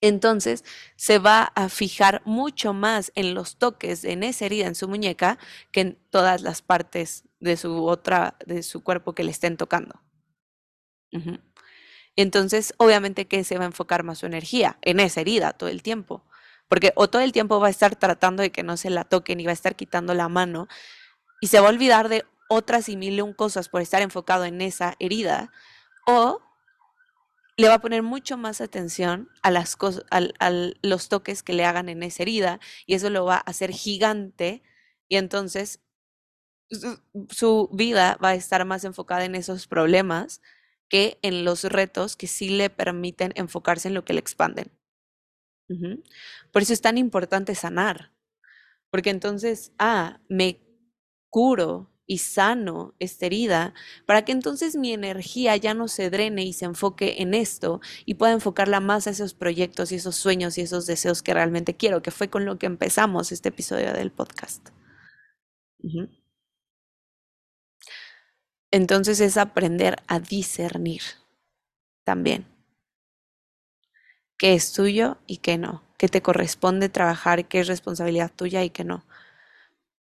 entonces 0.00 0.64
se 0.96 1.18
va 1.18 1.52
a 1.54 1.68
fijar 1.68 2.22
mucho 2.24 2.72
más 2.72 3.12
en 3.14 3.34
los 3.34 3.56
toques 3.56 4.04
en 4.04 4.22
esa 4.22 4.46
herida 4.46 4.66
en 4.66 4.74
su 4.74 4.88
muñeca 4.88 5.38
que 5.72 5.80
en 5.80 5.98
todas 6.10 6.42
las 6.42 6.62
partes 6.62 7.24
de 7.40 7.56
su 7.56 7.86
otra, 7.86 8.36
de 8.46 8.62
su 8.62 8.82
cuerpo 8.82 9.14
que 9.14 9.24
le 9.24 9.30
estén 9.30 9.56
tocando. 9.56 10.00
Entonces, 12.16 12.74
obviamente 12.78 13.26
que 13.26 13.44
se 13.44 13.58
va 13.58 13.64
a 13.64 13.68
enfocar 13.68 14.02
más 14.02 14.18
su 14.18 14.26
energía 14.26 14.78
en 14.82 15.00
esa 15.00 15.20
herida 15.20 15.52
todo 15.52 15.68
el 15.68 15.82
tiempo. 15.82 16.24
Porque 16.68 16.92
o 16.96 17.08
todo 17.08 17.22
el 17.22 17.32
tiempo 17.32 17.60
va 17.60 17.68
a 17.68 17.70
estar 17.70 17.96
tratando 17.96 18.42
de 18.42 18.50
que 18.50 18.62
no 18.62 18.76
se 18.76 18.90
la 18.90 19.04
toquen 19.04 19.40
y 19.40 19.44
va 19.44 19.50
a 19.50 19.54
estar 19.54 19.76
quitando 19.76 20.14
la 20.14 20.28
mano 20.28 20.68
y 21.40 21.46
se 21.46 21.60
va 21.60 21.68
a 21.68 21.70
olvidar 21.70 22.08
de 22.08 22.26
otras 22.48 22.88
y 22.88 22.96
mil 22.96 23.22
un 23.22 23.32
cosas 23.32 23.68
por 23.68 23.82
estar 23.82 24.02
enfocado 24.02 24.44
en 24.44 24.60
esa 24.60 24.96
herida. 24.98 25.50
O 26.06 26.40
le 27.58 27.68
va 27.68 27.74
a 27.74 27.80
poner 27.80 28.04
mucho 28.04 28.38
más 28.38 28.60
atención 28.60 29.28
a 29.42 29.50
las 29.50 29.74
cosas, 29.74 30.04
a 30.10 30.50
los 30.82 31.08
toques 31.08 31.42
que 31.42 31.52
le 31.52 31.64
hagan 31.64 31.88
en 31.88 32.04
esa 32.04 32.22
herida 32.22 32.60
y 32.86 32.94
eso 32.94 33.10
lo 33.10 33.24
va 33.24 33.34
a 33.36 33.40
hacer 33.40 33.72
gigante 33.72 34.62
y 35.08 35.16
entonces 35.16 35.80
su, 37.30 37.68
vida 37.72 38.16
va 38.22 38.30
a 38.30 38.34
estar 38.36 38.64
más 38.64 38.84
enfocada 38.84 39.24
en 39.24 39.34
esos 39.34 39.66
problemas 39.66 40.40
que 40.88 41.18
en 41.22 41.44
los 41.44 41.64
retos 41.64 42.14
que 42.14 42.28
sí 42.28 42.48
le 42.48 42.70
permiten 42.70 43.32
enfocarse 43.34 43.88
en 43.88 43.94
lo 43.94 44.04
que 44.04 44.12
le 44.12 44.20
expanden. 44.20 44.70
Por 46.52 46.62
eso 46.62 46.72
es 46.72 46.80
tan 46.80 46.96
importante 46.96 47.54
sanar, 47.54 48.12
porque 48.90 49.10
entonces, 49.10 49.72
ah, 49.78 50.20
me 50.28 50.62
curo 51.28 51.90
y 52.08 52.18
sano 52.18 52.94
esta 52.98 53.26
herida 53.26 53.74
para 54.06 54.24
que 54.24 54.32
entonces 54.32 54.74
mi 54.74 54.92
energía 54.92 55.56
ya 55.56 55.74
no 55.74 55.86
se 55.86 56.10
drene 56.10 56.44
y 56.44 56.52
se 56.54 56.64
enfoque 56.64 57.22
en 57.22 57.34
esto 57.34 57.80
y 58.06 58.14
pueda 58.14 58.32
enfocarla 58.32 58.80
más 58.80 59.06
a 59.06 59.10
esos 59.10 59.34
proyectos 59.34 59.92
y 59.92 59.96
esos 59.96 60.16
sueños 60.16 60.58
y 60.58 60.62
esos 60.62 60.86
deseos 60.86 61.22
que 61.22 61.34
realmente 61.34 61.76
quiero, 61.76 62.02
que 62.02 62.10
fue 62.10 62.28
con 62.28 62.44
lo 62.46 62.58
que 62.58 62.66
empezamos 62.66 63.30
este 63.30 63.50
episodio 63.50 63.92
del 63.92 64.10
podcast. 64.10 64.70
Entonces 68.70 69.20
es 69.20 69.36
aprender 69.36 69.96
a 70.06 70.20
discernir 70.20 71.02
también 72.04 72.46
qué 74.38 74.54
es 74.54 74.72
tuyo 74.72 75.18
y 75.26 75.38
qué 75.38 75.58
no, 75.58 75.82
qué 75.98 76.08
te 76.08 76.22
corresponde 76.22 76.88
trabajar, 76.88 77.48
qué 77.48 77.60
es 77.60 77.66
responsabilidad 77.68 78.32
tuya 78.34 78.64
y 78.64 78.70
qué 78.70 78.84
no. 78.84 79.04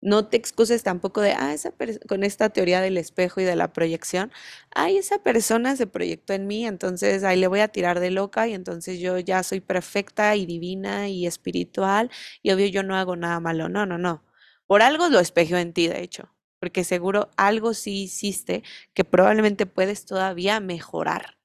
No 0.01 0.27
te 0.27 0.37
excuses 0.37 0.83
tampoco 0.83 1.21
de, 1.21 1.31
ah, 1.33 1.53
esa 1.53 1.73
con 2.07 2.23
esta 2.23 2.49
teoría 2.49 2.81
del 2.81 2.97
espejo 2.97 3.41
y 3.41 3.43
de 3.43 3.55
la 3.55 3.73
proyección, 3.73 4.31
ay, 4.71 4.97
esa 4.97 5.19
persona 5.23 5.75
se 5.75 5.87
proyectó 5.87 6.33
en 6.33 6.45
mí, 6.47 6.65
entonces 6.67 7.23
ahí 7.23 7.39
le 7.39 7.47
voy 7.47 7.61
a 7.61 7.69
tirar 7.69 7.99
de 7.99 8.11
loca 8.11 8.47
y 8.47 8.53
entonces 8.53 8.99
yo 8.99 9.17
ya 9.19 9.41
soy 9.43 9.61
perfecta 9.61 10.35
y 10.35 10.45
divina 10.45 11.09
y 11.09 11.25
espiritual 11.25 12.11
y 12.43 12.51
obvio 12.51 12.67
yo 12.67 12.83
no 12.83 12.95
hago 12.95 13.15
nada 13.15 13.39
malo. 13.39 13.67
No, 13.69 13.85
no, 13.85 13.97
no. 13.97 14.23
Por 14.67 14.81
algo 14.83 15.09
lo 15.09 15.19
espejo 15.19 15.55
en 15.57 15.73
ti, 15.73 15.87
de 15.87 16.01
hecho, 16.01 16.29
porque 16.59 16.83
seguro 16.83 17.29
algo 17.37 17.73
sí 17.73 18.03
hiciste 18.03 18.63
que 18.93 19.05
probablemente 19.05 19.65
puedes 19.65 20.05
todavía 20.05 20.59
mejorar, 20.59 21.37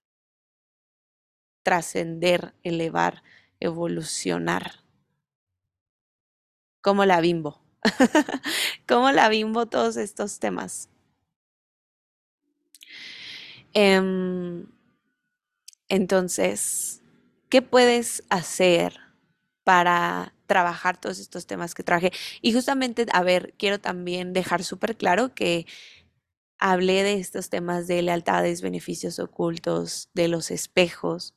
trascender, 1.63 2.53
elevar, 2.63 3.23
evolucionar. 3.61 4.83
Como 6.83 7.07
la 7.07 7.21
bimbo. 7.23 7.61
¿Cómo 8.89 9.11
la 9.13 9.29
bimbo 9.29 9.67
todos 9.67 9.97
estos 9.97 10.39
temas? 10.39 10.89
Em, 13.75 14.67
entonces, 15.89 17.03
¿qué 17.49 17.63
puedes 17.63 18.23
hacer 18.31 18.99
para 19.65 20.35
trabajar 20.47 21.01
todos 21.01 21.19
estos 21.19 21.47
temas 21.47 21.75
que 21.75 21.83
traje? 21.83 22.13
Y 22.43 22.53
justamente, 22.53 23.07
a 23.13 23.23
ver, 23.23 23.55
quiero 23.59 23.81
también 23.81 24.33
dejar 24.33 24.65
súper 24.65 24.97
claro 24.97 25.35
que 25.35 25.67
hablé 26.59 27.03
de 27.05 27.15
estos 27.15 27.51
temas 27.51 27.87
de 27.89 28.03
lealtades, 28.03 28.63
beneficios 28.63 29.19
ocultos, 29.19 30.11
de 30.15 30.29
los 30.29 30.51
espejos, 30.51 31.35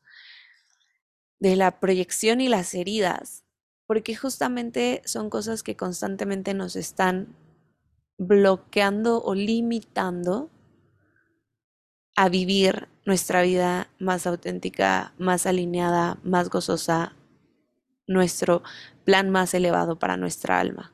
de 1.40 1.56
la 1.56 1.80
proyección 1.80 2.42
y 2.42 2.48
las 2.50 2.74
heridas, 2.74 3.43
porque 3.94 4.16
justamente 4.16 5.04
son 5.06 5.30
cosas 5.30 5.62
que 5.62 5.76
constantemente 5.76 6.56
nos 6.56 6.76
están 6.76 7.36
bloqueando 8.18 9.24
o 9.24 9.36
limitando 9.36 10.50
a 12.16 12.28
vivir 12.28 12.88
nuestra 13.06 13.44
vida 13.44 13.90
más 14.00 14.26
auténtica, 14.26 15.14
más 15.20 15.46
alineada, 15.46 16.18
más 16.24 16.50
gozosa, 16.50 17.14
nuestro 18.08 18.64
plan 19.06 19.30
más 19.30 19.54
elevado 19.54 20.00
para 20.00 20.18
nuestra 20.18 20.60
alma. 20.60 20.92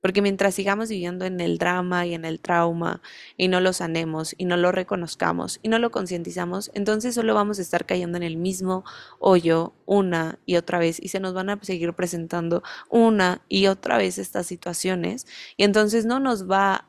Porque 0.00 0.22
mientras 0.22 0.54
sigamos 0.54 0.88
viviendo 0.88 1.24
en 1.24 1.40
el 1.40 1.58
drama 1.58 2.06
y 2.06 2.14
en 2.14 2.24
el 2.24 2.40
trauma 2.40 3.02
y 3.36 3.48
no 3.48 3.60
lo 3.60 3.72
sanemos 3.72 4.34
y 4.38 4.46
no 4.46 4.56
lo 4.56 4.72
reconozcamos 4.72 5.60
y 5.62 5.68
no 5.68 5.78
lo 5.78 5.90
concientizamos, 5.90 6.70
entonces 6.74 7.14
solo 7.14 7.34
vamos 7.34 7.58
a 7.58 7.62
estar 7.62 7.84
cayendo 7.86 8.16
en 8.16 8.22
el 8.22 8.36
mismo 8.36 8.84
hoyo 9.18 9.74
una 9.86 10.38
y 10.46 10.56
otra 10.56 10.78
vez 10.78 11.00
y 11.02 11.08
se 11.08 11.20
nos 11.20 11.34
van 11.34 11.50
a 11.50 11.58
seguir 11.62 11.92
presentando 11.94 12.62
una 12.88 13.42
y 13.48 13.66
otra 13.66 13.98
vez 13.98 14.18
estas 14.18 14.46
situaciones 14.46 15.26
y 15.56 15.64
entonces 15.64 16.06
no 16.06 16.18
nos 16.20 16.50
va, 16.50 16.88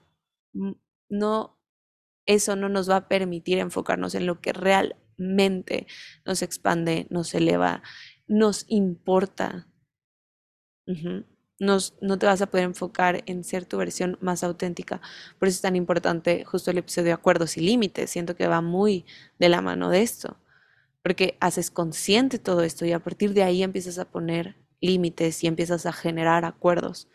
no, 1.09 1.59
eso 2.25 2.55
no 2.55 2.69
nos 2.69 2.89
va 2.89 2.97
a 2.97 3.07
permitir 3.07 3.57
enfocarnos 3.59 4.15
en 4.15 4.25
lo 4.25 4.41
que 4.41 4.53
realmente 4.53 5.87
nos 6.25 6.41
expande, 6.41 7.07
nos 7.09 7.33
eleva, 7.33 7.83
nos 8.27 8.65
importa 8.69 9.67
no 11.61 12.17
te 12.17 12.25
vas 12.25 12.41
a 12.41 12.47
poder 12.47 12.65
enfocar 12.65 13.23
en 13.27 13.43
ser 13.43 13.65
tu 13.65 13.77
versión 13.77 14.17
más 14.19 14.43
auténtica. 14.43 14.99
Por 15.39 15.47
eso 15.47 15.55
es 15.57 15.61
tan 15.61 15.75
importante 15.75 16.43
justo 16.43 16.71
el 16.71 16.79
episodio 16.79 17.07
de 17.07 17.13
acuerdos 17.13 17.55
y 17.55 17.61
límites. 17.61 18.09
Siento 18.09 18.35
que 18.35 18.47
va 18.47 18.61
muy 18.61 19.05
de 19.39 19.49
la 19.49 19.61
mano 19.61 19.89
de 19.89 20.01
esto, 20.01 20.37
porque 21.03 21.37
haces 21.39 21.71
consciente 21.71 22.39
todo 22.39 22.63
esto 22.63 22.85
y 22.85 22.93
a 22.93 22.99
partir 22.99 23.33
de 23.33 23.43
ahí 23.43 23.63
empiezas 23.63 23.99
a 23.99 24.05
poner 24.09 24.55
límites 24.81 25.43
y 25.43 25.47
empiezas 25.47 25.85
a 25.85 25.93
generar 25.93 26.45
acuerdos 26.45 27.07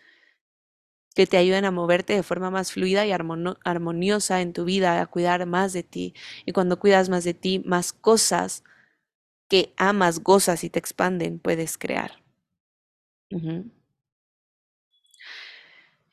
que 1.17 1.27
te 1.27 1.39
ayuden 1.39 1.65
a 1.65 1.71
moverte 1.71 2.13
de 2.15 2.23
forma 2.23 2.51
más 2.51 2.73
fluida 2.73 3.07
y 3.07 3.11
armoniosa 3.11 4.43
en 4.43 4.53
tu 4.53 4.65
vida, 4.67 5.01
a 5.01 5.07
cuidar 5.07 5.47
más 5.47 5.73
de 5.73 5.83
ti. 5.83 6.15
Y 6.45 6.53
cuando 6.53 6.79
cuidas 6.79 7.09
más 7.09 7.25
de 7.25 7.35
ti, 7.35 7.63
más 7.65 7.93
cosas 7.95 8.63
que 9.49 9.73
amas, 9.77 10.21
gozas 10.23 10.63
y 10.65 10.71
te 10.71 10.79
expanden 10.79 11.39
puedes 11.39 11.79
crear. 11.79 12.23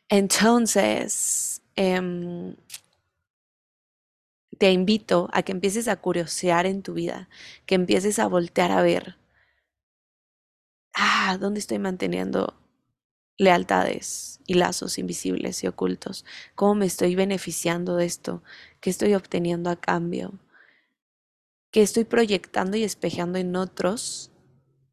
Entonces, 0.09 1.61
em, 1.75 2.55
te 4.57 4.71
invito 4.71 5.29
a 5.31 5.43
que 5.43 5.51
empieces 5.51 5.87
a 5.87 5.97
curiosear 5.97 6.65
en 6.65 6.81
tu 6.81 6.93
vida, 6.95 7.29
que 7.67 7.75
empieces 7.75 8.17
a 8.17 8.27
voltear 8.27 8.71
a 8.71 8.81
ver, 8.81 9.15
ah, 10.93 11.37
¿dónde 11.39 11.59
estoy 11.59 11.79
manteniendo 11.79 12.55
lealtades 13.37 14.41
y 14.47 14.55
lazos 14.55 14.97
invisibles 14.99 15.63
y 15.63 15.67
ocultos? 15.67 16.25
¿Cómo 16.55 16.75
me 16.75 16.87
estoy 16.87 17.15
beneficiando 17.15 17.97
de 17.97 18.05
esto? 18.07 18.43
¿Qué 18.81 18.89
estoy 18.91 19.15
obteniendo 19.15 19.69
a 19.71 19.77
cambio? 19.77 20.33
¿Qué 21.71 21.81
estoy 21.81 22.05
proyectando 22.05 22.77
y 22.77 22.83
espejando 22.85 23.37
en 23.37 23.57
otros? 23.57 24.31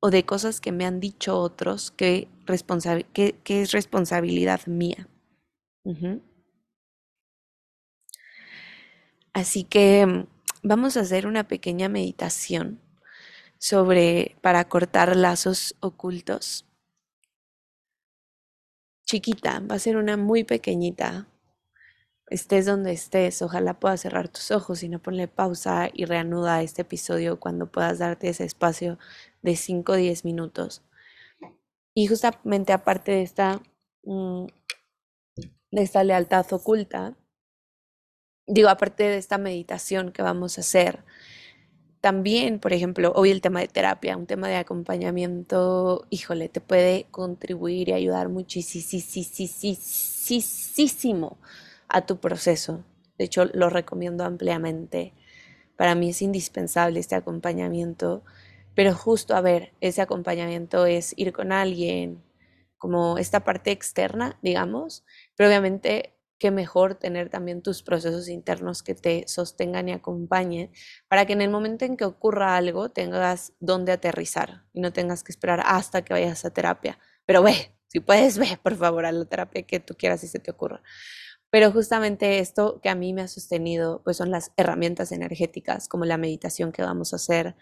¿O 0.00 0.10
de 0.10 0.24
cosas 0.24 0.60
que 0.60 0.72
me 0.72 0.86
han 0.86 0.98
dicho 1.00 1.38
otros 1.38 1.90
que, 1.90 2.28
que 3.44 3.62
es 3.62 3.72
responsabilidad 3.72 4.66
mía? 4.66 5.08
Así 9.32 9.64
que 9.64 10.06
mm, 10.06 10.26
vamos 10.62 10.96
a 10.96 11.00
hacer 11.00 11.26
una 11.26 11.48
pequeña 11.48 11.88
meditación 11.88 12.80
sobre 13.58 14.36
para 14.42 14.68
cortar 14.68 15.16
lazos 15.16 15.76
ocultos. 15.80 16.66
Chiquita, 19.06 19.60
va 19.60 19.74
a 19.74 19.78
ser 19.78 19.96
una 19.96 20.16
muy 20.16 20.44
pequeñita. 20.44 21.26
Estés 22.30 22.64
donde 22.64 22.92
estés, 22.92 23.42
ojalá 23.42 23.80
puedas 23.80 24.00
cerrar 24.00 24.28
tus 24.28 24.52
ojos 24.52 24.84
y 24.84 24.88
no 24.88 25.00
ponle 25.00 25.26
pausa 25.26 25.90
y 25.92 26.04
reanuda 26.04 26.62
este 26.62 26.82
episodio 26.82 27.40
cuando 27.40 27.66
puedas 27.66 27.98
darte 27.98 28.28
ese 28.28 28.44
espacio 28.44 28.98
de 29.42 29.56
5 29.56 29.92
o 29.92 29.96
10 29.96 30.24
minutos. 30.24 30.82
Y 31.92 32.06
justamente 32.06 32.72
aparte 32.72 33.10
de 33.10 33.22
esta 33.22 33.60
mm, 34.04 34.46
de 35.72 35.82
esta 35.82 36.04
lealtad 36.04 36.46
oculta, 36.52 37.16
digo, 38.46 38.68
aparte 38.68 39.04
de 39.04 39.16
esta 39.16 39.38
meditación 39.38 40.12
que 40.12 40.22
vamos 40.22 40.58
a 40.58 40.60
hacer, 40.60 41.04
también, 42.00 42.60
por 42.60 42.72
ejemplo, 42.72 43.12
hoy 43.14 43.30
el 43.30 43.40
tema 43.40 43.60
de 43.60 43.68
terapia, 43.68 44.16
un 44.16 44.26
tema 44.26 44.48
de 44.48 44.56
acompañamiento, 44.56 46.06
híjole, 46.10 46.48
te 46.48 46.60
puede 46.60 47.06
contribuir 47.10 47.88
y 47.90 47.92
ayudar 47.92 48.28
muchísimo 48.28 48.78
a 51.90 52.06
tu 52.06 52.20
proceso. 52.20 52.84
De 53.18 53.24
hecho, 53.24 53.44
lo 53.52 53.68
recomiendo 53.70 54.24
ampliamente. 54.24 55.14
Para 55.76 55.94
mí 55.94 56.10
es 56.10 56.22
indispensable 56.22 57.00
este 57.00 57.14
acompañamiento, 57.14 58.24
pero 58.74 58.94
justo, 58.94 59.34
a 59.34 59.40
ver, 59.40 59.72
ese 59.80 60.02
acompañamiento 60.02 60.86
es 60.86 61.12
ir 61.16 61.32
con 61.32 61.52
alguien, 61.52 62.22
como 62.78 63.18
esta 63.18 63.44
parte 63.44 63.72
externa, 63.72 64.38
digamos, 64.42 65.04
pero 65.36 65.48
obviamente 65.50 66.14
qué 66.38 66.50
mejor 66.50 66.94
tener 66.94 67.28
también 67.28 67.62
tus 67.62 67.82
procesos 67.82 68.28
internos 68.28 68.82
que 68.82 68.94
te 68.94 69.24
sostengan 69.28 69.90
y 69.90 69.92
acompañen 69.92 70.72
para 71.06 71.26
que 71.26 71.34
en 71.34 71.42
el 71.42 71.50
momento 71.50 71.84
en 71.84 71.98
que 71.98 72.06
ocurra 72.06 72.56
algo 72.56 72.90
tengas 72.90 73.52
dónde 73.60 73.92
aterrizar 73.92 74.64
y 74.72 74.80
no 74.80 74.92
tengas 74.92 75.22
que 75.22 75.32
esperar 75.32 75.62
hasta 75.66 76.02
que 76.02 76.14
vayas 76.14 76.46
a 76.46 76.50
terapia. 76.50 76.98
Pero 77.26 77.42
ve, 77.42 77.76
si 77.88 78.00
puedes, 78.00 78.38
ve 78.38 78.58
por 78.62 78.76
favor 78.76 79.04
a 79.04 79.12
la 79.12 79.26
terapia 79.26 79.62
que 79.62 79.80
tú 79.80 79.94
quieras 79.94 80.24
y 80.24 80.28
se 80.28 80.38
te 80.38 80.50
ocurra. 80.50 80.82
Pero 81.50 81.72
justamente 81.72 82.38
esto 82.38 82.80
que 82.80 82.88
a 82.88 82.94
mí 82.94 83.12
me 83.12 83.22
ha 83.22 83.28
sostenido, 83.28 84.02
pues 84.04 84.16
son 84.16 84.30
las 84.30 84.52
herramientas 84.56 85.12
energéticas, 85.12 85.88
como 85.88 86.04
la 86.04 86.16
meditación 86.16 86.72
que 86.72 86.82
vamos 86.82 87.12
a 87.12 87.16
hacer, 87.16 87.56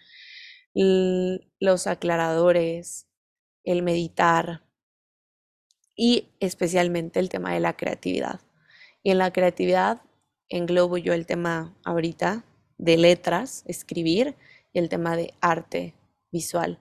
los 0.74 1.86
aclaradores, 1.86 3.06
el 3.64 3.82
meditar, 3.82 4.62
y 5.96 6.28
especialmente 6.38 7.18
el 7.18 7.28
tema 7.28 7.52
de 7.52 7.60
la 7.60 7.76
creatividad. 7.76 8.40
Y 9.02 9.10
en 9.10 9.18
la 9.18 9.32
creatividad 9.32 10.02
englobo 10.48 10.96
yo 10.96 11.12
el 11.12 11.26
tema 11.26 11.76
ahorita 11.84 12.44
de 12.78 12.96
letras, 12.96 13.64
escribir, 13.66 14.36
y 14.72 14.78
el 14.78 14.88
tema 14.88 15.16
de 15.16 15.34
arte 15.40 15.94
visual, 16.30 16.78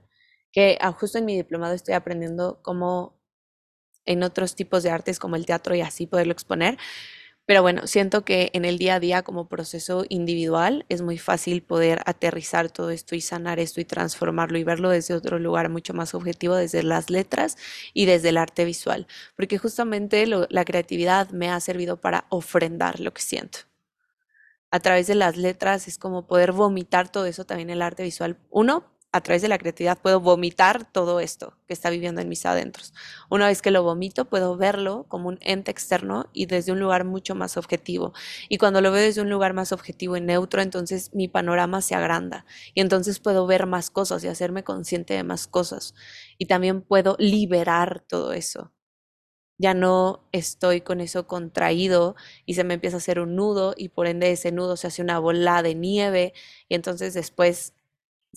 que 0.52 0.78
ah, 0.82 0.92
justo 0.92 1.18
en 1.18 1.26
mi 1.26 1.36
diplomado 1.36 1.74
estoy 1.74 1.96
aprendiendo 1.96 2.60
cómo 2.62 3.17
en 4.08 4.24
otros 4.24 4.56
tipos 4.56 4.84
de 4.84 4.90
artes 4.92 5.20
como 5.20 5.36
el 5.36 5.46
teatro 5.46 5.76
y 5.76 5.82
así 5.82 6.08
poderlo 6.08 6.34
exponer, 6.34 6.78
Pero 7.46 7.62
bueno, 7.62 7.88
siento 7.88 8.26
que 8.26 8.50
en 8.54 8.66
el 8.66 8.78
día 8.78 8.96
a 8.96 9.00
día 9.00 9.24
como 9.24 9.48
proceso 9.48 10.06
individual 10.10 10.86
es 10.90 11.02
muy 11.02 11.18
fácil 11.18 11.64
poder 11.64 12.02
aterrizar 12.06 12.70
todo 12.70 12.90
esto 12.92 13.16
y 13.16 13.22
sanar 13.22 13.60
esto 13.60 13.80
y 13.82 13.86
transformarlo 13.86 14.58
y 14.58 14.66
verlo 14.66 14.90
desde 14.90 15.14
otro 15.14 15.40
lugar 15.40 15.70
mucho 15.70 15.94
más 15.94 16.14
objetivo, 16.14 16.56
desde 16.56 16.84
las 16.84 17.10
letras 17.10 17.58
y 17.94 18.06
desde 18.06 18.30
el 18.30 18.38
arte 18.38 18.66
visual, 18.66 19.08
porque 19.38 19.58
justamente 19.58 20.26
la 20.28 20.66
creatividad 20.66 21.30
me 21.32 21.50
ha 21.50 21.60
servido 21.62 22.02
para 22.02 22.26
ofrendar 22.30 23.00
lo 23.00 23.14
que 23.14 23.22
siento. 23.22 23.60
A 24.72 24.80
través 24.80 25.08
de 25.08 25.16
las 25.16 25.38
letras 25.38 25.88
es 25.88 25.98
como 25.98 26.28
poder 26.28 26.52
vomitar 26.52 27.10
todo 27.10 27.26
eso 27.26 27.46
también 27.46 27.70
el 27.70 27.82
arte 27.82 28.04
visual. 28.04 28.38
Uno, 28.50 28.86
a 29.14 29.22
través 29.22 29.42
de 29.42 29.48
la 29.48 29.58
creatividad 29.58 29.98
puedo 30.00 30.20
vomitar 30.20 30.92
todo 30.92 31.20
esto 31.20 31.56
que 31.68 31.74
está 31.74 31.90
viviendo 31.90 32.22
en 32.22 32.30
mis 32.30 32.46
adentros. 32.46 32.94
Una 33.30 33.48
vez 33.48 33.62
que 33.62 33.72
lo 33.72 33.82
vomito, 33.84 34.26
puedo 34.26 34.58
verlo 34.58 35.06
como 35.08 35.30
un 35.30 35.40
ente 35.42 35.72
externo 35.72 36.30
y 36.34 36.46
desde 36.46 36.72
un 36.74 36.80
lugar 36.80 37.06
mucho 37.06 37.34
más 37.34 37.58
objetivo. 37.58 38.14
Y 38.50 38.58
cuando 38.58 38.82
lo 38.82 38.92
veo 38.92 39.02
desde 39.02 39.22
un 39.22 39.30
lugar 39.30 39.54
más 39.54 39.72
objetivo 39.72 40.18
y 40.18 40.22
neutro, 40.22 40.62
entonces 40.62 41.12
mi 41.14 41.28
panorama 41.28 41.82
se 41.82 41.96
agranda 41.96 42.46
y 42.74 42.82
entonces 42.82 43.20
puedo 43.20 43.48
ver 43.48 43.66
más 43.66 43.90
cosas 43.90 44.24
y 44.24 44.28
hacerme 44.28 44.64
consciente 44.64 45.14
de 45.14 45.24
más 45.24 45.48
cosas. 45.48 45.96
Y 46.38 46.46
también 46.48 46.82
puedo 46.82 47.16
liberar 47.20 48.04
todo 48.08 48.34
eso. 48.34 48.72
Ya 49.60 49.74
no 49.74 50.28
estoy 50.32 50.82
con 50.82 51.02
eso 51.02 51.26
contraído 51.28 52.16
y 52.46 52.54
se 52.54 52.64
me 52.64 52.76
empieza 52.76 52.98
a 52.98 53.00
hacer 53.00 53.20
un 53.20 53.36
nudo 53.36 53.74
y 53.76 53.90
por 53.90 54.06
ende 54.08 54.32
ese 54.32 54.52
nudo 54.52 54.78
se 54.78 54.86
hace 54.88 55.02
una 55.02 55.18
bola 55.20 55.64
de 55.64 55.74
nieve 55.76 56.34
y 56.70 56.76
entonces 56.76 57.16
después 57.16 57.74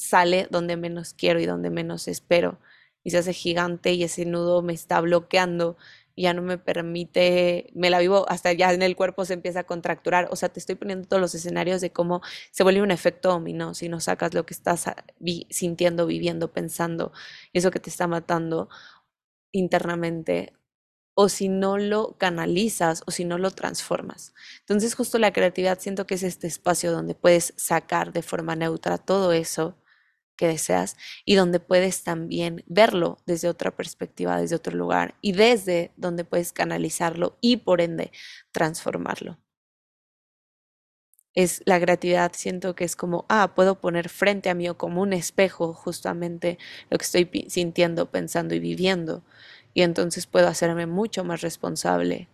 sale 0.00 0.48
donde 0.50 0.76
menos 0.76 1.14
quiero 1.14 1.40
y 1.40 1.46
donde 1.46 1.70
menos 1.70 2.08
espero 2.08 2.58
y 3.02 3.10
se 3.10 3.18
hace 3.18 3.32
gigante 3.32 3.92
y 3.92 4.02
ese 4.04 4.24
nudo 4.26 4.62
me 4.62 4.72
está 4.74 5.00
bloqueando 5.00 5.76
y 6.14 6.22
ya 6.24 6.34
no 6.34 6.42
me 6.42 6.58
permite, 6.58 7.70
me 7.74 7.88
la 7.88 7.98
vivo 8.00 8.26
hasta 8.28 8.52
ya 8.52 8.72
en 8.72 8.82
el 8.82 8.96
cuerpo 8.96 9.24
se 9.24 9.34
empieza 9.34 9.60
a 9.60 9.64
contracturar, 9.64 10.28
o 10.30 10.36
sea, 10.36 10.50
te 10.50 10.60
estoy 10.60 10.74
poniendo 10.74 11.08
todos 11.08 11.20
los 11.20 11.34
escenarios 11.34 11.80
de 11.80 11.92
cómo 11.92 12.20
se 12.50 12.62
vuelve 12.62 12.82
un 12.82 12.90
efecto 12.90 13.30
dominó 13.30 13.74
si 13.74 13.88
no 13.88 14.00
sacas 14.00 14.34
lo 14.34 14.44
que 14.44 14.54
estás 14.54 14.84
vi- 15.18 15.46
sintiendo, 15.50 16.06
viviendo, 16.06 16.52
pensando, 16.52 17.12
eso 17.52 17.70
que 17.70 17.80
te 17.80 17.90
está 17.90 18.06
matando 18.06 18.68
internamente 19.52 20.52
o 21.14 21.28
si 21.28 21.48
no 21.48 21.78
lo 21.78 22.16
canalizas 22.18 23.02
o 23.06 23.10
si 23.12 23.24
no 23.24 23.38
lo 23.38 23.50
transformas. 23.52 24.34
Entonces, 24.60 24.94
justo 24.96 25.18
la 25.18 25.32
creatividad 25.32 25.80
siento 25.80 26.06
que 26.06 26.14
es 26.16 26.22
este 26.24 26.48
espacio 26.48 26.92
donde 26.92 27.14
puedes 27.16 27.54
sacar 27.56 28.12
de 28.12 28.22
forma 28.22 28.56
neutra 28.56 28.98
todo 28.98 29.32
eso 29.32 29.76
que 30.40 30.48
deseas 30.48 30.96
y 31.26 31.34
donde 31.34 31.60
puedes 31.60 32.02
también 32.02 32.64
verlo 32.66 33.18
desde 33.26 33.50
otra 33.50 33.76
perspectiva, 33.76 34.40
desde 34.40 34.56
otro 34.56 34.74
lugar 34.74 35.16
y 35.20 35.32
desde 35.32 35.92
donde 35.98 36.24
puedes 36.24 36.54
canalizarlo 36.54 37.36
y 37.42 37.58
por 37.58 37.82
ende 37.82 38.10
transformarlo. 38.50 39.38
Es 41.34 41.62
la 41.66 41.78
creatividad, 41.78 42.32
siento 42.34 42.74
que 42.74 42.84
es 42.84 42.96
como, 42.96 43.26
ah, 43.28 43.52
puedo 43.54 43.82
poner 43.82 44.08
frente 44.08 44.48
a 44.48 44.54
mí 44.54 44.66
o 44.70 44.78
como 44.78 45.02
un 45.02 45.12
espejo 45.12 45.74
justamente 45.74 46.58
lo 46.88 46.96
que 46.96 47.04
estoy 47.04 47.46
sintiendo, 47.48 48.10
pensando 48.10 48.54
y 48.54 48.60
viviendo 48.60 49.22
y 49.74 49.82
entonces 49.82 50.26
puedo 50.26 50.48
hacerme 50.48 50.86
mucho 50.86 51.22
más 51.22 51.42
responsable 51.42 52.28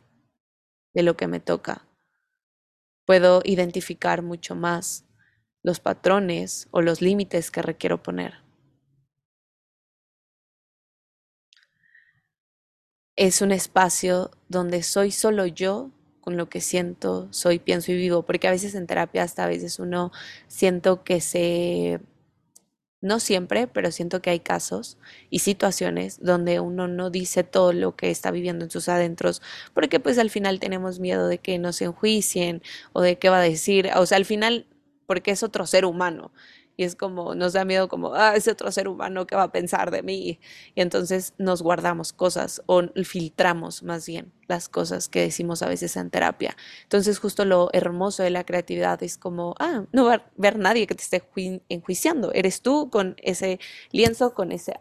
de 0.95 1.03
lo 1.03 1.17
que 1.17 1.27
me 1.27 1.41
toca. 1.41 1.89
Puedo 3.05 3.43
identificar 3.45 4.23
mucho 4.23 4.55
más 4.55 5.06
los 5.67 5.81
patrones 5.81 6.69
o 6.71 6.81
los 6.81 7.03
límites 7.03 7.51
que 7.51 7.61
requiero 7.61 8.01
poner. 8.03 8.35
Es 13.17 13.41
un 13.43 13.53
espacio 13.53 14.31
donde 14.49 14.83
soy 14.83 15.11
solo 15.11 15.47
yo 15.47 15.91
con 16.21 16.37
lo 16.37 16.49
que 16.49 16.61
siento, 16.61 17.29
soy, 17.31 17.59
pienso 17.59 17.93
y 17.93 17.97
vivo, 17.97 18.23
porque 18.25 18.49
a 18.49 18.51
veces 18.51 18.75
en 18.75 18.87
terapia 18.87 19.23
hasta 19.23 19.45
a 19.45 19.49
veces 19.49 19.79
uno 19.79 20.11
siento 20.49 21.05
que 21.05 21.21
se 21.21 22.01
No 23.03 23.21
siempre, 23.21 23.67
pero 23.69 23.93
siento 23.93 24.23
que 24.23 24.31
hay 24.31 24.41
casos 24.41 24.99
y 25.31 25.41
situaciones 25.41 26.19
donde 26.23 26.61
uno 26.61 26.89
no 26.89 27.11
dice 27.11 27.45
todo 27.45 27.73
lo 27.73 27.95
que 27.95 28.11
está 28.11 28.31
viviendo 28.31 28.65
en 28.65 28.71
sus 28.71 28.89
adentros, 28.89 29.43
porque 29.75 30.01
pues 30.01 30.19
al 30.19 30.31
final 30.31 30.59
tenemos 30.61 30.99
miedo 30.99 31.29
de 31.29 31.39
que 31.39 31.59
nos 31.59 31.81
enjuicien 31.83 32.63
o 32.95 33.03
de 33.03 33.19
qué 33.19 33.29
va 33.29 33.39
a 33.39 33.43
decir, 33.43 33.91
o 33.97 34.07
sea, 34.07 34.17
al 34.17 34.25
final, 34.25 34.67
porque 35.07 35.31
es 35.33 35.43
otro 35.43 35.67
ser 35.67 35.85
humano. 35.85 36.33
Y 36.79 36.85
es 36.85 36.95
como, 36.95 37.35
nos 37.35 37.55
da 37.55 37.65
miedo 37.65 37.89
como, 37.89 38.15
ah, 38.15 38.35
ese 38.37 38.51
otro 38.51 38.71
ser 38.71 38.87
humano, 38.87 39.27
¿qué 39.27 39.35
va 39.35 39.45
a 39.45 39.53
pensar 39.53 39.91
de 39.91 40.03
mí? 40.03 40.39
Y 40.75 40.81
entonces 40.83 41.33
nos 41.39 41.63
guardamos 41.63 42.13
cosas 42.13 42.63
o 42.67 42.83
filtramos 43.03 43.83
más 43.83 44.07
bien 44.07 44.31
las 44.47 44.69
cosas 44.69 45.09
que 45.09 45.23
decimos 45.23 45.63
a 45.63 45.69
veces 45.69 45.97
en 45.97 46.11
terapia. 46.11 46.55
Entonces, 46.83 47.19
justo 47.19 47.47
lo 47.47 47.71
hermoso 47.73 48.23
de 48.23 48.31
la 48.31 48.45
creatividad 48.45 49.03
es 49.03 49.17
como, 49.17 49.55
ah, 49.59 49.85
no 49.93 50.05
va 50.05 50.15
a 50.17 50.31
ver 50.37 50.59
nadie 50.59 50.87
que 50.87 50.95
te 50.95 51.03
esté 51.03 51.23
jui- 51.35 51.63
enjuiciando. 51.71 52.31
Eres 52.35 52.61
tú 52.61 52.91
con 52.91 53.17
ese 53.23 53.59
lienzo, 53.93 54.35
con 54.35 54.53
ese, 54.53 54.75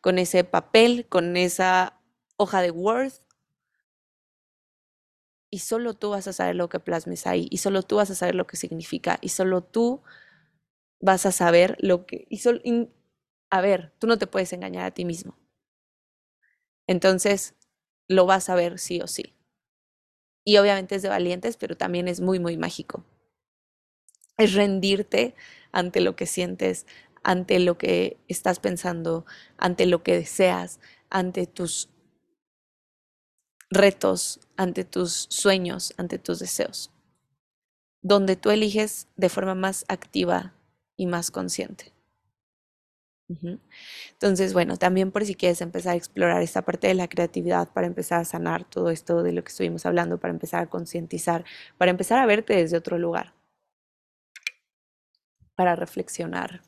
con 0.00 0.18
ese 0.18 0.44
papel, 0.44 1.06
con 1.08 1.36
esa 1.36 1.94
hoja 2.36 2.62
de 2.62 2.70
Word, 2.70 3.12
y 5.50 5.60
solo 5.60 5.94
tú 5.94 6.10
vas 6.10 6.28
a 6.28 6.32
saber 6.32 6.56
lo 6.56 6.68
que 6.68 6.80
plasmes 6.80 7.26
ahí, 7.26 7.48
y 7.50 7.58
solo 7.58 7.82
tú 7.82 7.96
vas 7.96 8.10
a 8.10 8.14
saber 8.14 8.34
lo 8.34 8.46
que 8.46 8.56
significa, 8.56 9.18
y 9.20 9.30
solo 9.30 9.62
tú 9.62 10.02
vas 11.00 11.26
a 11.26 11.32
saber 11.32 11.76
lo 11.80 12.06
que... 12.06 12.26
Y 12.30 12.40
a 13.50 13.60
ver, 13.60 13.92
tú 13.98 14.06
no 14.06 14.18
te 14.18 14.26
puedes 14.26 14.52
engañar 14.52 14.84
a 14.86 14.92
ti 14.92 15.04
mismo. 15.04 15.36
Entonces, 16.86 17.54
lo 18.06 18.26
vas 18.26 18.50
a 18.50 18.54
ver 18.54 18.78
sí 18.78 19.00
o 19.00 19.06
sí. 19.06 19.34
Y 20.44 20.58
obviamente 20.58 20.96
es 20.96 21.00
de 21.02 21.08
valientes, 21.08 21.56
pero 21.56 21.78
también 21.78 22.06
es 22.06 22.20
muy, 22.20 22.38
muy 22.38 22.58
mágico. 22.58 23.06
es 24.36 24.54
rendirte 24.54 25.34
ante 25.72 26.00
lo 26.00 26.16
que 26.16 26.26
sientes, 26.26 26.86
ante 27.22 27.58
lo 27.58 27.76
que 27.78 28.18
estás 28.28 28.58
pensando, 28.60 29.26
ante 29.58 29.86
lo 29.86 30.02
que 30.02 30.16
deseas, 30.16 30.80
ante 31.10 31.46
tus 31.46 31.90
retos, 33.70 34.40
ante 34.56 34.84
tus 34.84 35.26
sueños, 35.30 35.94
ante 35.96 36.18
tus 36.18 36.40
deseos, 36.40 36.90
donde 38.02 38.36
tú 38.36 38.50
eliges 38.50 39.06
de 39.16 39.28
forma 39.28 39.54
más 39.54 39.84
activa 39.88 40.54
y 40.96 41.06
más 41.06 41.30
consciente. 41.30 41.92
Entonces, 44.12 44.52
bueno, 44.52 44.76
también 44.76 45.12
por 45.12 45.24
si 45.24 45.36
quieres 45.36 45.60
empezar 45.60 45.92
a 45.92 45.96
explorar 45.96 46.42
esta 46.42 46.62
parte 46.62 46.88
de 46.88 46.94
la 46.94 47.08
creatividad 47.08 47.68
para 47.72 47.86
empezar 47.86 48.20
a 48.20 48.24
sanar 48.24 48.64
todo 48.64 48.90
esto 48.90 49.22
de 49.22 49.32
lo 49.32 49.44
que 49.44 49.50
estuvimos 49.50 49.86
hablando, 49.86 50.18
para 50.18 50.32
empezar 50.32 50.64
a 50.64 50.66
concientizar, 50.68 51.44
para 51.78 51.92
empezar 51.92 52.18
a 52.18 52.26
verte 52.26 52.56
desde 52.56 52.76
otro 52.76 52.98
lugar, 52.98 53.34
para 55.54 55.76
reflexionar. 55.76 56.62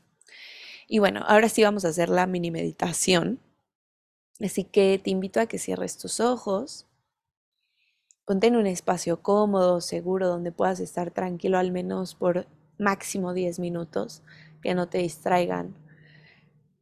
Y 0.87 0.99
bueno, 0.99 1.23
ahora 1.27 1.49
sí 1.49 1.63
vamos 1.63 1.83
a 1.83 1.89
hacer 1.89 2.07
la 2.07 2.27
mini 2.27 2.49
meditación. 2.49 3.39
Así 4.39 4.63
que 4.63 4.99
te 5.03 5.09
invito 5.09 5.41
a 5.41 5.47
que 5.47 5.59
cierres 5.59 5.97
tus 5.97 6.19
ojos, 6.21 6.87
ponte 8.25 8.47
en 8.47 8.55
un 8.55 8.67
espacio 8.67 9.21
cómodo, 9.21 9.81
seguro, 9.81 10.27
donde 10.27 10.51
puedas 10.51 10.79
estar 10.79 11.11
tranquilo 11.11 11.57
al 11.57 11.71
menos 11.71 12.15
por 12.15 12.47
máximo 12.77 13.33
10 13.33 13.59
minutos, 13.59 14.23
que 14.61 14.73
no 14.75 14.89
te 14.89 14.99
distraigan 14.99 15.75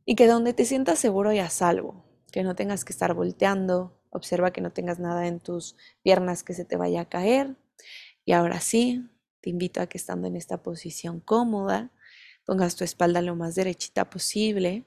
y 0.05 0.15
que 0.15 0.27
donde 0.27 0.53
te 0.53 0.65
sientas 0.65 0.99
seguro 0.99 1.31
y 1.33 1.39
a 1.39 1.49
salvo, 1.49 2.03
que 2.31 2.43
no 2.43 2.55
tengas 2.55 2.85
que 2.85 2.93
estar 2.93 3.13
volteando, 3.13 3.99
observa 4.09 4.51
que 4.51 4.61
no 4.61 4.71
tengas 4.71 4.99
nada 4.99 5.27
en 5.27 5.39
tus 5.39 5.75
piernas 6.03 6.43
que 6.43 6.53
se 6.53 6.65
te 6.65 6.75
vaya 6.75 7.01
a 7.01 7.09
caer. 7.09 7.55
Y 8.25 8.33
ahora 8.33 8.59
sí, 8.59 9.09
te 9.41 9.49
invito 9.49 9.81
a 9.81 9.87
que 9.87 9.97
estando 9.97 10.27
en 10.27 10.35
esta 10.35 10.61
posición 10.61 11.19
cómoda, 11.19 11.91
pongas 12.45 12.75
tu 12.75 12.83
espalda 12.83 13.21
lo 13.21 13.35
más 13.35 13.55
derechita 13.55 14.09
posible 14.09 14.85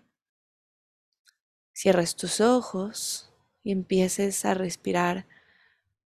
Cierres 1.76 2.14
tus 2.14 2.40
ojos 2.40 3.32
y 3.64 3.72
empieces 3.72 4.44
a 4.44 4.54
respirar 4.54 5.26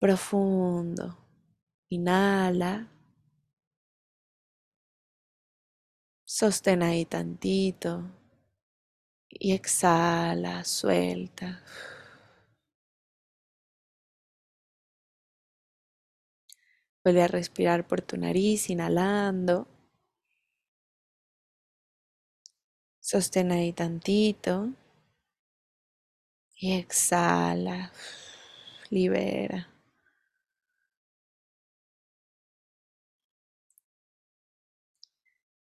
profundo. 0.04 1.18
Inhala, 1.88 2.74
sostén 6.26 6.84
ahí 6.84 7.06
tantito 7.06 8.12
y 9.30 9.54
exhala, 9.54 10.66
suelta. 10.66 11.64
Vuelve 17.02 17.22
a 17.24 17.28
respirar 17.28 17.88
por 17.88 18.02
tu 18.02 18.18
nariz, 18.18 18.70
inhalando. 18.70 19.70
Sostén 23.00 23.54
ahí 23.54 23.72
tantito 23.72 24.74
y 26.60 26.74
exhala, 26.74 27.94
libera. 28.90 29.73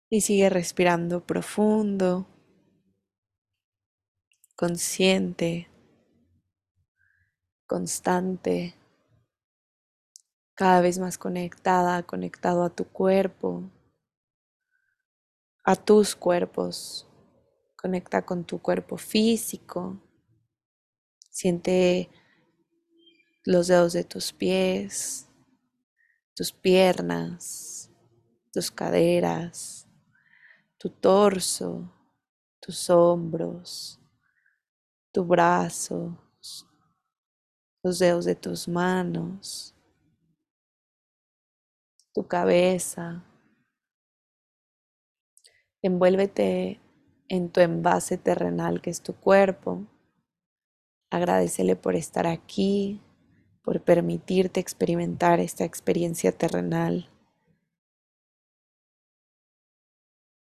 Y 0.08 0.20
sigue 0.20 0.48
respirando 0.50 1.26
profundo, 1.26 2.26
consciente, 4.54 5.68
constante, 7.66 8.74
cada 10.54 10.80
vez 10.80 10.98
más 10.98 11.18
conectada, 11.18 12.02
conectado 12.04 12.62
a 12.62 12.70
tu 12.70 12.86
cuerpo, 12.86 13.70
a 15.64 15.76
tus 15.76 16.16
cuerpos. 16.16 17.06
Conecta 17.76 18.24
con 18.24 18.44
tu 18.44 18.60
cuerpo 18.62 18.96
físico. 18.96 20.00
Siente 21.30 22.08
los 23.44 23.66
dedos 23.66 23.92
de 23.92 24.04
tus 24.04 24.32
pies, 24.32 25.28
tus 26.34 26.52
piernas, 26.52 27.90
tus 28.52 28.70
caderas, 28.70 29.75
tu 30.86 30.92
torso, 30.92 31.92
tus 32.60 32.88
hombros, 32.90 34.00
tu 35.12 35.24
brazo, 35.24 36.16
los 37.82 37.98
dedos 37.98 38.24
de 38.24 38.36
tus 38.36 38.68
manos, 38.68 39.74
tu 42.14 42.24
cabeza. 42.28 43.24
Envuélvete 45.82 46.80
en 47.28 47.50
tu 47.50 47.60
envase 47.60 48.16
terrenal 48.16 48.80
que 48.80 48.90
es 48.90 49.02
tu 49.02 49.12
cuerpo. 49.12 49.84
Agradecele 51.10 51.74
por 51.74 51.96
estar 51.96 52.28
aquí, 52.28 53.00
por 53.64 53.82
permitirte 53.82 54.60
experimentar 54.60 55.40
esta 55.40 55.64
experiencia 55.64 56.30
terrenal. 56.30 57.10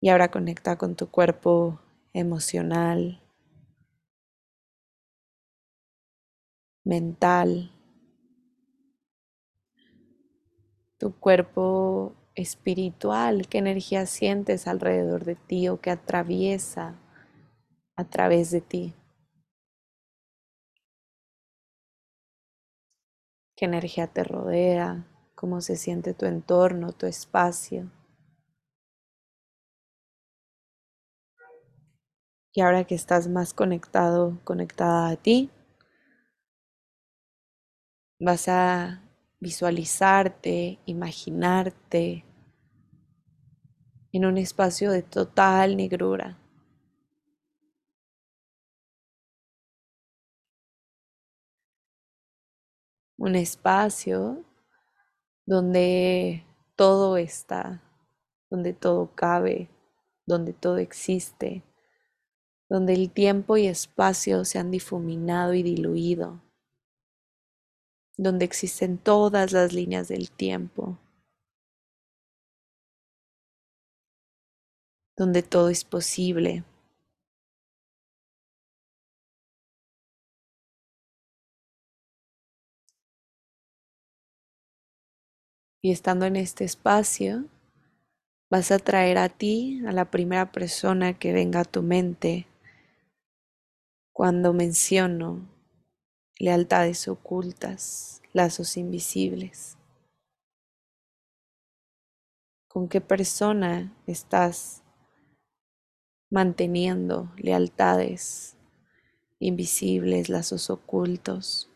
Y 0.01 0.09
ahora 0.09 0.31
conecta 0.31 0.77
con 0.77 0.97
tu 0.97 1.11
cuerpo 1.11 1.81
emocional, 2.13 3.21
mental, 6.85 7.71
tu 10.99 11.13
cuerpo 11.19 12.15
espiritual, 12.35 13.47
qué 13.49 13.59
energía 13.59 14.07
sientes 14.07 14.67
alrededor 14.67 15.25
de 15.25 15.35
ti 15.35 15.69
o 15.69 15.81
que 15.81 15.91
atraviesa 15.91 16.95
a 17.97 18.05
través 18.05 18.51
de 18.51 18.61
ti. 18.61 18.95
qué 23.61 23.67
energía 23.67 24.07
te 24.07 24.25
rodea, 24.25 25.05
cómo 25.35 25.61
se 25.61 25.77
siente 25.77 26.15
tu 26.15 26.25
entorno, 26.25 26.93
tu 26.93 27.05
espacio. 27.05 27.91
Y 32.53 32.63
ahora 32.63 32.83
que 32.85 32.97
estás 32.97 33.29
más 33.29 33.55
conectado, 33.55 34.41
conectada 34.43 35.09
a 35.11 35.17
ti, 35.17 35.51
vas 38.19 38.49
a 38.49 39.03
visualizarte, 39.39 40.81
imaginarte 40.85 42.25
en 44.13 44.25
un 44.27 44.37
espacio 44.37 44.91
de 44.91 45.03
total 45.03 45.77
negrura. 45.77 46.37
Un 53.17 53.37
espacio 53.37 54.45
donde 55.47 56.45
todo 56.75 57.17
está, 57.17 57.83
donde 58.51 58.73
todo 58.73 59.15
cabe, 59.15 59.69
donde 60.27 60.53
todo 60.53 60.79
existe, 60.79 61.63
donde 62.71 62.95
el 62.95 63.11
tiempo 63.11 63.57
y 63.57 63.67
espacio 63.67 64.45
se 64.45 64.61
han 64.61 64.71
difuminado 64.71 65.55
y 65.55 65.65
diluido, 65.65 66.41
donde 68.17 68.45
existen 68.45 68.97
todas 68.97 69.51
las 69.51 69.73
líneas 69.73 70.07
del 70.07 70.31
tiempo, 70.31 70.97
donde 75.17 75.43
todo 75.43 75.69
es 75.69 75.85
posible. 75.85 76.63
Y 85.83 85.91
estando 85.91 86.27
en 86.27 86.37
este 86.37 86.65
espacio, 86.65 87.47
vas 88.49 88.71
a 88.71 88.79
traer 88.79 89.19
a 89.19 89.29
ti 89.29 89.83
a 89.89 89.93
la 89.93 90.11
primera 90.11 90.53
persona 90.53 91.19
que 91.19 91.33
venga 91.33 91.61
a 91.61 91.65
tu 91.65 91.83
mente 91.83 92.47
cuando 94.13 94.53
menciono 94.53 95.49
lealtades 96.39 97.09
ocultas, 97.09 98.23
lazos 98.33 98.77
invisibles. 98.77 99.77
¿Con 102.69 102.89
qué 102.89 103.01
persona 103.01 103.95
estás 104.07 104.83
manteniendo 106.31 107.33
lealtades 107.37 108.57
invisibles, 109.39 110.29
lazos 110.29 110.71
ocultos? 110.71 111.71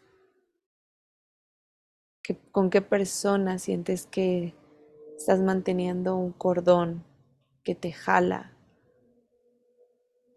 ¿Con 2.52 2.70
qué 2.70 2.80
persona 2.80 3.58
sientes 3.58 4.06
que 4.06 4.54
estás 5.18 5.40
manteniendo 5.40 6.16
un 6.16 6.32
cordón 6.32 7.04
que 7.62 7.74
te 7.74 7.92
jala 7.92 8.53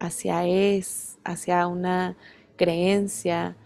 hacia 0.00 0.46
es, 0.46 1.18
hacia 1.24 1.66
una 1.66 2.16
creencia, 2.56 3.56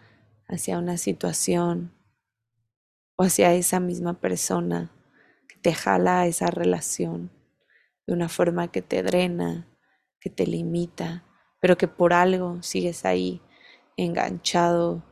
hacia 0.49 0.79
una 0.79 0.97
situación 0.97 1.93
o 3.17 3.25
hacia 3.25 3.55
esa 3.55 3.81
misma 3.81 4.21
persona 4.21 4.93
que 5.49 5.57
te 5.59 5.73
jala 5.73 6.21
a 6.21 6.27
esa 6.27 6.51
relación 6.51 7.31
de 8.07 8.15
una 8.15 8.29
forma 8.29 8.71
que 8.71 8.83
te 8.83 9.03
drena, 9.03 9.69
que 10.21 10.31
te 10.31 10.47
limita, 10.47 11.25
pero 11.61 11.77
que 11.77 11.89
por 11.89 12.13
algo 12.13 12.63
sigues 12.63 13.05
ahí 13.05 13.41
enganchado, 13.97 15.05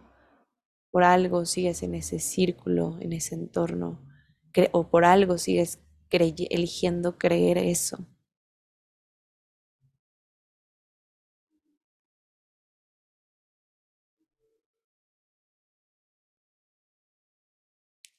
por 0.91 1.05
algo 1.05 1.47
sigues 1.47 1.83
en 1.83 1.95
ese 1.95 2.19
círculo, 2.19 2.99
en 3.01 3.13
ese 3.13 3.35
entorno, 3.35 4.05
o 4.73 4.91
por 4.91 5.05
algo 5.05 5.39
sigues 5.39 5.81
eligiendo 6.11 7.19
creer 7.19 7.59
eso. 7.59 8.07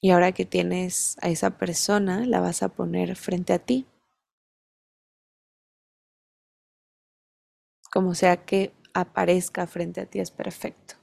Y 0.02 0.10
ahora 0.10 0.32
que 0.32 0.44
tienes 0.44 1.16
a 1.22 1.28
esa 1.30 1.56
persona, 1.56 2.26
la 2.26 2.40
vas 2.40 2.62
a 2.62 2.68
poner 2.68 3.16
frente 3.16 3.54
a 3.54 3.58
ti. 3.60 3.86
Como 7.92 8.14
sea 8.14 8.44
que 8.44 8.72
aparezca 8.92 9.66
frente 9.68 10.00
a 10.00 10.06
ti 10.06 10.18
es 10.18 10.30
perfecto. 10.32 10.96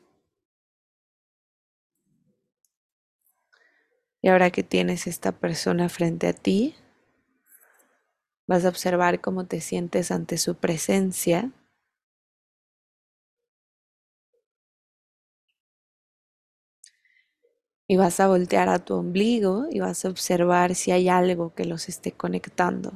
Y 4.22 4.30
ahora 4.30 4.50
que 4.50 4.64
tienes 4.64 5.08
esta 5.08 5.34
persona 5.34 5.89
frente 5.89 6.28
a 6.28 6.34
ti, 6.34 6.76
vas 8.47 8.66
a 8.66 8.70
observar 8.70 9.22
cómo 9.22 9.45
te 9.45 9.62
sientes 9.62 10.12
ante 10.12 10.38
su 10.38 10.56
presencia 10.56 11.52
Y 17.90 17.98
vas 17.98 18.22
a 18.22 18.30
voltear 18.30 18.70
a 18.70 18.80
tu 18.80 18.94
ombligo 18.94 19.66
y 19.70 19.82
vas 19.82 20.06
a 20.06 20.10
observar 20.10 20.76
si 20.76 20.92
hay 20.92 21.10
algo 21.10 21.54
que 21.54 21.66
los 21.66 21.90
esté 21.90 22.14
conectando. 22.14 22.94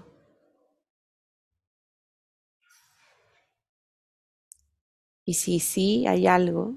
Y 5.25 5.33
si 5.33 5.59
sí 5.59 6.05
hay 6.07 6.27
algo, 6.27 6.75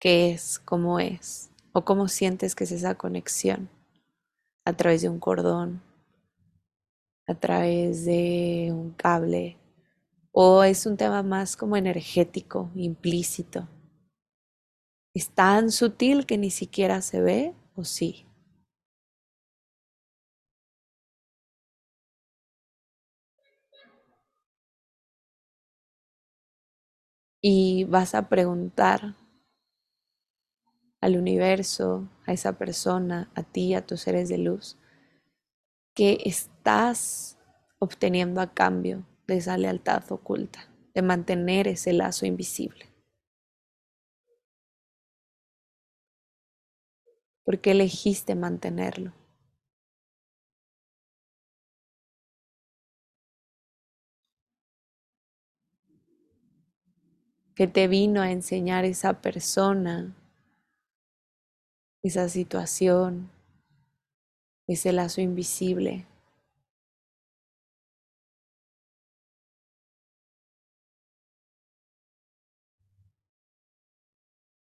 ¿qué 0.00 0.30
es? 0.30 0.58
¿Cómo 0.58 0.98
es? 0.98 1.50
¿O 1.72 1.84
cómo 1.84 2.08
sientes 2.08 2.54
que 2.54 2.64
es 2.64 2.72
esa 2.72 2.96
conexión? 2.96 3.68
A 4.64 4.72
través 4.72 5.02
de 5.02 5.08
un 5.10 5.20
cordón, 5.20 5.82
a 7.28 7.34
través 7.34 8.04
de 8.06 8.70
un 8.72 8.92
cable, 8.92 9.56
o 10.32 10.64
es 10.64 10.86
un 10.86 10.96
tema 10.96 11.22
más 11.22 11.56
como 11.56 11.76
energético, 11.76 12.70
implícito. 12.74 13.68
¿Es 15.18 15.30
tan 15.30 15.72
sutil 15.72 16.26
que 16.26 16.38
ni 16.38 16.48
siquiera 16.48 17.02
se 17.02 17.20
ve 17.20 17.52
o 17.74 17.82
sí? 17.82 18.24
Y 27.42 27.82
vas 27.82 28.14
a 28.14 28.28
preguntar 28.28 29.16
al 31.00 31.16
universo, 31.16 32.08
a 32.24 32.32
esa 32.32 32.56
persona, 32.56 33.28
a 33.34 33.42
ti, 33.42 33.74
a 33.74 33.84
tus 33.84 34.02
seres 34.02 34.28
de 34.28 34.38
luz, 34.38 34.76
¿qué 35.94 36.18
estás 36.24 37.36
obteniendo 37.80 38.40
a 38.40 38.54
cambio 38.54 39.04
de 39.26 39.36
esa 39.36 39.58
lealtad 39.58 40.04
oculta, 40.10 40.68
de 40.94 41.02
mantener 41.02 41.68
ese 41.68 41.92
lazo 41.92 42.24
invisible. 42.24 42.86
¿Por 47.48 47.60
qué 47.60 47.70
elegiste 47.70 48.34
mantenerlo? 48.34 49.14
¿Qué 57.54 57.66
te 57.66 57.88
vino 57.88 58.22
a 58.22 58.30
enseñar 58.30 58.84
esa 58.84 59.20
persona, 59.20 60.14
esa 62.02 62.28
situación, 62.28 63.30
ese 64.68 64.92
lazo 64.92 65.20
invisible? 65.20 66.06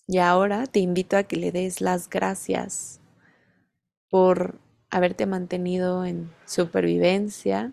Y 0.08 0.18
ahora 0.18 0.66
te 0.66 0.78
invito 0.78 1.16
a 1.16 1.24
que 1.24 1.36
le 1.36 1.50
des 1.50 1.80
las 1.80 2.08
gracias 2.08 3.00
por 4.08 4.60
haberte 4.88 5.26
mantenido 5.26 6.04
en 6.04 6.32
supervivencia, 6.44 7.72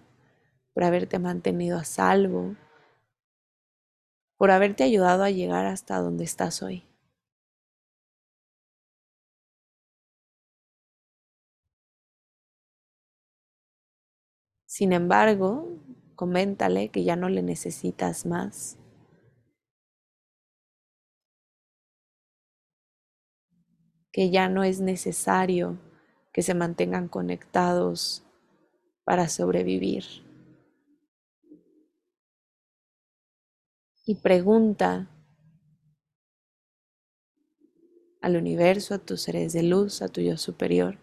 por 0.74 0.84
haberte 0.84 1.20
mantenido 1.20 1.78
a 1.78 1.84
salvo, 1.84 2.56
por 4.38 4.50
haberte 4.50 4.84
ayudado 4.84 5.24
a 5.24 5.30
llegar 5.30 5.68
hasta 5.68 6.00
donde 6.00 6.24
estás 6.24 6.64
hoy. 6.64 6.84
Sin 14.66 14.92
embargo, 14.92 15.70
coméntale 16.16 16.90
que 16.90 17.04
ya 17.04 17.16
no 17.16 17.30
le 17.30 17.44
necesitas 17.44 18.26
más 18.26 18.80
que 24.14 24.30
ya 24.30 24.48
no 24.48 24.64
es 24.64 24.80
necesario 24.80 25.80
que 26.32 26.44
se 26.44 26.54
mantengan 26.54 27.08
conectados 27.08 28.24
para 29.04 29.28
sobrevivir. 29.28 30.06
Y 34.06 34.16
pregunta 34.16 35.10
al 38.22 38.36
universo, 38.38 38.94
a 38.94 39.00
tus 39.00 39.22
seres 39.22 39.52
de 39.52 39.64
luz, 39.64 40.02
a 40.02 40.08
tu 40.08 40.22
yo 40.22 40.38
superior, 40.38 41.00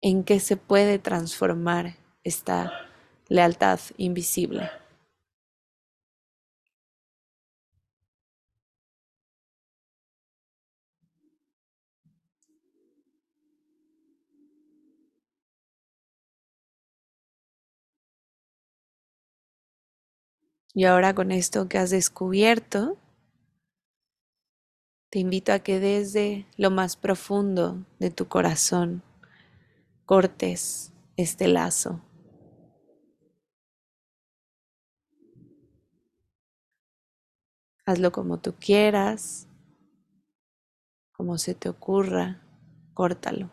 en 0.00 0.24
qué 0.24 0.40
se 0.40 0.56
puede 0.56 0.98
transformar 0.98 1.96
esta 2.24 2.72
lealtad 3.28 3.78
invisible. 3.96 4.70
Y 20.78 20.84
ahora 20.84 21.12
con 21.12 21.32
esto 21.32 21.68
que 21.68 21.76
has 21.76 21.90
descubierto, 21.90 22.96
te 25.10 25.18
invito 25.18 25.52
a 25.52 25.58
que 25.58 25.80
desde 25.80 26.46
lo 26.56 26.70
más 26.70 26.94
profundo 26.96 27.84
de 27.98 28.12
tu 28.12 28.28
corazón 28.28 29.02
cortes 30.06 30.92
este 31.16 31.48
lazo. 31.48 32.00
Hazlo 37.84 38.12
como 38.12 38.38
tú 38.38 38.54
quieras, 38.54 39.48
como 41.10 41.38
se 41.38 41.56
te 41.56 41.68
ocurra, 41.68 42.40
córtalo. 42.94 43.50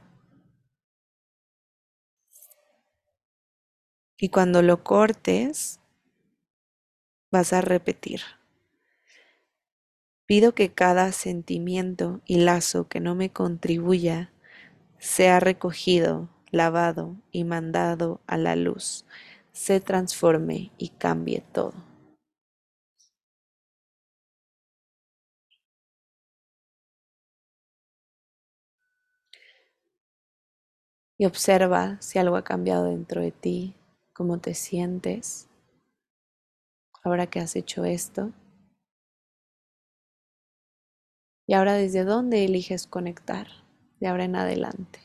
Y 4.16 4.30
cuando 4.30 4.62
lo 4.62 4.84
cortes, 4.84 5.80
vas 7.32 7.54
a 7.54 7.62
repetir. 7.62 8.22
Pido 10.26 10.56
que 10.56 10.74
cada 10.74 11.12
sentimiento 11.12 12.22
y 12.26 12.38
lazo 12.38 12.88
que 12.88 13.00
no 13.00 13.14
me 13.14 13.30
contribuya 13.32 14.32
sea 14.98 15.40
recogido, 15.40 16.30
lavado 16.52 17.16
y 17.32 17.44
mandado 17.44 18.22
a 18.28 18.38
la 18.38 18.56
luz, 18.56 19.06
se 19.54 19.80
transforme 19.80 20.72
y 20.78 20.90
cambie 20.90 21.44
todo. 21.54 21.74
Y 31.18 31.26
observa 31.26 31.98
si 32.02 32.20
algo 32.20 32.36
ha 32.36 32.44
cambiado 32.44 32.86
dentro 32.86 33.22
de 33.22 33.32
ti, 33.32 33.76
cómo 34.14 34.40
te 34.40 34.54
sientes 34.54 35.48
ahora 37.06 37.28
que 37.28 37.40
has 37.40 37.56
hecho 37.56 37.86
esto. 37.86 38.34
Y 41.48 41.54
ahora 41.54 41.74
desde 41.74 42.04
dónde 42.04 42.44
eliges 42.44 42.88
conectar, 42.88 43.48
de 44.00 44.08
ahora 44.08 44.26
en 44.26 44.36
adelante. 44.36 45.00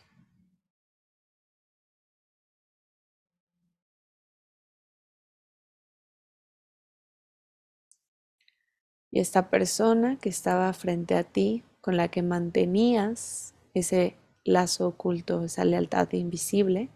Y 9.11 9.20
esta 9.20 9.51
persona 9.51 10.18
que 10.18 10.30
estaba 10.30 10.72
frente 10.72 11.16
a 11.16 11.24
ti, 11.24 11.64
con 11.82 11.98
la 11.98 12.09
que 12.09 12.22
mantenías 12.22 13.55
ese 13.74 14.16
lazo 14.44 14.88
oculto, 14.88 15.44
esa 15.44 15.66
lealtad 15.66 16.11
invisible, 16.12 16.88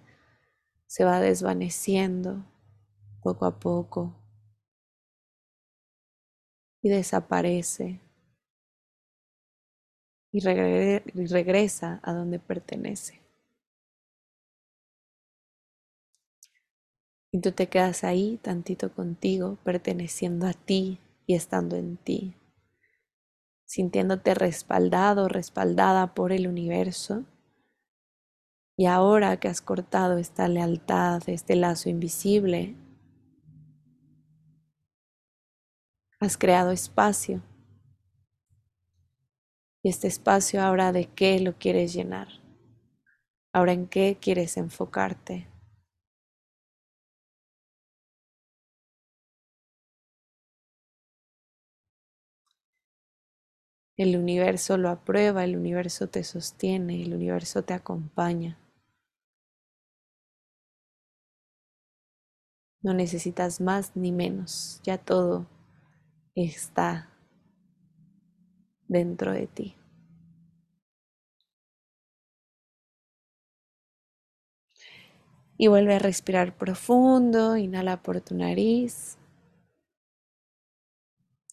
se 0.87 1.05
va 1.05 1.21
desvaneciendo 1.21 2.47
poco 3.23 3.45
a 3.45 3.59
poco, 3.59 4.24
y 6.85 6.91
desaparece 6.91 7.99
y, 10.31 10.41
regresa 10.41 12.01
a 12.03 12.13
donde 12.13 12.39
pertenece. 12.39 13.23
Y 17.33 17.41
tú 17.41 17.53
te 17.53 17.69
quedas 17.69 18.05
ahí 18.05 18.39
tantito 18.43 18.93
contigo, 18.93 19.57
perteneciendo 19.65 20.47
a 20.47 20.53
ti 20.53 21.01
y 21.27 21.35
estando 21.35 21.77
en 21.77 21.97
ti, 21.97 22.35
sintiéndote 23.65 24.35
respaldado, 24.35 25.29
respaldada 25.29 26.15
por 26.15 26.33
el 26.33 26.47
universo. 26.47 27.25
Y 28.77 28.85
ahora 28.87 29.39
que 29.39 29.49
has 29.49 29.63
cortado 29.63 30.19
esta 30.19 30.49
lealtad, 30.49 31.23
este 31.29 31.57
lazo 31.57 31.89
invisible, 31.89 32.77
Has 36.25 36.39
creado 36.39 36.71
espacio. 36.71 37.43
Y 39.83 39.91
este 39.91 40.09
espacio 40.09 40.63
ahora 40.63 40.91
de 40.91 41.05
qué 41.05 41.39
lo 41.39 41.59
quieres 41.59 41.93
llenar. 41.93 42.29
Ahora 43.53 43.73
en 43.75 43.87
qué 43.87 44.17
quieres 44.19 44.57
enfocarte. 44.57 45.47
El 53.99 54.17
universo 54.17 54.79
lo 54.79 54.89
aprueba, 54.89 55.45
el 55.45 55.59
universo 55.59 56.09
te 56.09 56.25
sostiene, 56.25 57.03
el 57.03 57.13
universo 57.13 57.65
te 57.65 57.75
acompaña. 57.75 58.57
No 62.83 62.95
necesitas 62.95 63.61
más 63.61 63.95
ni 63.95 64.11
menos, 64.11 64.81
ya 64.85 64.97
todo 64.97 65.53
está 66.35 67.09
dentro 68.89 69.33
de 69.33 69.47
ti. 69.47 69.77
Y 75.57 75.69
vuelve 75.69 75.95
a 75.95 75.99
respirar 76.01 76.57
profundo, 76.57 77.57
inhala 77.57 78.03
por 78.03 78.21
tu 78.21 78.35
nariz. 78.35 79.17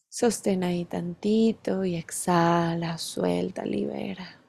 Sostén 0.09 0.63
ahí 0.63 0.85
tantito 0.85 1.85
y 1.85 1.95
exhala, 1.95 2.97
suelta, 2.97 3.63
libera. 3.63 4.41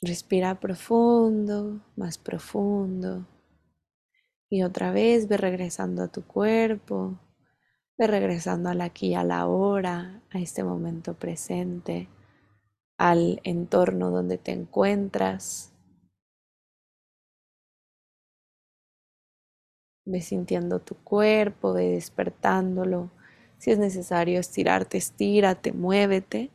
Respira 0.00 0.60
profundo, 0.60 1.80
más 1.96 2.18
profundo. 2.18 3.26
Y 4.54 4.62
otra 4.62 4.92
vez 4.92 5.26
ve 5.26 5.36
regresando 5.36 6.04
a 6.04 6.06
tu 6.06 6.24
cuerpo, 6.24 7.18
ve 7.98 8.06
regresando 8.06 8.68
al 8.68 8.82
aquí 8.82 9.12
a 9.16 9.24
la 9.24 9.48
hora, 9.48 10.22
a 10.30 10.38
este 10.38 10.62
momento 10.62 11.14
presente, 11.14 12.08
al 12.96 13.40
entorno 13.42 14.12
donde 14.12 14.38
te 14.38 14.52
encuentras. 14.52 15.72
Ve 20.04 20.20
sintiendo 20.20 20.78
tu 20.78 20.94
cuerpo, 21.02 21.72
ve 21.72 21.88
despertándolo, 21.88 23.10
Si 23.58 23.72
es 23.72 23.78
necesario 23.80 24.38
estirarte, 24.38 24.98
estírate, 24.98 25.72
muévete. 25.72 26.52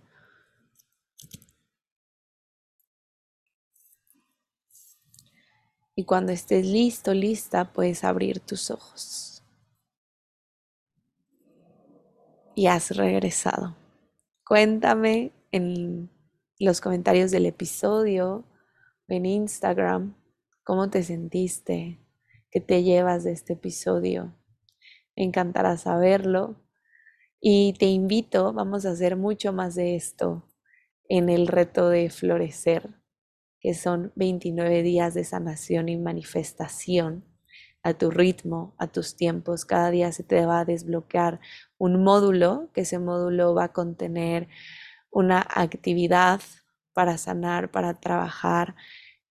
Y 5.99 6.05
cuando 6.05 6.31
estés 6.31 6.65
listo, 6.65 7.13
lista, 7.13 7.73
puedes 7.73 8.05
abrir 8.05 8.39
tus 8.39 8.71
ojos. 8.71 9.43
Y 12.55 12.67
has 12.67 12.95
regresado. 12.95 13.75
Cuéntame 14.45 15.33
en 15.51 16.09
los 16.57 16.79
comentarios 16.79 17.31
del 17.31 17.47
episodio, 17.47 18.45
en 19.09 19.25
Instagram, 19.25 20.15
cómo 20.63 20.89
te 20.89 21.03
sentiste, 21.03 21.99
qué 22.49 22.61
te 22.61 22.81
llevas 22.83 23.25
de 23.25 23.33
este 23.33 23.51
episodio. 23.51 24.33
Me 25.17 25.25
encantará 25.25 25.75
saberlo. 25.75 26.63
Y 27.41 27.73
te 27.73 27.87
invito, 27.87 28.53
vamos 28.53 28.85
a 28.85 28.91
hacer 28.91 29.17
mucho 29.17 29.51
más 29.51 29.75
de 29.75 29.97
esto 29.97 30.47
en 31.09 31.27
el 31.27 31.45
reto 31.45 31.89
de 31.89 32.09
florecer 32.09 32.99
que 33.59 33.73
son 33.73 34.11
29 34.15 34.83
días 34.83 35.13
de 35.13 35.23
sanación 35.23 35.89
y 35.89 35.97
manifestación 35.97 37.25
a 37.83 37.93
tu 37.93 38.11
ritmo, 38.11 38.75
a 38.77 38.87
tus 38.87 39.15
tiempos. 39.15 39.65
Cada 39.65 39.91
día 39.91 40.11
se 40.11 40.23
te 40.23 40.45
va 40.45 40.59
a 40.59 40.65
desbloquear 40.65 41.39
un 41.77 42.03
módulo, 42.03 42.69
que 42.73 42.81
ese 42.81 42.99
módulo 42.99 43.53
va 43.53 43.65
a 43.65 43.73
contener 43.73 44.47
una 45.11 45.39
actividad 45.39 46.41
para 46.93 47.17
sanar, 47.17 47.71
para 47.71 47.93
trabajar 47.93 48.75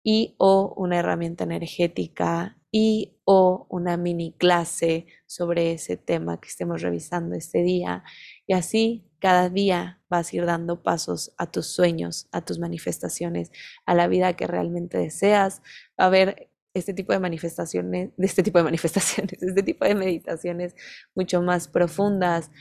y 0.03 0.35
o 0.37 0.73
una 0.75 0.99
herramienta 0.99 1.45
energética 1.45 2.57
y 2.71 3.12
o 3.25 3.67
una 3.69 3.97
mini 3.97 4.33
clase 4.33 5.07
sobre 5.25 5.71
ese 5.73 5.97
tema 5.97 6.39
que 6.39 6.49
estemos 6.49 6.81
revisando 6.81 7.35
este 7.35 7.61
día. 7.63 8.03
Y 8.47 8.53
así 8.53 9.05
cada 9.19 9.49
día 9.49 10.01
vas 10.09 10.31
a 10.31 10.35
ir 10.35 10.45
dando 10.45 10.83
pasos 10.83 11.33
a 11.37 11.49
tus 11.49 11.67
sueños, 11.67 12.27
a 12.31 12.41
tus 12.43 12.59
manifestaciones, 12.59 13.51
a 13.85 13.95
la 13.95 14.07
vida 14.07 14.33
que 14.33 14.47
realmente 14.47 14.97
deseas. 14.97 15.61
Va 15.99 16.05
a 16.05 16.07
haber 16.07 16.49
este 16.73 16.93
tipo 16.93 17.13
de 17.13 17.19
manifestaciones, 17.19 18.11
de 18.17 18.25
este 18.25 18.43
tipo 18.43 18.57
de 18.57 18.65
manifestaciones, 18.65 19.33
este 19.41 19.63
tipo 19.63 19.85
de 19.85 19.95
meditaciones 19.95 20.75
mucho 21.15 21.41
más 21.41 21.67
profundas, 21.67 22.51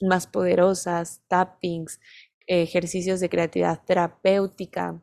más 0.00 0.26
poderosas, 0.26 1.22
tappings, 1.28 2.00
ejercicios 2.46 3.20
de 3.20 3.28
creatividad 3.28 3.82
terapéutica, 3.84 5.00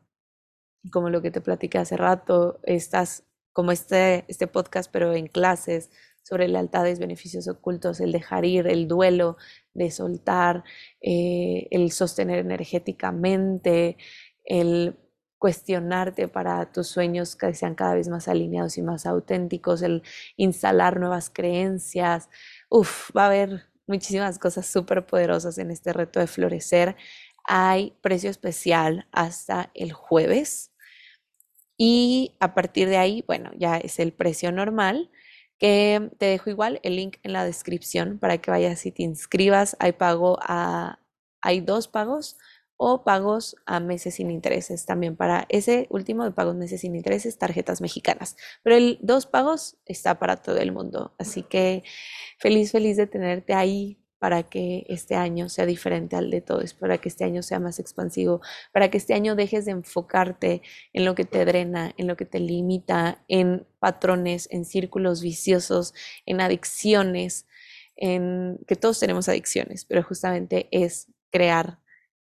como 0.91 1.09
lo 1.09 1.21
que 1.21 1.31
te 1.31 1.41
platiqué 1.41 1.77
hace 1.77 1.97
rato, 1.97 2.59
estás 2.63 3.23
como 3.53 3.71
este, 3.71 4.25
este 4.27 4.47
podcast, 4.47 4.91
pero 4.91 5.13
en 5.13 5.27
clases 5.27 5.89
sobre 6.23 6.47
lealtades, 6.47 6.99
beneficios 6.99 7.47
ocultos, 7.47 7.99
el 7.99 8.11
dejar 8.11 8.45
ir, 8.45 8.67
el 8.67 8.87
duelo, 8.87 9.37
de 9.73 9.91
soltar, 9.91 10.63
eh, 11.01 11.67
el 11.71 11.91
sostener 11.91 12.39
energéticamente, 12.39 13.97
el 14.45 14.97
cuestionarte 15.39 16.27
para 16.27 16.71
tus 16.71 16.87
sueños 16.87 17.35
que 17.35 17.53
sean 17.55 17.73
cada 17.73 17.95
vez 17.95 18.07
más 18.09 18.27
alineados 18.27 18.77
y 18.77 18.83
más 18.83 19.07
auténticos, 19.07 19.81
el 19.81 20.03
instalar 20.37 20.99
nuevas 20.99 21.31
creencias. 21.31 22.29
Uf, 22.69 23.09
va 23.17 23.23
a 23.23 23.27
haber 23.27 23.63
muchísimas 23.87 24.37
cosas 24.37 24.67
súper 24.67 25.05
poderosas 25.07 25.57
en 25.57 25.71
este 25.71 25.93
reto 25.93 26.19
de 26.19 26.27
florecer. 26.27 26.95
Hay 27.45 27.97
precio 28.01 28.29
especial 28.29 29.07
hasta 29.11 29.71
el 29.73 29.93
jueves 29.93 30.70
y 31.84 32.36
a 32.39 32.53
partir 32.53 32.89
de 32.89 32.97
ahí, 32.97 33.23
bueno, 33.25 33.49
ya 33.57 33.77
es 33.77 33.97
el 33.97 34.13
precio 34.13 34.51
normal, 34.51 35.09
que 35.57 36.11
te 36.19 36.27
dejo 36.27 36.51
igual 36.51 36.79
el 36.84 36.95
link 36.95 37.17
en 37.23 37.34
la 37.34 37.43
descripción 37.43 38.19
para 38.19 38.38
que 38.38 38.51
vayas 38.51 38.86
y 38.86 38.91
te 38.91 39.01
inscribas. 39.01 39.75
Hay 39.79 39.93
pago 39.93 40.38
a, 40.43 40.99
hay 41.41 41.59
dos 41.59 41.88
pagos 41.88 42.38
o 42.77 43.03
pagos 43.03 43.55
a 43.65 43.79
meses 43.79 44.13
sin 44.13 44.29
intereses 44.29 44.86
también 44.86 45.15
para 45.15 45.47
ese 45.49 45.88
último 45.89 46.23
de 46.23 46.29
pagos 46.29 46.53
meses 46.53 46.82
sin 46.82 46.95
intereses, 46.95 47.39
tarjetas 47.39 47.82
mexicanas. 47.82 48.38
Pero 48.61 48.75
el 48.75 48.99
dos 49.01 49.25
pagos 49.25 49.77
está 49.88 50.19
para 50.19 50.36
todo 50.38 50.57
el 50.57 50.71
mundo. 50.71 51.15
Así 51.17 51.41
que 51.41 51.84
feliz, 52.38 52.71
feliz 52.71 52.95
de 52.95 53.07
tenerte 53.07 53.55
ahí 53.55 53.97
para 54.22 54.43
que 54.43 54.86
este 54.88 55.15
año 55.15 55.49
sea 55.49 55.65
diferente 55.65 56.15
al 56.15 56.30
de 56.30 56.41
todos, 56.41 56.76
para 56.76 56.99
que 56.99 57.09
este 57.09 57.24
año 57.24 57.41
sea 57.41 57.59
más 57.59 57.80
expansivo, 57.80 58.39
para 58.72 58.91
que 58.91 58.99
este 58.99 59.15
año 59.15 59.36
dejes 59.36 59.65
de 59.65 59.72
enfocarte 59.72 60.61
en 60.93 61.05
lo 61.05 61.15
que 61.15 61.26
te 61.26 61.43
drena, 61.43 61.95
en 61.97 62.05
lo 62.05 62.15
que 62.15 62.26
te 62.26 62.39
limita, 62.39 63.24
en 63.28 63.65
patrones, 63.80 64.47
en 64.51 64.65
círculos 64.65 65.24
viciosos, 65.24 65.95
en 66.28 66.39
adicciones, 66.39 67.47
en 67.95 68.59
que 68.67 68.76
todos 68.76 68.99
tenemos 68.99 69.28
adicciones, 69.28 69.86
pero 69.86 70.03
justamente 70.03 70.67
es 70.69 71.07
crear 71.32 71.80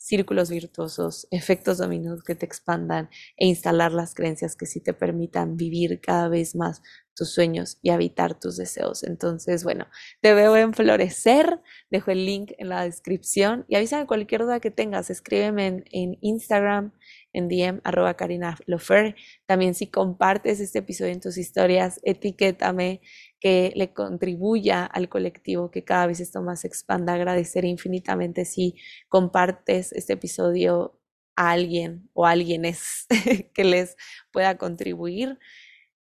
círculos 0.04 0.50
virtuosos, 0.50 1.28
efectos 1.32 1.78
dominos 1.78 2.24
que 2.24 2.36
te 2.36 2.46
expandan 2.46 3.10
e 3.38 3.48
instalar 3.48 3.94
las 3.94 4.14
creencias 4.14 4.58
que 4.58 4.66
sí 4.66 4.82
te 4.82 4.94
permitan 4.94 5.56
vivir 5.56 6.02
cada 6.02 6.28
vez 6.28 6.58
más 6.58 6.82
tus 7.16 7.34
sueños 7.34 7.78
y 7.82 7.92
habitar 7.92 8.38
tus 8.38 8.58
deseos. 8.58 9.04
Entonces, 9.04 9.64
bueno, 9.64 9.88
te 10.20 10.34
veo 10.34 10.58
en 10.58 10.74
florecer, 10.74 11.62
dejo 11.90 12.12
el 12.12 12.26
link 12.26 12.52
en 12.58 12.68
la 12.68 12.84
descripción 12.84 13.64
y 13.70 13.76
avísame 13.76 14.06
cualquier 14.06 14.42
duda 14.42 14.60
que 14.60 14.72
tengas, 14.72 15.10
escríbeme 15.10 15.68
en, 15.68 15.86
en 15.92 16.18
Instagram, 16.20 16.92
en 17.32 17.48
DM, 17.48 17.80
arroba 17.86 18.16
Karina 18.16 18.58
Lofer. 18.66 19.16
También 19.46 19.74
si 19.74 19.88
compartes 19.88 20.60
este 20.60 20.80
episodio 20.80 21.14
en 21.14 21.22
tus 21.22 21.38
historias, 21.38 22.02
etiquétame 22.04 23.00
que 23.44 23.74
le 23.76 23.92
contribuya 23.92 24.86
al 24.86 25.10
colectivo, 25.10 25.70
que 25.70 25.84
cada 25.84 26.08
vez 26.08 26.22
esto 26.22 26.42
más 26.42 26.62
se 26.62 26.68
expanda. 26.68 27.14
Agradecer 27.14 27.66
infinitamente 27.66 28.46
si 28.46 28.76
compartes 29.10 29.92
este 29.92 30.14
episodio 30.14 30.98
a 31.36 31.52
alguien 31.52 32.10
o 32.14 32.26
a 32.26 32.32
alguienes 32.32 33.06
que 33.54 33.64
les 33.66 33.98
pueda 34.32 34.58
contribuir. 34.58 35.40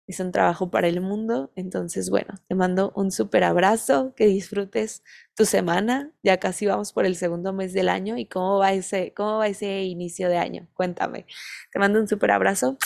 Es 0.06 0.20
un 0.20 0.30
trabajo 0.30 0.70
para 0.70 0.86
el 0.86 1.00
mundo. 1.00 1.50
Entonces, 1.56 2.10
bueno, 2.10 2.32
te 2.46 2.54
mando 2.54 2.92
un 2.94 3.10
súper 3.10 3.42
abrazo, 3.42 4.14
que 4.14 4.26
disfrutes 4.26 5.02
tu 5.34 5.44
semana. 5.44 6.12
Ya 6.22 6.36
casi 6.36 6.66
vamos 6.66 6.92
por 6.92 7.06
el 7.06 7.16
segundo 7.16 7.52
mes 7.52 7.72
del 7.72 7.88
año. 7.88 8.18
¿Y 8.18 8.26
cómo 8.26 8.58
va 8.58 8.72
ese, 8.72 9.14
cómo 9.14 9.38
va 9.38 9.48
ese 9.48 9.82
inicio 9.82 10.28
de 10.28 10.38
año? 10.38 10.68
Cuéntame. 10.74 11.26
Te 11.72 11.80
mando 11.80 11.98
un 11.98 12.06
súper 12.06 12.30
abrazo. 12.30 12.78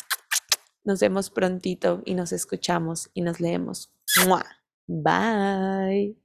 Nos 0.82 1.00
vemos 1.00 1.28
prontito 1.28 2.00
y 2.06 2.14
nos 2.14 2.32
escuchamos 2.32 3.10
y 3.12 3.20
nos 3.20 3.38
leemos. 3.38 3.95
Mwah. 4.16 4.46
Bye. 4.88 6.16